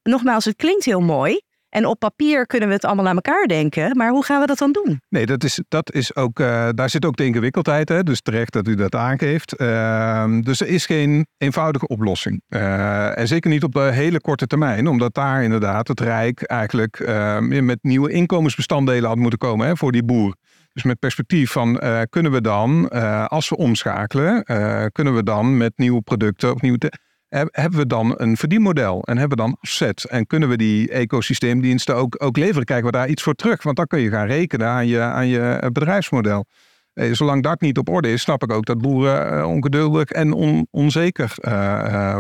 nogmaals, 0.03 0.45
het 0.45 0.57
klinkt 0.57 0.85
heel 0.85 1.01
mooi. 1.01 1.41
En 1.73 1.87
op 1.87 1.99
papier 1.99 2.47
kunnen 2.47 2.69
we 2.69 2.75
het 2.75 2.85
allemaal 2.85 3.07
aan 3.07 3.15
elkaar 3.15 3.47
denken. 3.47 3.97
Maar 3.97 4.11
hoe 4.11 4.25
gaan 4.25 4.41
we 4.41 4.47
dat 4.47 4.59
dan 4.59 4.73
doen? 4.73 5.01
Nee, 5.09 5.27
dat 5.27 5.45
is, 5.45 5.61
dat 5.69 5.93
is 5.93 6.17
ook, 6.17 6.39
uh, 6.39 6.69
daar 6.75 6.91
zit 6.91 7.05
ook 7.05 7.17
de 7.17 7.25
ingewikkeldheid. 7.25 7.89
Hè? 7.89 8.03
Dus 8.03 8.21
terecht 8.21 8.53
dat 8.53 8.69
u 8.69 8.75
dat 8.75 8.95
aangeeft. 8.95 9.61
Uh, 9.61 10.41
dus 10.41 10.61
er 10.61 10.67
is 10.67 10.87
geen 10.87 11.27
eenvoudige 11.39 11.87
oplossing. 11.87 12.43
Uh, 12.49 13.19
en 13.19 13.29
zeker 13.29 13.51
niet 13.51 13.65
op 13.65 13.73
de 13.73 13.81
hele 13.81 14.21
korte 14.21 14.47
termijn. 14.47 14.87
Omdat 14.87 15.15
daar 15.15 15.43
inderdaad 15.43 15.89
het 15.89 16.01
Rijk 16.01 16.43
eigenlijk 16.43 17.01
ehm, 17.01 17.65
met 17.65 17.79
nieuwe 17.83 18.11
inkomensbestanddelen 18.11 19.09
had 19.09 19.19
moeten 19.19 19.39
komen 19.39 19.67
hè, 19.67 19.77
voor 19.77 19.93
die 19.93 20.05
boer. 20.05 20.37
Dus 20.73 20.83
met 20.83 20.99
perspectief 20.99 21.51
van 21.51 21.81
uh, 21.83 22.01
kunnen 22.09 22.33
we 22.33 22.41
dan, 22.41 22.89
als 23.29 23.49
we 23.49 23.57
omschakelen, 23.57 24.45
kunnen 24.93 25.15
we 25.15 25.23
dan 25.23 25.57
met 25.57 25.73
nieuwe 25.77 26.01
producten 26.01 26.55
of 26.55 26.61
nieuwe 26.61 26.93
hebben 27.37 27.79
we 27.79 27.87
dan 27.87 28.15
een 28.17 28.37
verdienmodel 28.37 29.03
en 29.03 29.19
hebben 29.19 29.39
we 29.39 29.45
dan 29.45 29.57
afzet 29.61 30.05
en 30.05 30.27
kunnen 30.27 30.49
we 30.49 30.57
die 30.57 30.91
ecosysteemdiensten 30.91 31.97
ook, 31.97 32.23
ook 32.23 32.37
leveren? 32.37 32.65
Krijgen 32.65 32.87
we 32.87 32.93
daar 32.93 33.09
iets 33.09 33.23
voor 33.23 33.35
terug? 33.35 33.63
Want 33.63 33.77
dan 33.77 33.87
kun 33.87 34.01
je 34.01 34.11
gaan 34.11 34.27
rekenen 34.27 34.67
aan 34.67 34.87
je, 34.87 35.01
aan 35.01 35.27
je 35.27 35.71
bedrijfsmodel. 35.73 36.45
Eh, 36.93 37.13
zolang 37.13 37.43
dat 37.43 37.61
niet 37.61 37.79
op 37.79 37.89
orde 37.89 38.13
is, 38.13 38.23
snap 38.23 38.43
ik 38.43 38.53
ook 38.53 38.67
dat 38.67 38.79
boeren 38.79 39.39
eh, 39.39 39.49
ongeduldig 39.49 40.11
en 40.11 40.33
on, 40.33 40.67
onzeker 40.71 41.35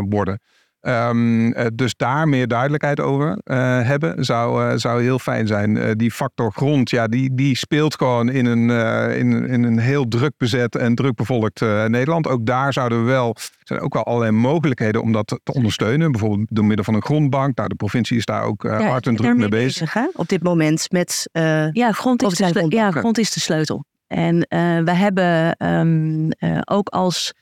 worden. 0.09 0.41
Um, 0.89 1.55
dus 1.75 1.97
daar 1.97 2.29
meer 2.29 2.49
duidelijkheid 2.49 3.01
over 3.01 3.29
uh, 3.29 3.37
hebben 3.83 4.25
zou, 4.25 4.71
uh, 4.71 4.77
zou 4.77 5.03
heel 5.03 5.19
fijn 5.19 5.47
zijn. 5.47 5.77
Uh, 5.77 5.91
die 5.97 6.11
factor 6.11 6.53
grond, 6.53 6.91
ja, 6.91 7.07
die, 7.07 7.35
die 7.35 7.57
speelt 7.57 7.97
gewoon 7.97 8.29
in 8.29 8.47
een, 8.47 8.71
in, 9.17 9.49
in 9.49 9.63
een 9.63 9.79
heel 9.79 10.09
druk 10.09 10.33
bezet 10.37 10.77
en 10.77 10.95
druk 10.95 11.15
bevolkt 11.15 11.61
Nederland. 11.61 12.29
Ook 12.29 12.47
daar 12.47 12.73
zouden 12.73 13.05
we 13.05 13.11
wel, 13.11 13.37
zijn 13.63 13.81
ook 13.81 13.95
wel 13.95 14.05
allerlei 14.05 14.33
mogelijkheden 14.33 15.03
om 15.03 15.13
dat 15.13 15.41
te 15.43 15.53
ondersteunen. 15.53 16.13
Bijvoorbeeld 16.13 16.49
door 16.51 16.65
middel 16.65 16.85
van 16.85 16.95
een 16.95 17.03
grondbank. 17.03 17.57
Nou, 17.57 17.69
de 17.69 17.75
provincie 17.75 18.17
is 18.17 18.25
daar 18.25 18.43
ook 18.43 18.63
ja, 18.63 18.83
hard 18.83 19.07
en 19.07 19.17
druk 19.17 19.37
mee 19.37 19.49
bezig. 19.49 19.93
bezig 19.95 20.15
op 20.15 20.29
dit 20.29 20.43
moment 20.43 20.91
met. 20.91 21.29
ja, 21.73 21.93
grond 21.93 22.23
is, 22.23 22.37
de, 22.37 22.67
ja, 22.69 22.91
grond 22.91 23.19
is 23.19 23.31
de 23.31 23.41
sleutel. 23.41 23.85
En 24.07 24.39
we 24.85 24.93
hebben 24.93 25.57
um, 25.67 26.29
ook 26.65 26.89
als 26.89 27.33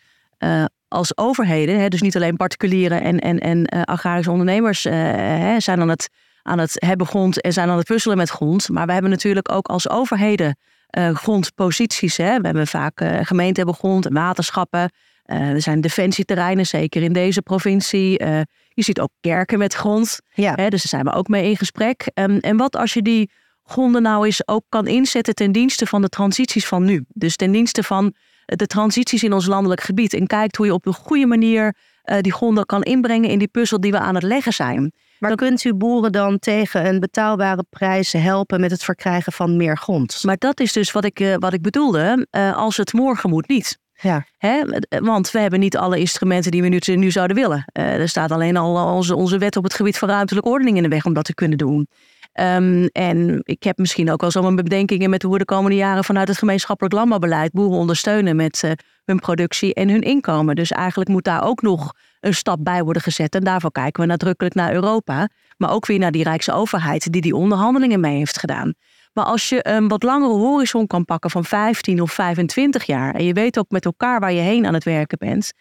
als 0.90 1.16
overheden, 1.16 1.81
hè, 1.81 1.88
dus 1.88 2.03
niet 2.03 2.16
alleen 2.16 2.37
particulieren 2.37 3.03
en, 3.03 3.18
en, 3.18 3.38
en 3.38 3.74
uh, 3.74 3.83
agrarische 3.83 4.31
ondernemers 4.31 4.87
uh, 4.87 4.92
hè, 4.92 5.61
zijn 5.61 5.81
aan 5.81 5.88
het, 5.88 6.09
aan 6.42 6.59
het 6.59 6.72
hebben 6.74 7.07
grond 7.07 7.40
en 7.40 7.53
zijn 7.53 7.68
aan 7.68 7.76
het 7.76 7.87
puzzelen 7.87 8.16
met 8.16 8.31
grond. 8.31 8.68
Maar 8.68 8.87
we 8.87 8.92
hebben 8.92 9.11
natuurlijk 9.11 9.53
ook 9.53 9.66
als 9.66 9.88
overheden 9.88 10.57
uh, 10.98 11.14
grondposities. 11.14 12.16
Hè. 12.16 12.37
We 12.38 12.46
hebben 12.46 12.66
vaak 12.66 13.05
gemeenten 13.22 13.57
hebben 13.57 13.74
grond 13.74 14.07
en 14.07 14.12
waterschappen. 14.12 14.90
er 15.24 15.62
zijn 15.62 15.81
defensieterreinen, 15.81 16.66
zeker 16.66 17.03
in 17.03 17.12
deze 17.12 17.42
provincie. 17.42 18.24
je 18.68 18.83
ziet 18.83 19.00
ook 19.00 19.12
kerken 19.20 19.59
met 19.59 19.74
grond. 19.74 20.20
Ja. 20.35 20.53
Hè, 20.55 20.68
dus 20.68 20.83
daar 20.83 21.00
zijn 21.00 21.05
we 21.05 21.12
ook 21.12 21.29
mee 21.29 21.48
in 21.48 21.57
gesprek. 21.57 22.11
Um, 22.14 22.38
en 22.38 22.57
wat 22.57 22.76
als 22.76 22.92
je 22.92 23.03
die 23.03 23.31
gronden 23.64 24.03
nou 24.03 24.24
eens 24.24 24.48
ook 24.48 24.64
kan 24.68 24.87
inzetten 24.87 25.35
ten 25.35 25.53
dienste 25.53 25.87
van 25.87 26.03
de 26.03 26.09
transities 26.09 26.66
van 26.66 26.85
nu? 26.85 27.05
Dus 27.09 27.37
ten 27.37 27.53
dienste 27.53 27.83
van 27.83 28.14
de 28.56 28.66
transities 28.66 29.22
in 29.22 29.32
ons 29.32 29.46
landelijk 29.46 29.80
gebied. 29.80 30.14
En 30.14 30.26
kijkt 30.26 30.56
hoe 30.56 30.66
je 30.66 30.72
op 30.72 30.86
een 30.86 30.94
goede 30.94 31.26
manier 31.26 31.74
uh, 32.04 32.20
die 32.20 32.32
gronden 32.32 32.66
kan 32.66 32.82
inbrengen 32.82 33.30
in 33.30 33.38
die 33.38 33.48
puzzel 33.48 33.80
die 33.80 33.92
we 33.92 33.98
aan 33.98 34.14
het 34.14 34.22
leggen 34.22 34.52
zijn. 34.52 34.92
Maar 35.18 35.30
dan 35.30 35.38
kunt 35.38 35.64
u 35.64 35.74
boeren 35.74 36.12
dan 36.12 36.38
tegen 36.38 36.86
een 36.86 37.00
betaalbare 37.00 37.64
prijs 37.70 38.12
helpen 38.12 38.60
met 38.60 38.70
het 38.70 38.84
verkrijgen 38.84 39.32
van 39.32 39.56
meer 39.56 39.76
grond? 39.76 40.24
Maar 40.24 40.36
dat 40.38 40.60
is 40.60 40.72
dus 40.72 40.92
wat 40.92 41.04
ik, 41.04 41.20
uh, 41.20 41.34
wat 41.38 41.52
ik 41.52 41.62
bedoelde. 41.62 42.26
Uh, 42.30 42.56
als 42.56 42.76
het 42.76 42.92
morgen 42.92 43.30
moet 43.30 43.48
niet. 43.48 43.78
Ja. 44.02 44.26
Hè? 44.38 44.62
Want 44.88 45.30
we 45.30 45.38
hebben 45.38 45.60
niet 45.60 45.76
alle 45.76 45.98
instrumenten 45.98 46.50
die 46.50 46.62
we 46.62 46.68
nu, 46.68 46.96
nu 46.96 47.10
zouden 47.10 47.36
willen. 47.36 47.64
er 47.72 48.08
staat 48.08 48.30
alleen 48.30 48.56
al 48.56 48.94
onze, 48.94 49.16
onze 49.16 49.38
wet 49.38 49.56
op 49.56 49.64
het 49.64 49.74
gebied 49.74 49.98
van 49.98 50.08
ruimtelijke 50.08 50.48
ordening 50.48 50.76
in 50.76 50.82
de 50.82 50.88
weg 50.88 51.04
om 51.04 51.12
dat 51.12 51.24
te 51.24 51.34
kunnen 51.34 51.58
doen. 51.58 51.88
Um, 52.32 52.86
en 52.86 53.40
ik 53.42 53.62
heb 53.62 53.78
misschien 53.78 54.10
ook 54.10 54.20
wel 54.20 54.30
zo 54.30 54.42
mijn 54.42 54.56
bedenkingen 54.56 55.10
met 55.10 55.22
hoe 55.22 55.32
we 55.32 55.38
de 55.38 55.44
komende 55.44 55.76
jaren 55.76 56.04
vanuit 56.04 56.28
het 56.28 56.38
gemeenschappelijk 56.38 56.94
landbouwbeleid 56.94 57.52
boeren 57.52 57.78
ondersteunen 57.78 58.36
met 58.36 58.62
uh, 58.64 58.70
hun 59.04 59.18
productie 59.18 59.74
en 59.74 59.88
hun 59.88 60.00
inkomen. 60.00 60.54
Dus 60.56 60.70
eigenlijk 60.70 61.10
moet 61.10 61.24
daar 61.24 61.44
ook 61.44 61.62
nog 61.62 61.92
een 62.20 62.34
stap 62.34 62.58
bij 62.64 62.82
worden 62.82 63.02
gezet. 63.02 63.34
En 63.34 63.44
daarvoor 63.44 63.72
kijken 63.72 64.02
we 64.02 64.08
nadrukkelijk 64.08 64.54
naar 64.54 64.72
Europa, 64.72 65.28
maar 65.56 65.72
ook 65.72 65.86
weer 65.86 65.98
naar 65.98 66.10
die 66.10 66.22
Rijkse 66.22 66.52
overheid 66.52 67.12
die 67.12 67.22
die 67.22 67.36
onderhandelingen 67.36 68.00
mee 68.00 68.16
heeft 68.16 68.38
gedaan. 68.38 68.74
Maar 69.12 69.24
als 69.24 69.48
je 69.48 69.68
een 69.68 69.88
wat 69.88 70.02
langere 70.02 70.32
horizon 70.32 70.86
kan 70.86 71.04
pakken 71.04 71.30
van 71.30 71.44
15 71.44 72.00
of 72.00 72.12
25 72.12 72.84
jaar 72.84 73.14
en 73.14 73.24
je 73.24 73.32
weet 73.32 73.58
ook 73.58 73.70
met 73.70 73.84
elkaar 73.84 74.20
waar 74.20 74.32
je 74.32 74.40
heen 74.40 74.66
aan 74.66 74.74
het 74.74 74.84
werken 74.84 75.18
bent, 75.18 75.52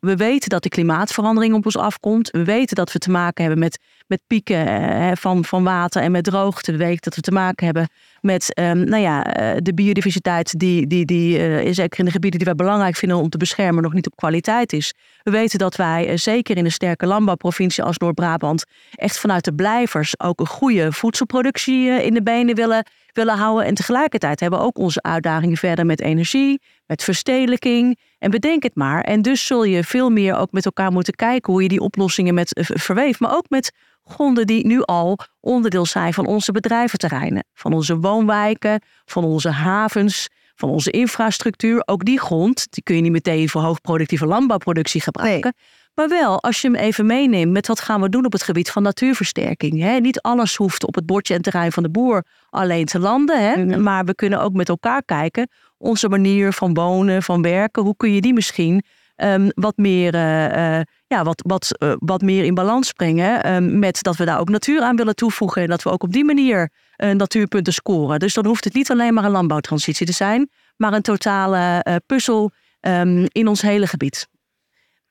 we 0.00 0.16
weten 0.16 0.48
dat 0.48 0.62
de 0.62 0.68
klimaatverandering 0.68 1.54
op 1.54 1.64
ons 1.64 1.76
afkomt. 1.76 2.30
We 2.30 2.44
weten 2.44 2.76
dat 2.76 2.92
we 2.92 2.98
te 2.98 3.10
maken 3.10 3.44
hebben 3.44 3.62
met, 3.62 3.78
met 4.06 4.20
pieken 4.26 4.66
eh, 4.66 5.10
van, 5.14 5.44
van 5.44 5.64
water 5.64 6.02
en 6.02 6.12
met 6.12 6.24
droogte. 6.24 6.72
We 6.72 6.78
weten 6.78 7.02
dat 7.02 7.14
we 7.14 7.20
te 7.20 7.32
maken 7.32 7.64
hebben 7.64 7.88
met 8.24 8.58
um, 8.58 8.84
nou 8.84 9.02
ja, 9.02 9.24
eh, 9.24 9.56
de 9.62 9.74
biodiversiteit, 9.74 10.58
die, 10.58 10.86
die, 10.86 11.04
die 11.04 11.38
uh, 11.38 11.72
zeker 11.72 11.98
in 11.98 12.04
de 12.04 12.10
gebieden 12.10 12.38
die 12.38 12.48
wij 12.48 12.64
belangrijk 12.64 12.96
vinden 12.96 13.18
om 13.18 13.28
te 13.28 13.38
beschermen, 13.38 13.82
nog 13.82 13.92
niet 13.92 14.06
op 14.06 14.16
kwaliteit 14.16 14.72
is. 14.72 14.94
We 15.22 15.30
weten 15.30 15.58
dat 15.58 15.76
wij, 15.76 16.10
uh, 16.10 16.16
zeker 16.16 16.56
in 16.56 16.64
een 16.64 16.72
sterke 16.72 17.06
landbouwprovincie 17.06 17.82
als 17.82 17.98
Noord-Brabant, 17.98 18.64
echt 18.90 19.18
vanuit 19.18 19.44
de 19.44 19.54
blijvers 19.54 20.20
ook 20.20 20.40
een 20.40 20.46
goede 20.46 20.92
voedselproductie 20.92 21.88
in 21.88 22.14
de 22.14 22.22
benen 22.22 22.54
willen, 22.54 22.86
willen 23.12 23.36
houden. 23.36 23.66
En 23.66 23.74
tegelijkertijd 23.74 24.40
hebben 24.40 24.58
we 24.58 24.64
ook 24.64 24.78
onze 24.78 25.02
uitdagingen 25.02 25.56
verder 25.56 25.86
met 25.86 26.00
energie, 26.00 26.60
met 26.86 27.04
verstedelijking. 27.04 27.98
En 28.18 28.30
bedenk 28.30 28.62
het 28.62 28.74
maar. 28.74 29.00
En 29.00 29.22
dus 29.22 29.46
zul 29.46 29.64
je 29.64 29.84
veel 29.84 30.10
meer 30.10 30.36
ook 30.36 30.52
met 30.52 30.64
elkaar 30.64 30.92
moeten 30.92 31.14
kijken 31.14 31.52
hoe 31.52 31.62
je 31.62 31.68
die 31.68 31.80
oplossingen 31.80 32.34
met 32.34 32.68
verweeft. 32.74 33.20
Maar 33.20 33.36
ook 33.36 33.48
met 33.48 33.72
gronden 34.04 34.46
die 34.46 34.66
nu 34.66 34.82
al 34.82 35.18
onderdeel 35.40 35.86
zijn 35.86 36.14
van 36.14 36.26
onze 36.26 36.52
bedrijventerreinen, 36.52 37.44
van 37.52 37.72
onze 37.72 37.96
woonwijken, 37.98 38.82
van 39.04 39.24
onze 39.24 39.50
havens, 39.50 40.28
van 40.54 40.68
onze 40.68 40.90
infrastructuur. 40.90 41.82
Ook 41.84 42.04
die 42.04 42.20
grond, 42.20 42.66
die 42.70 42.82
kun 42.82 42.96
je 42.96 43.02
niet 43.02 43.12
meteen 43.12 43.48
voor 43.48 43.60
hoogproductieve 43.60 44.26
landbouwproductie 44.26 45.00
gebruiken. 45.00 45.54
Maar 45.94 46.08
wel, 46.08 46.42
als 46.42 46.60
je 46.60 46.70
hem 46.70 46.76
even 46.76 47.06
meeneemt 47.06 47.52
met 47.52 47.66
wat 47.66 47.80
gaan 47.80 48.00
we 48.00 48.08
doen 48.08 48.24
op 48.24 48.32
het 48.32 48.42
gebied 48.42 48.70
van 48.70 48.82
natuurversterking. 48.82 49.80
Hè? 49.80 49.98
Niet 49.98 50.20
alles 50.20 50.56
hoeft 50.56 50.86
op 50.86 50.94
het 50.94 51.06
bordje 51.06 51.34
en 51.34 51.42
terrein 51.42 51.72
van 51.72 51.82
de 51.82 51.90
boer 51.90 52.24
alleen 52.50 52.84
te 52.84 52.98
landen. 52.98 53.40
Hè? 53.40 53.64
Mhm. 53.64 53.82
Maar 53.82 54.04
we 54.04 54.14
kunnen 54.14 54.40
ook 54.40 54.52
met 54.52 54.68
elkaar 54.68 55.04
kijken, 55.04 55.48
onze 55.78 56.08
manier 56.08 56.52
van 56.52 56.74
wonen, 56.74 57.22
van 57.22 57.42
werken, 57.42 57.82
hoe 57.82 57.96
kun 57.96 58.12
je 58.12 58.20
die 58.20 58.32
misschien 58.32 58.84
um, 59.16 59.50
wat 59.54 59.76
meer 59.76 60.14
uh, 60.14 60.80
ja, 61.06 61.24
wat, 61.24 61.42
wat, 61.46 61.76
uh, 61.78 61.94
wat 61.98 62.22
meer 62.22 62.44
in 62.44 62.54
balans 62.54 62.92
brengen. 62.92 63.46
Uh, 63.46 63.78
met 63.78 64.02
dat 64.02 64.16
we 64.16 64.24
daar 64.24 64.40
ook 64.40 64.48
natuur 64.48 64.82
aan 64.82 64.96
willen 64.96 65.14
toevoegen. 65.14 65.62
En 65.62 65.68
dat 65.68 65.82
we 65.82 65.90
ook 65.90 66.02
op 66.02 66.12
die 66.12 66.24
manier 66.24 66.70
natuurpunten 66.96 67.72
scoren. 67.72 68.18
Dus 68.18 68.34
dan 68.34 68.46
hoeft 68.46 68.64
het 68.64 68.74
niet 68.74 68.90
alleen 68.90 69.14
maar 69.14 69.24
een 69.24 69.30
landbouwtransitie 69.30 70.06
te 70.06 70.12
zijn. 70.12 70.50
Maar 70.76 70.92
een 70.92 71.02
totale 71.02 72.00
puzzel 72.06 72.50
um, 72.80 73.26
in 73.28 73.48
ons 73.48 73.62
hele 73.62 73.86
gebied. 73.86 74.28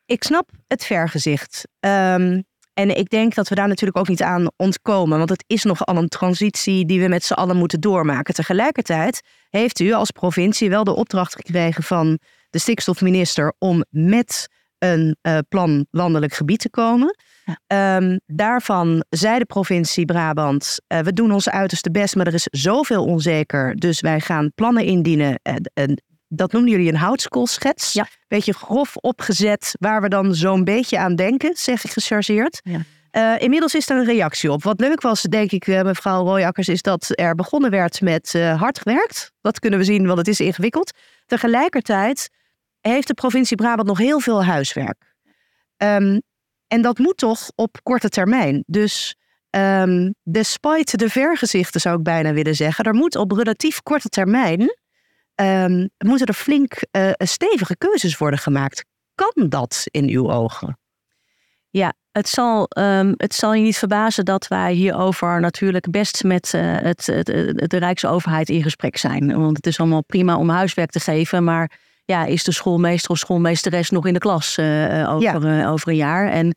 Ik 0.06 0.24
snap 0.24 0.50
het 0.68 0.86
vergezicht. 0.86 1.68
En 2.74 2.98
ik 2.98 3.10
denk 3.10 3.36
dat 3.36 3.50
we 3.50 3.56
daar 3.56 3.68
natuurlijk 3.68 3.98
ook 3.98 4.08
niet 4.08 4.22
aan 4.22 4.52
ontkomen. 4.56 5.18
Want 5.18 5.30
het 5.30 5.44
is 5.48 5.64
nogal 5.64 5.96
een 5.96 6.10
transitie 6.10 6.86
die 6.86 7.02
we 7.02 7.08
met 7.08 7.24
z'n 7.24 7.34
allen 7.34 7.58
moeten 7.58 7.80
doormaken. 7.82 8.34
Tegelijkertijd 8.34 9.22
heeft 9.50 9.80
u 9.80 9.92
als 9.92 10.12
provincie 10.12 10.70
wel 10.70 10.84
de 10.84 10.96
opdracht 10.96 11.36
gekregen 11.36 11.84
van 11.84 12.20
de 12.54 12.60
stikstofminister 12.60 13.54
om 13.58 13.86
met 13.90 14.48
een 14.78 15.18
uh, 15.22 15.38
plan 15.50 15.86
landelijk 15.92 16.34
gebied 16.34 16.60
te 16.60 16.70
komen. 16.70 17.16
Ja. 17.66 17.96
Um, 17.98 18.20
daarvan 18.26 19.04
zei 19.10 19.40
de 19.40 19.46
provincie 19.46 20.06
Brabant: 20.06 20.78
uh, 20.88 21.00
we 21.00 21.14
doen 21.14 21.32
ons 21.32 21.50
uiterste 21.50 21.92
best, 21.92 22.16
maar 22.16 22.28
er 22.28 22.34
is 22.34 22.48
zoveel 22.52 23.06
onzeker. 23.06 23.76
Dus 23.76 24.02
wij 24.02 24.20
gaan 24.20 24.52
plannen 24.56 24.84
indienen. 24.84 25.40
Uh, 25.44 25.96
dat 26.28 26.52
noemen 26.52 26.72
jullie 26.72 26.88
een 26.88 26.96
houtskoolschets. 26.96 27.94
Ja. 27.94 28.08
Beetje 28.28 28.54
grof 28.54 28.96
opgezet, 28.96 29.76
waar 29.80 30.02
we 30.02 30.10
dan 30.10 30.36
zo'n 30.36 30.64
beetje 30.64 31.00
aan 31.00 31.16
denken, 31.16 31.56
zeg 31.56 31.84
ik 31.84 31.92
gechargeerd. 31.92 32.62
Ja. 32.64 32.80
Uh, 33.12 33.42
inmiddels 33.42 33.76
is 33.76 33.90
er 33.90 33.98
een 33.98 34.06
reactie 34.06 34.52
op. 34.52 34.64
Wat 34.64 34.80
leuk 34.80 35.02
was, 35.02 35.22
denk 35.22 35.52
ik, 35.52 35.68
mevrouw 35.68 36.24
Royakkers, 36.24 36.68
is 36.68 36.82
dat 36.82 37.10
er 37.10 37.36
begonnen 37.36 37.72
werd 37.72 38.02
met 38.02 38.34
uh, 38.36 38.60
hard 38.62 38.80
gewerkt. 38.80 39.32
Dat 39.42 39.60
kunnen 39.60 39.80
we 39.80 39.86
zien, 39.86 40.06
want 40.06 40.18
het 40.18 40.28
is 40.28 40.40
ingewikkeld. 40.40 40.92
Tegelijkertijd 41.26 42.30
heeft 42.92 43.08
de 43.08 43.14
provincie 43.14 43.58
Brabant 43.58 43.88
nog 43.88 43.98
heel 43.98 44.20
veel 44.20 44.44
huiswerk. 44.44 45.16
Um, 45.78 46.22
en 46.68 46.82
dat 46.82 46.98
moet 46.98 47.18
toch 47.18 47.52
op 47.56 47.80
korte 47.84 48.10
termijn. 48.10 48.64
Dus 48.68 49.16
um, 49.50 50.16
despite 50.24 50.98
de 50.98 51.10
vergezichten 51.10 51.82
zou 51.82 51.98
ik 51.98 52.04
bijna 52.04 52.34
willen 52.34 52.56
zeggen, 52.56 52.86
er 52.86 52.94
moet 52.94 53.16
op 53.16 53.32
relatief 53.32 53.82
korte 53.82 54.10
termijn 54.10 54.78
ehm, 55.36 55.88
moeten 55.98 56.28
er 56.28 56.34
flink 56.34 56.86
uh, 56.92 57.12
stevige 57.18 57.78
keuzes 57.78 58.18
worden 58.18 58.40
gemaakt. 58.40 58.86
Kan 59.16 59.50
dat 59.50 59.84
in 59.92 60.10
uw 60.10 60.32
ogen? 60.32 60.78
Ja, 61.70 61.94
het 62.12 62.28
zal, 62.28 62.66
het 63.18 63.34
zal 63.34 63.54
je 63.54 63.64
niet 63.64 63.78
verbazen 63.78 64.26
dat 64.26 64.48
wij 64.48 64.74
hierover 64.74 65.40
natuurlijk 65.40 65.92
best 65.92 66.24
met 66.24 66.54
uh, 66.54 66.62
het, 66.62 67.06
het, 67.06 67.28
het, 67.28 67.70
de 67.70 67.78
Rijksoverheid 67.78 68.50
in 68.50 68.64
gesprek 68.64 68.98
zijn. 68.98 69.40
Want 69.40 69.58
het 69.58 69.68
is 69.68 69.80
allemaal 69.80 70.04
prima 70.04 70.38
om 70.38 70.50
huiswerk 70.50 70.92
te 70.92 71.00
geven, 71.00 71.44
maar 71.44 71.72
ja, 72.06 72.26
is 72.26 72.44
de 72.44 72.52
schoolmeester 72.52 73.12
of 73.12 73.18
schoolmeesteres 73.18 73.90
nog 73.90 74.06
in 74.06 74.14
de 74.14 74.20
klas 74.20 74.58
uh, 74.58 75.14
over, 75.14 75.58
ja. 75.58 75.70
over 75.70 75.88
een 75.88 75.96
jaar? 75.96 76.30
En 76.30 76.56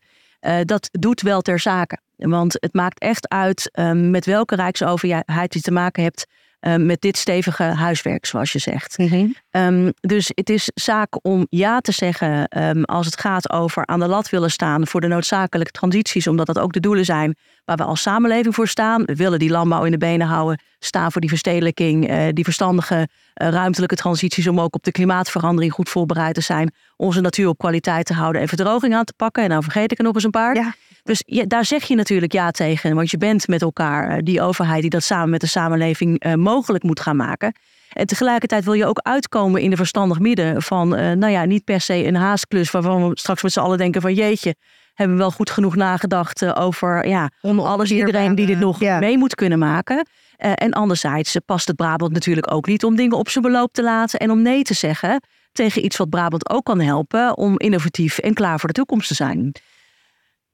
dat 0.65 0.89
doet 0.91 1.21
wel 1.21 1.41
ter 1.41 1.59
zake. 1.59 1.97
Want 2.15 2.53
het 2.59 2.73
maakt 2.73 2.99
echt 2.99 3.29
uit 3.29 3.69
um, 3.79 4.09
met 4.09 4.25
welke 4.25 4.55
Rijksoverheid 4.55 5.53
je 5.53 5.61
te 5.61 5.71
maken 5.71 6.03
hebt 6.03 6.27
Ehm, 6.67 6.85
met 6.85 7.01
dit 7.01 7.17
stevige 7.17 7.63
huiswerk, 7.63 8.25
zoals 8.25 8.51
je 8.51 8.59
zegt. 8.59 8.97
Mhm. 8.97 9.27
Ehm, 9.49 9.91
dus 9.99 10.31
het 10.33 10.49
is 10.49 10.71
zaak 10.73 11.25
om 11.25 11.47
ja 11.49 11.79
te 11.79 11.91
zeggen 11.91 12.47
ehm, 12.47 12.83
als 12.83 13.05
het 13.05 13.19
gaat 13.19 13.51
over 13.51 13.85
aan 13.85 13.99
de 13.99 14.07
lat 14.07 14.29
willen 14.29 14.51
staan 14.51 14.87
voor 14.87 15.01
de 15.01 15.07
noodzakelijke 15.07 15.71
transities, 15.71 16.27
omdat 16.27 16.45
dat 16.45 16.59
ook 16.59 16.73
de 16.73 16.79
doelen 16.79 17.05
zijn 17.05 17.35
waar 17.65 17.77
we 17.77 17.83
als 17.83 18.01
samenleving 18.01 18.55
voor 18.55 18.67
staan. 18.67 19.03
We 19.05 19.15
willen 19.15 19.39
die 19.39 19.49
landbouw 19.49 19.83
in 19.83 19.91
de 19.91 19.97
benen 19.97 20.27
houden, 20.27 20.59
staan 20.79 21.11
voor 21.11 21.21
die 21.21 21.29
verstedelijking, 21.29 22.09
uh, 22.09 22.23
die 22.31 22.43
verstandige 22.43 22.95
uh, 22.95 23.47
ruimtelijke 23.49 23.95
transities 23.95 24.47
om 24.47 24.59
ook 24.59 24.75
op 24.75 24.83
de 24.83 24.91
klimaatverandering 24.91 25.73
goed 25.73 25.89
voorbereid 25.89 26.33
te 26.33 26.41
zijn, 26.41 26.71
onze 26.95 27.21
natuur 27.21 27.47
op 27.47 27.57
kwaliteit 27.57 28.05
te 28.05 28.13
houden 28.13 28.41
en 28.41 28.47
verdroging 28.47 28.95
aan 28.95 29.05
te 29.05 29.13
pakken. 29.15 29.43
En 29.43 29.49
dan 29.49 29.63
vergeet 29.63 29.91
ik 29.91 29.97
er 29.97 30.03
nog 30.03 30.15
eens 30.15 30.23
een 30.23 30.31
paar. 30.31 30.55
Ja. 30.55 30.73
Dus 31.07 31.23
ja, 31.25 31.45
daar 31.45 31.65
zeg 31.65 31.83
je 31.83 31.95
natuurlijk 31.95 32.33
ja 32.33 32.51
tegen, 32.51 32.95
want 32.95 33.11
je 33.11 33.17
bent 33.17 33.47
met 33.47 33.61
elkaar 33.61 34.11
uh, 34.11 34.17
die 34.23 34.41
overheid 34.41 34.81
die 34.81 34.89
dat 34.89 35.03
samen 35.03 35.29
met 35.29 35.41
de 35.41 35.47
samenleving 35.47 36.35
mogelijk 36.35 36.83
moet 36.83 36.99
gaan 36.99 37.15
maken. 37.15 37.53
En 37.93 38.05
tegelijkertijd 38.05 38.63
wil 38.63 38.73
je 38.73 38.85
ook 38.85 38.99
uitkomen 38.99 39.61
in 39.61 39.69
de 39.69 39.75
verstandig 39.75 40.19
midden 40.19 40.61
van, 40.61 40.89
nou 40.89 41.27
ja, 41.27 41.45
niet 41.45 41.63
per 41.63 41.81
se 41.81 42.05
een 42.05 42.15
haastklus 42.15 42.71
waarvan 42.71 43.09
we 43.09 43.19
straks 43.19 43.43
met 43.43 43.51
z'n 43.51 43.59
allen 43.59 43.77
denken 43.77 44.01
van 44.01 44.13
jeetje, 44.13 44.55
hebben 44.97 45.15
we 45.15 45.21
wel 45.21 45.31
goed 45.31 45.49
genoeg 45.49 45.75
nagedacht 45.75 46.41
uh, 46.41 46.55
over 46.59 47.07
ja, 47.07 47.29
alles 47.41 47.91
iedereen 47.91 48.35
die 48.35 48.45
dit 48.45 48.59
nog 48.59 48.79
ja. 48.79 48.99
mee 48.99 49.17
moet 49.17 49.35
kunnen 49.35 49.59
maken. 49.59 49.95
Uh, 49.95 50.51
en 50.55 50.71
anderzijds 50.71 51.37
past 51.45 51.67
het 51.67 51.75
Brabant 51.75 52.13
natuurlijk 52.13 52.51
ook 52.51 52.67
niet 52.67 52.83
om 52.83 52.95
dingen 52.95 53.17
op 53.17 53.29
zijn 53.29 53.43
beloop 53.43 53.73
te 53.73 53.83
laten 53.83 54.19
en 54.19 54.31
om 54.31 54.41
nee 54.41 54.63
te 54.63 54.73
zeggen 54.73 55.21
tegen 55.51 55.85
iets 55.85 55.97
wat 55.97 56.09
Brabant 56.09 56.49
ook 56.49 56.65
kan 56.65 56.79
helpen 56.79 57.37
om 57.37 57.59
innovatief 57.59 58.17
en 58.17 58.33
klaar 58.33 58.59
voor 58.59 58.69
de 58.69 58.75
toekomst 58.75 59.07
te 59.07 59.13
zijn. 59.13 59.51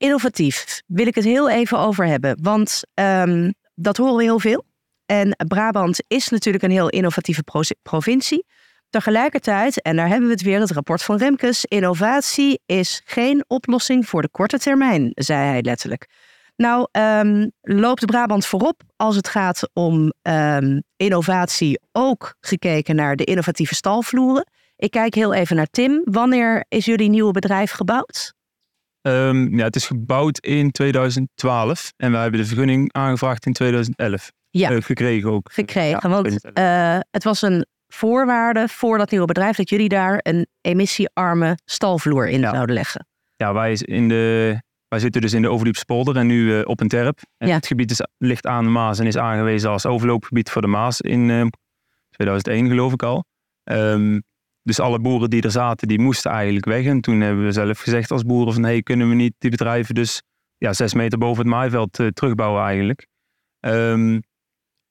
Innovatief 0.03 0.81
wil 0.87 1.07
ik 1.07 1.15
het 1.15 1.23
heel 1.23 1.49
even 1.49 1.79
over 1.79 2.05
hebben, 2.05 2.37
want 2.41 2.81
um, 2.93 3.53
dat 3.75 3.97
horen 3.97 4.15
we 4.15 4.23
heel 4.23 4.39
veel. 4.39 4.65
En 5.05 5.35
Brabant 5.47 6.03
is 6.07 6.29
natuurlijk 6.29 6.63
een 6.63 6.71
heel 6.71 6.89
innovatieve 6.89 7.43
provincie. 7.81 8.45
Tegelijkertijd, 8.89 9.81
en 9.81 9.95
daar 9.95 10.07
hebben 10.07 10.27
we 10.27 10.33
het 10.33 10.43
weer, 10.43 10.59
het 10.59 10.71
rapport 10.71 11.03
van 11.03 11.17
Remkes, 11.17 11.65
innovatie 11.65 12.61
is 12.65 13.01
geen 13.05 13.43
oplossing 13.47 14.07
voor 14.07 14.21
de 14.21 14.29
korte 14.29 14.59
termijn, 14.59 15.11
zei 15.13 15.47
hij 15.47 15.61
letterlijk. 15.61 16.09
Nou, 16.55 16.87
um, 16.91 17.51
loopt 17.61 18.05
Brabant 18.05 18.45
voorop 18.45 18.81
als 18.95 19.15
het 19.15 19.27
gaat 19.27 19.69
om 19.73 20.13
um, 20.21 20.83
innovatie, 20.95 21.79
ook 21.91 22.35
gekeken 22.39 22.95
naar 22.95 23.15
de 23.15 23.23
innovatieve 23.23 23.75
stalvloeren. 23.75 24.47
Ik 24.75 24.91
kijk 24.91 25.15
heel 25.15 25.33
even 25.33 25.55
naar 25.55 25.69
Tim. 25.71 26.01
Wanneer 26.03 26.65
is 26.67 26.85
jullie 26.85 27.09
nieuwe 27.09 27.31
bedrijf 27.31 27.71
gebouwd? 27.71 28.33
Um, 29.07 29.57
ja, 29.57 29.63
het 29.63 29.75
is 29.75 29.87
gebouwd 29.87 30.39
in 30.39 30.71
2012 30.71 31.93
en 31.97 32.11
wij 32.11 32.21
hebben 32.21 32.39
de 32.39 32.45
vergunning 32.45 32.93
aangevraagd 32.93 33.45
in 33.45 33.53
2011. 33.53 34.31
Ja. 34.49 34.71
Uh, 34.71 34.81
gekregen 34.81 35.29
ook. 35.29 35.51
Gekregen, 35.51 35.99
ja, 36.01 36.09
want 36.09 36.45
uh, 36.57 36.99
het 37.11 37.23
was 37.23 37.41
een 37.41 37.65
voorwaarde 37.87 38.67
voor 38.67 38.97
dat 38.97 39.11
nieuwe 39.11 39.25
bedrijf 39.25 39.55
dat 39.55 39.69
jullie 39.69 39.89
daar 39.89 40.19
een 40.21 40.47
emissiearme 40.61 41.57
stalvloer 41.65 42.29
in 42.29 42.39
ja. 42.39 42.51
zouden 42.51 42.75
leggen? 42.75 43.07
Ja, 43.35 43.53
wij, 43.53 43.73
in 43.73 44.07
de, 44.07 44.57
wij 44.87 44.99
zitten 44.99 45.21
dus 45.21 45.33
in 45.33 45.41
de 45.41 45.49
Overdiepse 45.49 45.85
polder 45.85 46.17
en 46.17 46.27
nu 46.27 46.43
uh, 46.43 46.61
op 46.63 46.79
een 46.79 46.87
terp. 46.87 47.19
En 47.37 47.47
ja. 47.47 47.55
Het 47.55 47.67
gebied 47.67 47.91
is, 47.91 48.01
ligt 48.17 48.47
aan 48.47 48.63
de 48.63 48.69
Maas 48.69 48.99
en 48.99 49.07
is 49.07 49.17
aangewezen 49.17 49.69
als 49.69 49.85
overloopgebied 49.85 50.49
voor 50.49 50.61
de 50.61 50.67
Maas 50.67 51.01
in 51.01 51.29
uh, 51.29 51.45
2001 52.09 52.67
geloof 52.67 52.93
ik 52.93 53.03
al. 53.03 53.25
Um, 53.63 54.23
dus 54.63 54.79
alle 54.79 54.99
boeren 54.99 55.29
die 55.29 55.41
er 55.41 55.51
zaten, 55.51 55.87
die 55.87 55.99
moesten 55.99 56.31
eigenlijk 56.31 56.65
weg. 56.65 56.85
En 56.85 57.01
toen 57.01 57.21
hebben 57.21 57.45
we 57.45 57.51
zelf 57.51 57.79
gezegd 57.79 58.11
als 58.11 58.23
boeren 58.23 58.53
van... 58.53 58.63
hey, 58.63 58.81
kunnen 58.81 59.09
we 59.09 59.15
niet 59.15 59.33
die 59.37 59.49
bedrijven 59.49 59.95
dus 59.95 60.21
ja, 60.57 60.73
zes 60.73 60.93
meter 60.93 61.17
boven 61.17 61.43
het 61.43 61.53
maaiveld 61.53 61.99
uh, 61.99 62.07
terugbouwen 62.07 62.63
eigenlijk. 62.63 63.07
Um, 63.59 64.21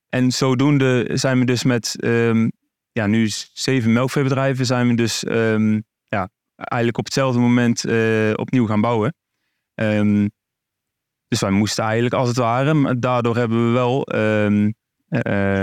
en 0.08 0.30
zodoende 0.30 1.08
zijn 1.12 1.38
we 1.38 1.44
dus 1.44 1.64
met 1.64 2.04
um, 2.04 2.52
ja, 2.92 3.06
nu 3.06 3.28
zeven 3.52 3.92
melkveebedrijven 3.92 4.66
zijn 4.66 4.88
we 4.88 4.94
dus 4.94 5.24
um, 5.28 5.84
ja, 6.06 6.28
eigenlijk 6.54 6.98
op 6.98 7.04
hetzelfde 7.04 7.40
moment 7.40 7.86
uh, 7.86 8.32
opnieuw 8.34 8.66
gaan 8.66 8.80
bouwen. 8.80 9.14
Dus 11.28 11.40
wij 11.40 11.50
moesten 11.50 11.84
eigenlijk 11.84 12.14
als 12.14 12.28
het 12.28 12.36
ware, 12.36 12.74
maar 12.74 13.00
daardoor 13.00 13.36
hebben 13.36 13.66
we 13.66 13.72
wel, 13.72 14.14
uh, 14.14 14.70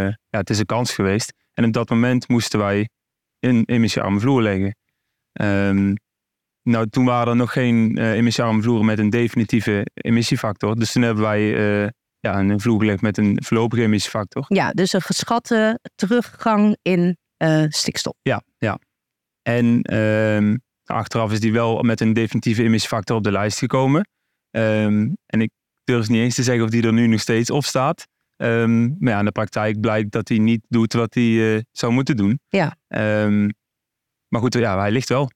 ja, 0.05 0.37
het 0.37 0.49
is 0.49 0.59
een 0.59 0.65
kans 0.65 0.93
geweest. 0.93 1.33
En 1.53 1.65
op 1.65 1.73
dat 1.73 1.89
moment 1.89 2.27
moesten 2.27 2.59
wij 2.59 2.89
een 3.39 3.63
emissiearme 3.65 4.19
vloer 4.19 4.41
leggen. 4.41 4.75
nou, 6.61 6.89
toen 6.89 7.05
waren 7.05 7.27
er 7.27 7.35
nog 7.35 7.53
geen 7.53 7.97
uh, 7.99 8.11
emissiearme 8.11 8.61
vloeren 8.61 8.85
met 8.85 8.99
een 8.99 9.09
definitieve 9.09 9.85
emissiefactor. 9.93 10.75
Dus 10.75 10.91
toen 10.91 11.01
hebben 11.01 11.23
wij 11.23 11.41
ja, 12.19 12.39
een 12.39 12.59
vloer 12.59 12.79
gelegd 12.79 13.01
met 13.01 13.17
een 13.17 13.37
voorlopige 13.43 13.81
emissiefactor. 13.81 14.45
Ja, 14.47 14.71
dus 14.71 14.93
een 14.93 15.01
geschatte 15.01 15.79
teruggang 15.95 16.77
in 16.81 17.17
uh, 17.43 17.65
stikstof. 17.67 18.13
Ja, 18.21 18.41
ja. 18.57 18.79
En 19.41 19.95
um, 19.95 20.61
achteraf 20.83 21.31
is 21.31 21.39
die 21.39 21.51
wel 21.51 21.81
met 21.81 22.01
een 22.01 22.13
definitieve 22.13 22.63
emissiefactor 22.63 23.15
op 23.15 23.23
de 23.23 23.31
lijst 23.31 23.57
gekomen. 23.57 24.09
Um, 24.51 25.17
en 25.25 25.41
ik 25.41 25.51
durf 25.83 26.09
niet 26.09 26.21
eens 26.21 26.35
te 26.35 26.43
zeggen 26.43 26.63
of 26.63 26.69
die 26.69 26.83
er 26.83 26.93
nu 26.93 27.07
nog 27.07 27.19
steeds 27.19 27.49
op 27.49 27.63
staat. 27.63 28.07
Um, 28.41 28.95
maar 28.99 29.13
ja, 29.13 29.19
in 29.19 29.25
de 29.25 29.31
praktijk 29.31 29.79
blijkt 29.79 30.11
dat 30.11 30.27
hij 30.27 30.37
niet 30.37 30.65
doet 30.67 30.93
wat 30.93 31.13
hij 31.13 31.23
uh, 31.23 31.59
zou 31.71 31.91
moeten 31.91 32.17
doen. 32.17 32.39
Ja. 32.47 32.75
maar 34.27 34.41
goed, 34.41 34.53
ja, 34.53 34.79
hij 34.79 34.91
ligt 34.91 35.09
wel. 35.09 35.29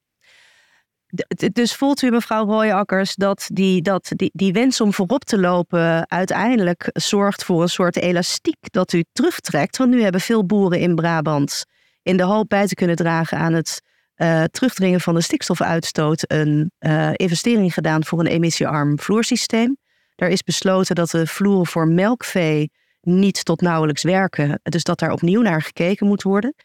Dus 1.52 1.76
voelt 1.76 2.02
u, 2.02 2.10
mevrouw 2.10 2.46
Rooijakkers, 2.46 3.16
dat, 3.16 3.50
die, 3.54 3.82
dat 3.82 4.12
die, 4.16 4.32
die 4.34 4.54
wens 4.54 4.82
om 4.82 4.94
voorop 4.94 5.24
te 5.24 5.40
lopen 5.40 6.10
uiteindelijk 6.10 6.90
zorgt 6.94 7.44
voor 7.44 7.62
een 7.62 7.70
soort 7.70 7.96
elastiek 7.96 8.58
dat 8.62 8.94
u 8.94 9.04
terugtrekt? 9.12 9.78
Want 9.78 9.90
nu 9.90 10.02
hebben 10.02 10.22
veel 10.22 10.46
boeren 10.46 10.80
in 10.80 10.96
Brabant 10.96 11.66
in 12.04 12.18
de 12.18 12.24
hoop 12.24 12.50
bij 12.50 12.68
te 12.68 12.76
kunnen 12.76 12.96
dragen 12.96 13.38
aan 13.38 13.54
het 13.54 13.82
uh, 14.18 14.44
terugdringen 14.44 15.02
van 15.02 15.14
de 15.14 15.22
stikstofuitstoot 15.22 16.24
een 16.28 16.72
uh, 16.80 17.10
investering 17.14 17.74
gedaan 17.74 18.04
voor 18.04 18.20
een 18.20 18.28
emissiearm 18.28 19.00
vloersysteem. 19.00 19.78
Er 20.16 20.30
is 20.30 20.44
besloten 20.44 20.96
dat 20.96 21.10
de 21.10 21.28
vloeren 21.28 21.68
voor 21.68 21.88
melkvee 21.88 22.72
niet 23.06 23.46
tot 23.46 23.62
nauwelijks 23.62 24.04
werken, 24.04 24.60
dus 24.64 24.84
dat 24.84 25.00
daar 25.00 25.12
opnieuw 25.12 25.42
naar 25.42 25.62
gekeken 25.62 26.08
moet 26.08 26.24
worden. 26.24 26.56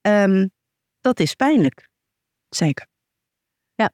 Um, 0.00 0.50
dat 1.00 1.20
is 1.20 1.34
pijnlijk. 1.34 1.88
Zeker. 2.48 2.86
Ja. 3.74 3.90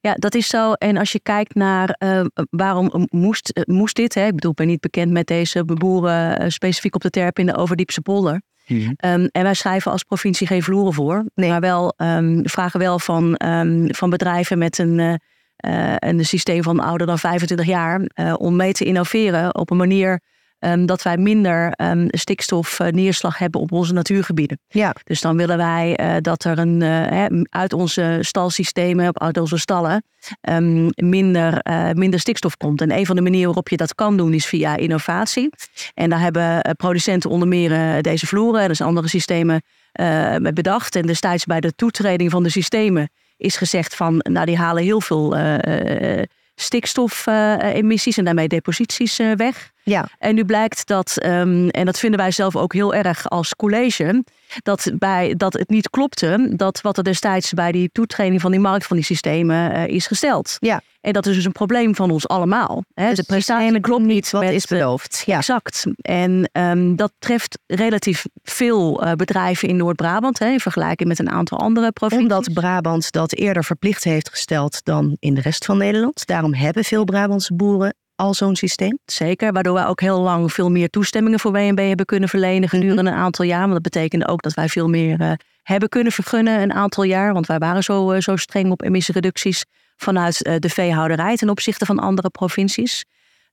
Ja, 0.00 0.14
dat 0.14 0.34
is 0.34 0.48
zo. 0.48 0.72
En 0.72 0.96
als 0.96 1.12
je 1.12 1.20
kijkt 1.20 1.54
naar 1.54 1.96
uh, 1.98 2.24
waarom 2.50 3.06
moest, 3.10 3.60
moest 3.64 3.96
dit, 3.96 4.14
hè? 4.14 4.26
ik 4.26 4.34
bedoel, 4.34 4.50
ik 4.50 4.56
ben 4.56 4.66
niet 4.66 4.80
bekend 4.80 5.12
met 5.12 5.26
deze 5.26 5.64
boeren 5.64 6.52
specifiek 6.52 6.94
op 6.94 7.02
de 7.02 7.10
terp 7.10 7.38
in 7.38 7.46
de 7.46 7.56
Overdiepse 7.56 8.00
polder. 8.00 8.42
Mhm. 8.66 8.88
Um, 8.88 9.28
en 9.32 9.42
wij 9.42 9.54
schrijven 9.54 9.90
als 9.90 10.02
provincie 10.02 10.46
geen 10.46 10.62
vloeren 10.62 10.92
voor. 10.92 11.24
Nee. 11.34 11.50
Maar 11.50 11.60
wel 11.60 11.94
um, 11.96 12.48
vragen 12.48 12.80
wel 12.80 12.98
van, 12.98 13.40
um, 13.44 13.94
van 13.94 14.10
bedrijven 14.10 14.58
met 14.58 14.78
een, 14.78 14.98
uh, 14.98 15.94
een 15.98 16.24
systeem 16.24 16.62
van 16.62 16.80
ouder 16.80 17.06
dan 17.06 17.18
25 17.18 17.66
jaar 17.66 18.00
uh, 18.14 18.34
om 18.38 18.56
mee 18.56 18.72
te 18.72 18.84
innoveren 18.84 19.54
op 19.54 19.70
een 19.70 19.76
manier 19.76 20.20
dat 20.84 21.02
wij 21.02 21.16
minder 21.16 21.72
stikstofneerslag 22.06 23.38
hebben 23.38 23.60
op 23.60 23.72
onze 23.72 23.92
natuurgebieden. 23.92 24.60
Ja. 24.68 24.94
Dus 25.04 25.20
dan 25.20 25.36
willen 25.36 25.56
wij 25.56 26.18
dat 26.20 26.44
er 26.44 26.58
een, 26.58 27.46
uit 27.50 27.72
onze 27.72 28.18
stalsystemen, 28.20 29.20
uit 29.20 29.38
onze 29.38 29.58
stallen, 29.58 30.04
minder, 30.94 31.60
minder 31.92 32.20
stikstof 32.20 32.56
komt. 32.56 32.80
En 32.80 32.92
een 32.92 33.06
van 33.06 33.16
de 33.16 33.22
manieren 33.22 33.46
waarop 33.46 33.68
je 33.68 33.76
dat 33.76 33.94
kan 33.94 34.16
doen 34.16 34.32
is 34.32 34.46
via 34.46 34.76
innovatie. 34.76 35.48
En 35.94 36.10
daar 36.10 36.20
hebben 36.20 36.74
producenten 36.76 37.30
onder 37.30 37.48
meer 37.48 38.02
deze 38.02 38.26
vloeren 38.26 38.60
en 38.60 38.68
dus 38.68 38.80
andere 38.80 39.08
systemen 39.08 39.62
bedacht. 40.54 40.96
En 40.96 41.06
destijds 41.06 41.44
bij 41.44 41.60
de 41.60 41.74
toetreding 41.74 42.30
van 42.30 42.42
de 42.42 42.50
systemen 42.50 43.10
is 43.36 43.56
gezegd 43.56 43.96
van, 43.96 44.20
nou 44.22 44.46
die 44.46 44.56
halen 44.56 44.82
heel 44.82 45.00
veel 45.00 45.36
stikstofemissies 46.54 48.18
en 48.18 48.24
daarmee 48.24 48.48
deposities 48.48 49.16
weg. 49.36 49.74
Ja. 49.90 50.08
En 50.18 50.34
nu 50.34 50.44
blijkt 50.44 50.86
dat, 50.86 51.16
ehm, 51.16 51.68
en 51.68 51.84
dat 51.84 51.98
vinden 51.98 52.20
wij 52.20 52.30
zelf 52.30 52.56
ook 52.56 52.72
heel 52.72 52.94
erg 52.94 53.28
als 53.28 53.54
college, 53.56 54.24
dat, 54.62 54.92
bij, 54.98 55.34
dat 55.36 55.52
het 55.52 55.68
niet 55.68 55.90
klopte 55.90 56.52
dat 56.56 56.80
wat 56.80 56.98
er 56.98 57.04
destijds 57.04 57.52
bij 57.52 57.72
die 57.72 57.90
toetraining 57.92 58.40
van 58.40 58.50
die 58.50 58.60
markt 58.60 58.86
van 58.86 58.96
die 58.96 59.04
systemen 59.04 59.72
eh, 59.72 59.86
is 59.86 60.06
gesteld. 60.06 60.56
Ja. 60.60 60.80
En 61.00 61.12
dat 61.12 61.26
is 61.26 61.34
dus 61.34 61.44
een 61.44 61.52
probleem 61.52 61.94
van 61.94 62.10
ons 62.10 62.28
allemaal. 62.28 62.84
Hè? 62.94 63.08
Dus 63.08 63.16
de 63.16 63.22
prestatie 63.22 63.80
klopt 63.80 64.04
niet 64.04 64.30
wat 64.30 64.42
is 64.42 64.66
beloofd. 64.66 65.22
Ja. 65.26 65.36
Exact. 65.36 65.84
En 66.00 66.48
ehm, 66.52 66.94
dat 66.96 67.12
treft 67.18 67.58
relatief 67.66 68.24
veel 68.42 69.02
eh, 69.02 69.12
bedrijven 69.12 69.68
in 69.68 69.76
Noord-Brabant, 69.76 70.40
in 70.40 70.60
vergelijking 70.60 71.08
met 71.08 71.18
een 71.18 71.30
aantal 71.30 71.58
andere 71.58 71.92
provincies. 71.92 72.26
Omdat 72.26 72.52
Brabant 72.52 73.12
dat 73.12 73.34
eerder 73.34 73.64
verplicht 73.64 74.04
heeft 74.04 74.30
gesteld 74.30 74.84
dan 74.84 75.16
in 75.18 75.34
de 75.34 75.40
rest 75.40 75.64
van 75.64 75.78
Nederland. 75.78 76.26
Daarom 76.26 76.54
hebben 76.54 76.84
veel 76.84 77.04
Brabantse 77.04 77.54
boeren 77.54 77.94
al 78.16 78.34
zo'n 78.34 78.56
systeem. 78.56 78.98
Zeker, 79.04 79.52
waardoor 79.52 79.74
wij 79.74 79.86
ook 79.86 80.00
heel 80.00 80.20
lang 80.20 80.52
veel 80.52 80.70
meer 80.70 80.90
toestemmingen 80.90 81.40
voor 81.40 81.52
WNB 81.52 81.78
hebben 81.78 82.06
kunnen 82.06 82.28
verlenen 82.28 82.68
gedurende 82.68 83.10
een 83.10 83.16
aantal 83.16 83.44
jaar. 83.44 83.60
Want 83.60 83.72
dat 83.72 83.82
betekende 83.82 84.28
ook 84.28 84.42
dat 84.42 84.54
wij 84.54 84.68
veel 84.68 84.88
meer 84.88 85.20
eh, 85.20 85.32
hebben 85.62 85.88
kunnen 85.88 86.12
vergunnen 86.12 86.60
een 86.60 86.72
aantal 86.72 87.04
jaar. 87.04 87.32
Want 87.32 87.46
wij 87.46 87.58
waren 87.58 87.82
zo, 87.82 88.10
eh, 88.10 88.20
zo 88.20 88.36
streng 88.36 88.70
op 88.70 88.82
emissiereducties 88.82 89.64
vanuit 89.96 90.42
eh, 90.42 90.54
de 90.58 90.68
veehouderij 90.68 91.36
ten 91.36 91.50
opzichte 91.50 91.86
van 91.86 91.98
andere 91.98 92.30
provincies. 92.30 93.04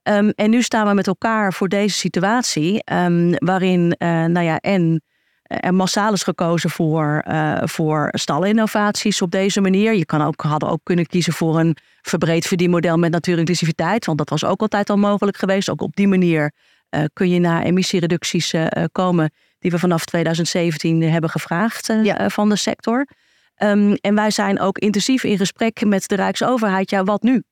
Ehm, 0.03 0.30
en 0.36 0.49
nu 0.49 0.61
staan 0.61 0.88
we 0.88 0.93
met 0.93 1.07
elkaar 1.07 1.53
voor 1.53 1.70
deze 1.70 1.97
situatie, 1.97 2.84
ehm, 2.84 3.34
waarin 3.38 3.95
nou 3.97 4.41
ja, 4.41 4.59
en 4.59 5.01
er 5.44 5.74
massaal 5.74 6.14
is 6.14 6.24
gekozen 6.24 6.70
voor, 6.70 7.22
eh 7.26 7.62
voor 7.64 8.10
stalinnovaties 8.12 9.22
op 9.22 9.32
deze 9.32 9.62
manier. 9.62 9.94
Je 9.94 10.06
kan 10.06 10.22
ook, 10.22 10.41
hadden 10.41 10.70
ook 10.70 10.80
kunnen 10.84 11.06
kiezen 11.06 11.34
voor 11.34 11.60
een 11.60 11.78
verbreed 12.02 12.46
verdienmodel 12.48 12.98
met 12.98 13.12
natuurintensiviteit, 13.12 14.06
want 14.06 14.18
dat 14.18 14.30
was 14.30 14.46
ook 14.46 14.62
altijd 14.62 14.89
al 14.89 14.98
mogelijk 14.98 15.38
geweest. 15.38 15.70
Ook 15.70 15.82
op 15.82 15.96
die 15.96 16.08
manier 16.08 16.52
eh, 16.89 17.04
kun 17.14 17.30
je 17.30 17.39
naar 17.39 17.64
emissiereducties 17.64 18.54
eh, 18.54 18.66
eh, 18.70 18.84
komen 18.91 19.32
die 19.60 19.72
we 19.72 19.80
vanaf 19.80 20.06
2017 20.06 21.02
hebben 21.02 21.30
gevraagd 21.30 21.89
eh, 21.89 22.04
Ja. 22.04 22.18
eh, 22.18 22.30
van 22.30 22.50
de 22.50 22.56
sector. 22.56 23.08
Ehm, 23.56 23.96
en 24.02 24.16
wij 24.16 24.32
zijn 24.32 24.60
ook 24.60 24.78
intensief 24.78 25.24
in 25.24 25.38
gesprek 25.38 25.86
met 25.86 26.08
de 26.08 26.16
Rijksoverheid. 26.16 26.89
Ja, 26.89 27.04
wat 27.04 27.22
nu? 27.24 27.44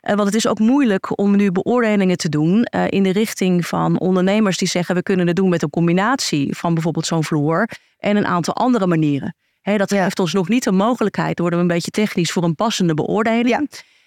Eh, 0.00 0.14
want 0.14 0.26
het 0.26 0.36
is 0.36 0.46
ook 0.46 0.58
moeilijk 0.58 1.18
om 1.18 1.36
nu 1.36 1.52
beoordelingen 1.52 2.16
te 2.16 2.28
doen 2.28 2.64
eh, 2.64 2.84
in 2.88 3.02
de 3.02 3.10
richting 3.12 3.66
van 3.66 3.98
ondernemers 3.98 4.56
die 4.56 4.68
zeggen 4.68 4.94
we 4.94 5.02
kunnen 5.02 5.26
het 5.26 5.36
doen 5.36 5.48
met 5.48 5.62
een 5.62 5.70
combinatie 5.70 6.56
van 6.56 6.74
bijvoorbeeld 6.74 7.06
zo'n 7.06 7.24
vloer 7.24 7.68
en 7.98 8.16
een 8.16 8.26
aantal 8.26 8.54
andere 8.54 8.86
manieren. 8.86 9.34
Dat 9.62 9.90
Ja. 9.90 10.02
geeft 10.02 10.18
ons 10.18 10.32
nog 10.32 10.48
niet 10.48 10.64
de 10.64 10.72
mogelijkheid, 10.72 11.38
worden 11.38 11.58
we 11.58 11.64
een 11.64 11.70
beetje 11.74 11.90
technisch, 11.90 12.32
voor 12.32 12.42
een 12.42 12.54
passende 12.54 12.94
beoordeling. 12.94 13.48
Ja. 13.48 13.62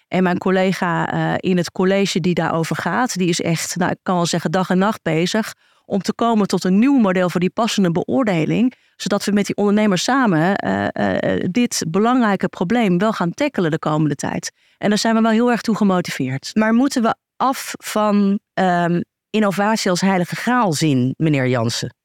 En 0.07 0.23
mijn 0.23 0.37
collega 0.37 1.11
eh, 1.11 1.33
in 1.49 1.57
het 1.57 1.71
college 1.71 2.19
die 2.19 2.33
daarover 2.33 2.75
gaat, 2.75 3.17
die 3.17 3.29
is 3.29 3.41
echt, 3.41 3.75
nou, 3.75 3.91
ik 3.91 3.97
kan 4.03 4.15
wel 4.15 4.25
zeggen, 4.25 4.51
dag 4.51 4.69
en 4.69 4.77
nacht 4.77 5.03
bezig 5.03 5.53
om 5.85 6.01
te 6.01 6.13
komen 6.13 6.47
tot 6.47 6.63
een 6.63 6.79
nieuw 6.79 6.97
model 6.97 7.29
voor 7.29 7.39
die 7.39 7.49
passende 7.49 7.91
beoordeling, 7.91 8.73
zodat 8.95 9.25
we 9.25 9.31
met 9.31 9.45
die 9.45 9.55
ondernemers 9.55 10.03
samen 10.03 10.55
eh, 10.55 11.33
eh, 11.33 11.47
dit 11.51 11.85
belangrijke 11.87 12.47
probleem 12.47 12.97
wel 12.97 13.13
gaan 13.13 13.33
tackelen 13.33 13.71
de 13.71 13.79
komende 13.79 14.15
tijd. 14.15 14.51
En 14.77 14.89
daar 14.89 14.97
zijn 14.97 15.15
we 15.15 15.21
wel 15.21 15.31
heel 15.31 15.51
erg 15.51 15.61
toe 15.61 15.75
gemotiveerd. 15.75 16.51
Maar 16.53 16.73
moeten 16.73 17.01
we 17.01 17.15
af 17.35 17.73
van 17.77 18.39
ehm, 18.53 19.01
innovatie 19.29 19.89
als 19.89 20.01
heilige 20.01 20.35
graal 20.35 20.73
zien, 20.73 21.13
meneer 21.17 21.47
Jansen? 21.47 21.95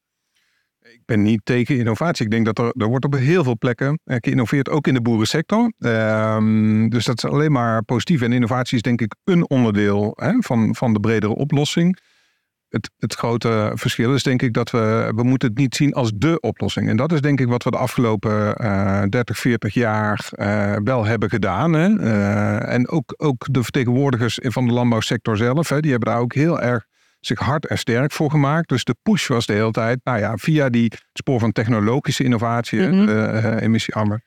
Ik 0.93 1.01
ben 1.05 1.21
niet 1.21 1.41
tegen 1.43 1.77
innovatie. 1.77 2.25
Ik 2.25 2.31
denk 2.31 2.45
dat 2.45 2.59
er, 2.59 2.73
er 2.77 2.87
wordt 2.87 3.05
op 3.05 3.13
heel 3.13 3.43
veel 3.43 3.57
plekken 3.57 3.99
eh, 4.03 4.17
geïnnoveerd, 4.19 4.69
ook 4.69 4.87
in 4.87 4.93
de 4.93 5.01
boerensector. 5.01 5.73
Ehm, 5.79 6.89
dus 6.89 7.05
dat 7.05 7.23
is 7.23 7.29
alleen 7.29 7.51
maar 7.51 7.83
positief. 7.83 8.21
En 8.21 8.33
innovatie 8.33 8.75
is 8.75 8.81
denk 8.81 9.01
ik 9.01 9.15
een 9.23 9.49
onderdeel 9.49 10.11
hè, 10.15 10.33
van, 10.39 10.75
van 10.75 10.93
de 10.93 10.99
bredere 10.99 11.35
oplossing. 11.35 11.99
Het, 12.69 12.89
het 12.97 13.13
grote 13.13 13.71
verschil 13.75 14.13
is 14.13 14.23
denk 14.23 14.41
ik 14.41 14.53
dat 14.53 14.71
we, 14.71 15.11
we 15.15 15.23
moeten 15.23 15.49
het 15.49 15.57
niet 15.57 15.75
zien 15.75 15.93
als 15.93 16.11
dé 16.15 16.35
oplossing. 16.39 16.89
En 16.89 16.97
dat 16.97 17.11
is 17.11 17.21
denk 17.21 17.39
ik 17.39 17.47
wat 17.47 17.63
we 17.63 17.71
de 17.71 17.77
afgelopen 17.77 18.55
eh 18.55 19.03
30, 19.09 19.37
40 19.37 19.73
jaar 19.73 20.27
eh, 20.31 20.75
wel 20.83 21.05
hebben 21.05 21.29
gedaan. 21.29 21.73
Hè. 21.73 21.99
Eh, 21.99 22.73
en 22.73 22.89
ook, 22.89 23.13
ook 23.17 23.45
de 23.51 23.63
vertegenwoordigers 23.63 24.39
van 24.41 24.67
de 24.67 24.73
landbouwsector 24.73 25.37
zelf, 25.37 25.69
hè, 25.69 25.79
die 25.79 25.91
hebben 25.91 26.09
daar 26.09 26.21
ook 26.21 26.33
heel 26.33 26.61
erg 26.61 26.85
zich 27.19 27.39
hard 27.39 27.65
en 27.65 27.77
sterk 27.77 28.11
voor 28.11 28.31
gemaakt. 28.31 28.69
Dus 28.69 28.83
de 28.83 28.95
push 29.01 29.27
was 29.27 29.45
de 29.45 29.53
hele 29.53 29.71
tijd, 29.71 29.99
nou 30.03 30.19
ja, 30.19 30.37
via 30.37 30.69
die 30.69 30.91
spoor 31.13 31.39
van 31.39 31.51
technologische 31.51 32.23
innovatie, 32.23 32.79
emissiearme 33.59 34.13
eh, 34.13 34.19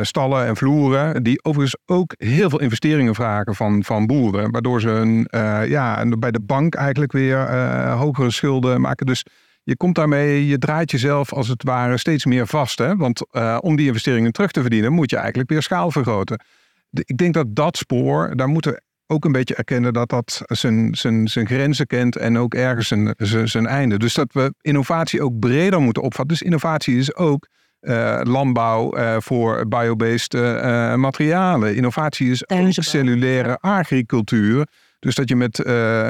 stallen 0.00 0.46
en 0.46 0.56
vloeren, 0.56 1.22
die 1.22 1.44
overigens 1.44 1.82
ook 1.86 2.14
heel 2.16 2.50
veel 2.50 2.60
investeringen 2.60 3.14
vragen 3.14 3.54
van, 3.54 3.84
van 3.84 4.06
boeren, 4.06 4.50
waardoor 4.50 4.80
ze 4.80 4.88
een, 4.88 5.26
eh, 5.26 5.68
ja, 5.68 6.04
bij 6.18 6.30
de 6.30 6.40
bank 6.40 6.74
eigenlijk 6.74 7.12
weer 7.12 7.38
eh, 7.38 7.98
hogere 7.98 8.30
schulden 8.30 8.80
maken. 8.80 9.06
Dus 9.06 9.24
je 9.62 9.76
komt 9.76 9.94
daarmee, 9.94 10.46
je 10.46 10.58
draait 10.58 10.90
jezelf 10.90 11.32
als 11.32 11.48
het 11.48 11.62
ware 11.62 11.98
steeds 11.98 12.24
meer 12.24 12.46
vast. 12.46 12.78
Hè? 12.78 12.96
Want 12.96 13.26
eh, 13.30 13.58
om 13.60 13.76
die 13.76 13.86
investeringen 13.86 14.32
terug 14.32 14.50
te 14.50 14.60
verdienen, 14.60 14.92
moet 14.92 15.10
je 15.10 15.16
eigenlijk 15.16 15.50
weer 15.50 15.62
schaal 15.62 15.90
vergroten. 15.90 16.44
Ik 16.90 17.16
denk 17.16 17.34
dat 17.34 17.46
dat 17.54 17.76
spoor, 17.76 18.36
daar 18.36 18.48
moeten 18.48 18.72
we 18.72 18.82
ook 19.06 19.24
een 19.24 19.32
beetje 19.32 19.54
erkennen 19.54 19.92
dat 19.92 20.08
dat 20.08 20.42
zijn, 20.46 20.94
zijn, 20.94 21.28
zijn 21.28 21.46
grenzen 21.46 21.86
kent 21.86 22.16
en 22.16 22.38
ook 22.38 22.54
ergens 22.54 22.88
zijn, 22.88 23.14
zijn, 23.16 23.48
zijn 23.48 23.66
einde. 23.66 23.98
Dus 23.98 24.14
dat 24.14 24.32
we 24.32 24.54
innovatie 24.60 25.22
ook 25.22 25.38
breder 25.38 25.80
moeten 25.80 26.02
opvatten. 26.02 26.36
Dus 26.36 26.46
innovatie 26.46 26.96
is 26.96 27.14
ook 27.14 27.46
eh, 27.80 28.20
landbouw 28.22 28.92
eh, 28.92 29.16
voor 29.18 29.68
biobased 29.68 30.34
eh, 30.34 30.94
materialen. 30.94 31.76
Innovatie 31.76 32.30
is 32.30 32.48
ook 32.48 32.72
cellulaire 32.72 33.58
agricultuur. 33.60 34.66
Dus 34.98 35.14
dat 35.14 35.28
je 35.28 35.36
met 35.36 35.58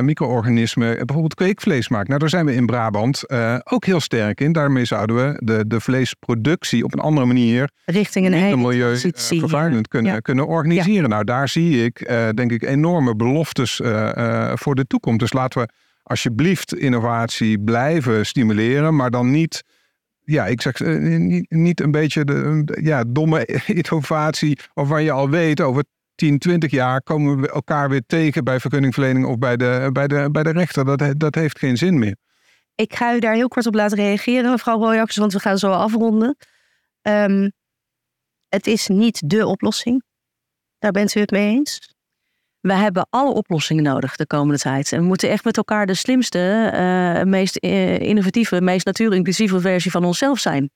micro-organismen 0.03 0.97
bijvoorbeeld 0.97 1.35
kweekvlees 1.35 1.89
maakt. 1.89 2.09
Nou, 2.09 2.21
daar 2.21 2.29
zijn 2.29 2.47
we 2.47 2.55
in 2.55 2.67
Brabant 2.67 3.31
ook 3.65 3.85
heel 3.85 4.01
sterk 4.01 4.41
in. 4.41 4.53
Daarmee 4.53 4.85
zouden 4.85 5.17
we 5.17 5.41
de, 5.45 5.65
de 5.67 5.81
vleesproductie 5.81 6.85
op 6.85 6.93
een 6.93 7.01
andere 7.01 7.27
manier 7.27 7.71
Richting 7.85 8.27
een 8.27 8.33
hele 8.33 8.57
milieu 8.57 8.97
vervuilend 9.15 9.89
kunnen, 9.89 10.13
Ja. 10.13 10.21
kunnen 10.21 10.47
organiseren. 10.47 11.09
Nou, 11.09 11.25
daar 11.25 11.49
zie 11.49 11.85
ik 11.85 12.09
denk 12.35 12.53
ik 12.53 12.63
enorme 12.63 13.17
beloftes 13.17 13.81
voor 14.55 14.75
de 14.75 14.85
toekomst. 14.87 15.21
Dus 15.21 15.33
laten 15.33 15.61
we 15.61 15.69
alsjeblieft 16.03 16.75
innovatie 16.75 17.59
blijven 17.59 18.27
stimuleren, 18.27 18.97
maar 18.97 19.11
dan 19.11 19.31
niet, 19.31 19.65
ja, 20.31 20.47
ik 20.47 20.63
zeg 20.63 20.81
eh, 20.81 20.97
niet, 21.49 21.81
een 21.81 21.91
beetje 21.91 22.25
de, 22.25 22.63
de- 22.65 22.81
ja, 22.83 23.05
domme 23.07 23.47
innovatie 23.67 24.59
waarvan 24.75 25.03
je 25.03 25.11
al 25.11 25.31
weet 25.31 25.61
over 25.61 25.85
10, 26.15 26.39
20 26.39 26.71
jaar 26.71 27.03
komen 27.03 27.41
we 27.41 27.51
elkaar 27.51 27.89
weer 27.89 28.03
tegen 28.07 28.45
bij 28.45 28.61
vergunningverlening 28.61 29.27
of 29.27 29.39
bij 29.39 29.57
de, 29.57 29.91
bij 29.93 30.09
de, 30.09 30.29
bij 30.33 30.43
de 30.43 30.51
rechter. 30.51 30.85
Dat, 30.85 31.15
dat 31.21 31.35
heeft 31.35 31.59
geen 31.59 31.77
zin 31.77 31.99
meer. 31.99 32.17
Ik 32.75 32.95
ga 32.95 33.15
u 33.15 33.19
daar 33.19 33.35
heel 33.35 33.49
kort 33.49 33.67
op 33.67 33.75
laten 33.75 33.97
reageren, 33.97 34.51
mevrouw 34.51 34.79
Royakkers, 34.79 35.17
want 35.17 35.33
we 35.33 35.39
gaan 35.39 35.59
zo 35.59 35.71
afronden. 35.71 36.37
Ehm, 37.03 37.49
het 38.49 38.67
is 38.67 38.87
niet 38.87 39.29
dé 39.29 39.45
oplossing. 39.45 40.03
Daar 40.79 40.93
bent 40.93 41.15
u 41.15 41.21
het 41.21 41.31
mee 41.31 41.49
eens? 41.49 41.95
We 42.61 42.73
hebben 42.73 43.07
alle 43.11 43.33
oplossingen 43.33 43.83
nodig 43.83 44.17
de 44.17 44.27
komende 44.27 44.59
tijd. 44.59 44.93
En 44.93 45.01
we 45.01 45.07
moeten 45.07 45.31
echt 45.31 45.45
met 45.45 45.57
elkaar 45.57 45.87
de 45.87 45.95
slimste, 45.95 46.71
eh, 46.73 47.23
meest 47.23 47.57
eh, 47.57 47.99
innovatieve, 47.99 48.61
meest 48.61 48.87
natuurinclusieve 48.87 49.61
versie 49.61 49.91
van 49.91 50.05
onszelf 50.05 50.39
zijn. 50.39 50.71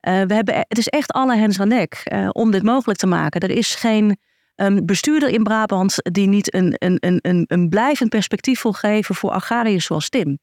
Eh, 0.00 0.22
we 0.22 0.34
hebben, 0.34 0.54
het 0.54 0.78
is 0.78 0.88
echt 0.88 1.12
alle 1.12 1.36
hens 1.36 1.60
aan 1.60 1.68
dek 1.68 2.00
eh, 2.04 2.28
om 2.32 2.50
dit 2.50 2.62
mogelijk 2.62 2.98
te 2.98 3.06
maken. 3.06 3.40
Er 3.40 3.50
is 3.50 3.74
geen 3.74 4.16
ehm, 4.54 4.84
bestuurder 4.84 5.28
in 5.28 5.42
Brabant 5.42 5.96
die 6.02 6.26
niet 6.26 6.54
een, 6.54 6.74
een, 6.78 6.98
een, 7.00 7.44
een, 7.48 7.68
blijvend 7.68 8.08
perspectief 8.08 8.62
wil 8.62 8.72
geven 8.72 9.14
voor 9.14 9.30
agrariërs 9.30 9.84
zoals 9.84 10.08
Tim. 10.08 10.38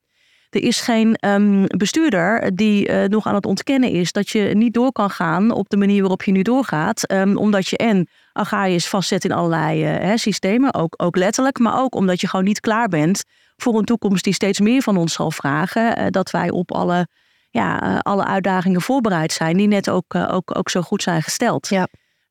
Er 0.50 0.64
is 0.64 0.82
geen 0.82 1.16
ehm, 1.16 1.66
bestuurder 1.78 2.56
die 2.56 2.92
nog 3.08 3.26
aan 3.26 3.36
het 3.36 3.46
ontkennen 3.46 3.90
is 3.90 4.12
dat 4.12 4.30
je 4.30 4.40
niet 4.40 4.74
door 4.74 4.92
kan 4.92 5.10
gaan 5.10 5.52
op 5.52 5.70
de 5.70 5.78
manier 5.78 6.00
waarop 6.00 6.24
je 6.24 6.32
nu 6.32 6.42
doorgaat. 6.42 7.08
ehm, 7.08 7.36
omdat 7.38 7.68
je 7.68 7.78
en 7.78 8.08
agrariërs 8.34 8.88
vastzet 8.88 9.24
in 9.24 9.32
allerlei 9.32 9.84
eh, 9.84 10.04
hè, 10.04 10.18
systemen, 10.18 10.74
ook, 10.74 10.94
ook 10.98 11.16
letterlijk, 11.16 11.60
maar 11.60 11.80
ook 11.80 11.96
omdat 11.96 12.22
je 12.22 12.28
gewoon 12.28 12.46
niet 12.46 12.60
klaar 12.60 12.88
bent 12.88 13.24
voor 13.56 13.78
een 13.78 13.86
toekomst 13.86 14.24
die 14.24 14.34
steeds 14.34 14.60
meer 14.60 14.82
van 14.82 14.98
ons 14.98 15.14
zal 15.14 15.32
vragen. 15.32 15.96
eh, 15.96 16.06
dat 16.10 16.32
wij 16.32 16.50
op 16.50 16.72
alle, 16.72 17.08
ja, 17.50 17.82
eh, 17.82 18.00
alle 18.00 18.26
uitdagingen 18.26 18.82
voorbereid 18.82 19.32
zijn, 19.32 19.58
die 19.58 19.68
net 19.68 19.90
ook, 19.90 20.16
ook, 20.16 20.58
ook 20.58 20.70
zo 20.70 20.82
goed 20.82 21.04
zijn 21.04 21.24
gesteld. 21.24 21.68
Ja. 21.68 21.88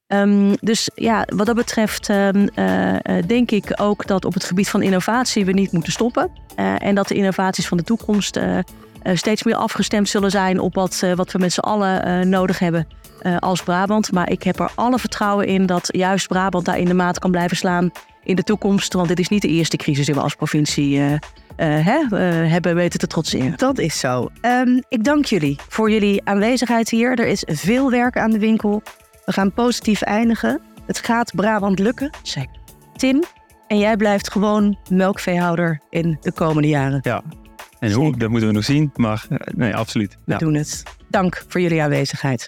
Ehm, 0.06 0.54
dus 0.60 0.90
ja, 0.94 1.26
wat 1.34 1.46
dat 1.46 1.54
betreft 1.54 2.08
ehm, 2.08 2.46
eh, 2.54 2.94
eh, 2.94 3.26
denk 3.26 3.50
ik 3.50 3.72
ook 3.76 4.06
dat 4.06 4.24
op 4.24 4.34
het 4.34 4.44
gebied 4.44 4.68
van 4.68 4.82
innovatie 4.82 5.44
we 5.44 5.52
niet 5.52 5.72
moeten 5.72 5.92
stoppen. 5.92 6.30
En 6.78 6.94
dat 6.94 7.08
de 7.08 7.14
innovaties 7.14 7.68
van 7.68 7.76
de 7.76 7.82
toekomst 7.82 8.38
steeds 9.14 9.42
meer 9.42 9.54
afgestemd 9.54 10.08
zullen 10.08 10.30
zijn 10.30 10.60
op 10.60 10.74
wat, 10.74 11.04
wat 11.14 11.32
we 11.32 11.38
met 11.38 11.52
z'n 11.52 11.60
allen 11.60 12.28
nodig 12.28 12.58
hebben 12.58 12.86
eh, 13.22 13.36
als 13.36 13.62
Brabant. 13.62 14.12
Maar 14.12 14.30
ik 14.30 14.42
heb 14.42 14.58
er 14.60 14.70
alle 14.74 14.98
vertrouwen 14.98 15.46
in 15.46 15.66
dat 15.66 15.88
juist 15.92 16.28
Brabant 16.28 16.64
daar 16.64 16.78
in 16.78 16.84
de 16.84 16.94
maat 16.94 17.18
kan 17.18 17.30
blijven 17.30 17.56
slaan 17.56 17.90
in 18.24 18.36
de 18.36 18.42
toekomst. 18.42 18.92
Want 18.92 19.08
dit 19.08 19.18
is 19.18 19.28
niet 19.28 19.42
de 19.42 19.48
eerste 19.48 19.76
crisis 19.76 20.06
die 20.06 20.14
we 20.14 20.20
als 20.20 20.34
provincie 20.34 20.98
eh, 20.98 21.12
eh, 21.12 21.86
hè, 21.86 22.16
hebben 22.48 22.74
weten 22.74 22.98
te 22.98 23.06
trotseren. 23.06 23.52
Dat 23.56 23.78
is 23.78 23.98
zo. 23.98 24.28
Ehm, 24.40 24.80
ik 24.88 25.04
dank 25.04 25.24
jullie 25.24 25.58
voor 25.68 25.90
jullie 25.90 26.20
aanwezigheid 26.24 26.88
hier. 26.90 27.18
Er 27.18 27.26
is 27.26 27.42
veel 27.46 27.90
werk 27.90 28.16
aan 28.18 28.30
de 28.30 28.38
winkel. 28.38 28.82
We 29.24 29.32
gaan 29.32 29.52
positief 29.52 30.02
eindigen. 30.02 30.60
Het 30.86 30.98
gaat 30.98 31.32
Brabant 31.34 31.78
lukken. 31.78 32.10
Zeker. 32.22 32.58
Tim, 32.96 33.22
En 33.66 33.78
jij 33.78 33.96
blijft 33.96 34.30
gewoon 34.30 34.78
melkveehouder 34.88 35.80
in 35.90 36.16
de 36.20 36.32
komende 36.32 36.68
jaren. 36.68 36.98
Ja. 37.02 37.22
En 37.78 37.92
hoe, 37.92 38.16
dat 38.16 38.28
moeten 38.30 38.48
we 38.48 38.54
nog 38.54 38.64
zien. 38.64 38.90
Maar 38.94 39.26
nee, 39.54 39.76
absoluut. 39.76 40.16
We 40.24 40.32
Ja. 40.32 40.38
doen 40.38 40.54
het. 40.54 40.82
Dank 41.08 41.44
voor 41.48 41.60
jullie 41.60 41.82
aanwezigheid. 41.82 42.46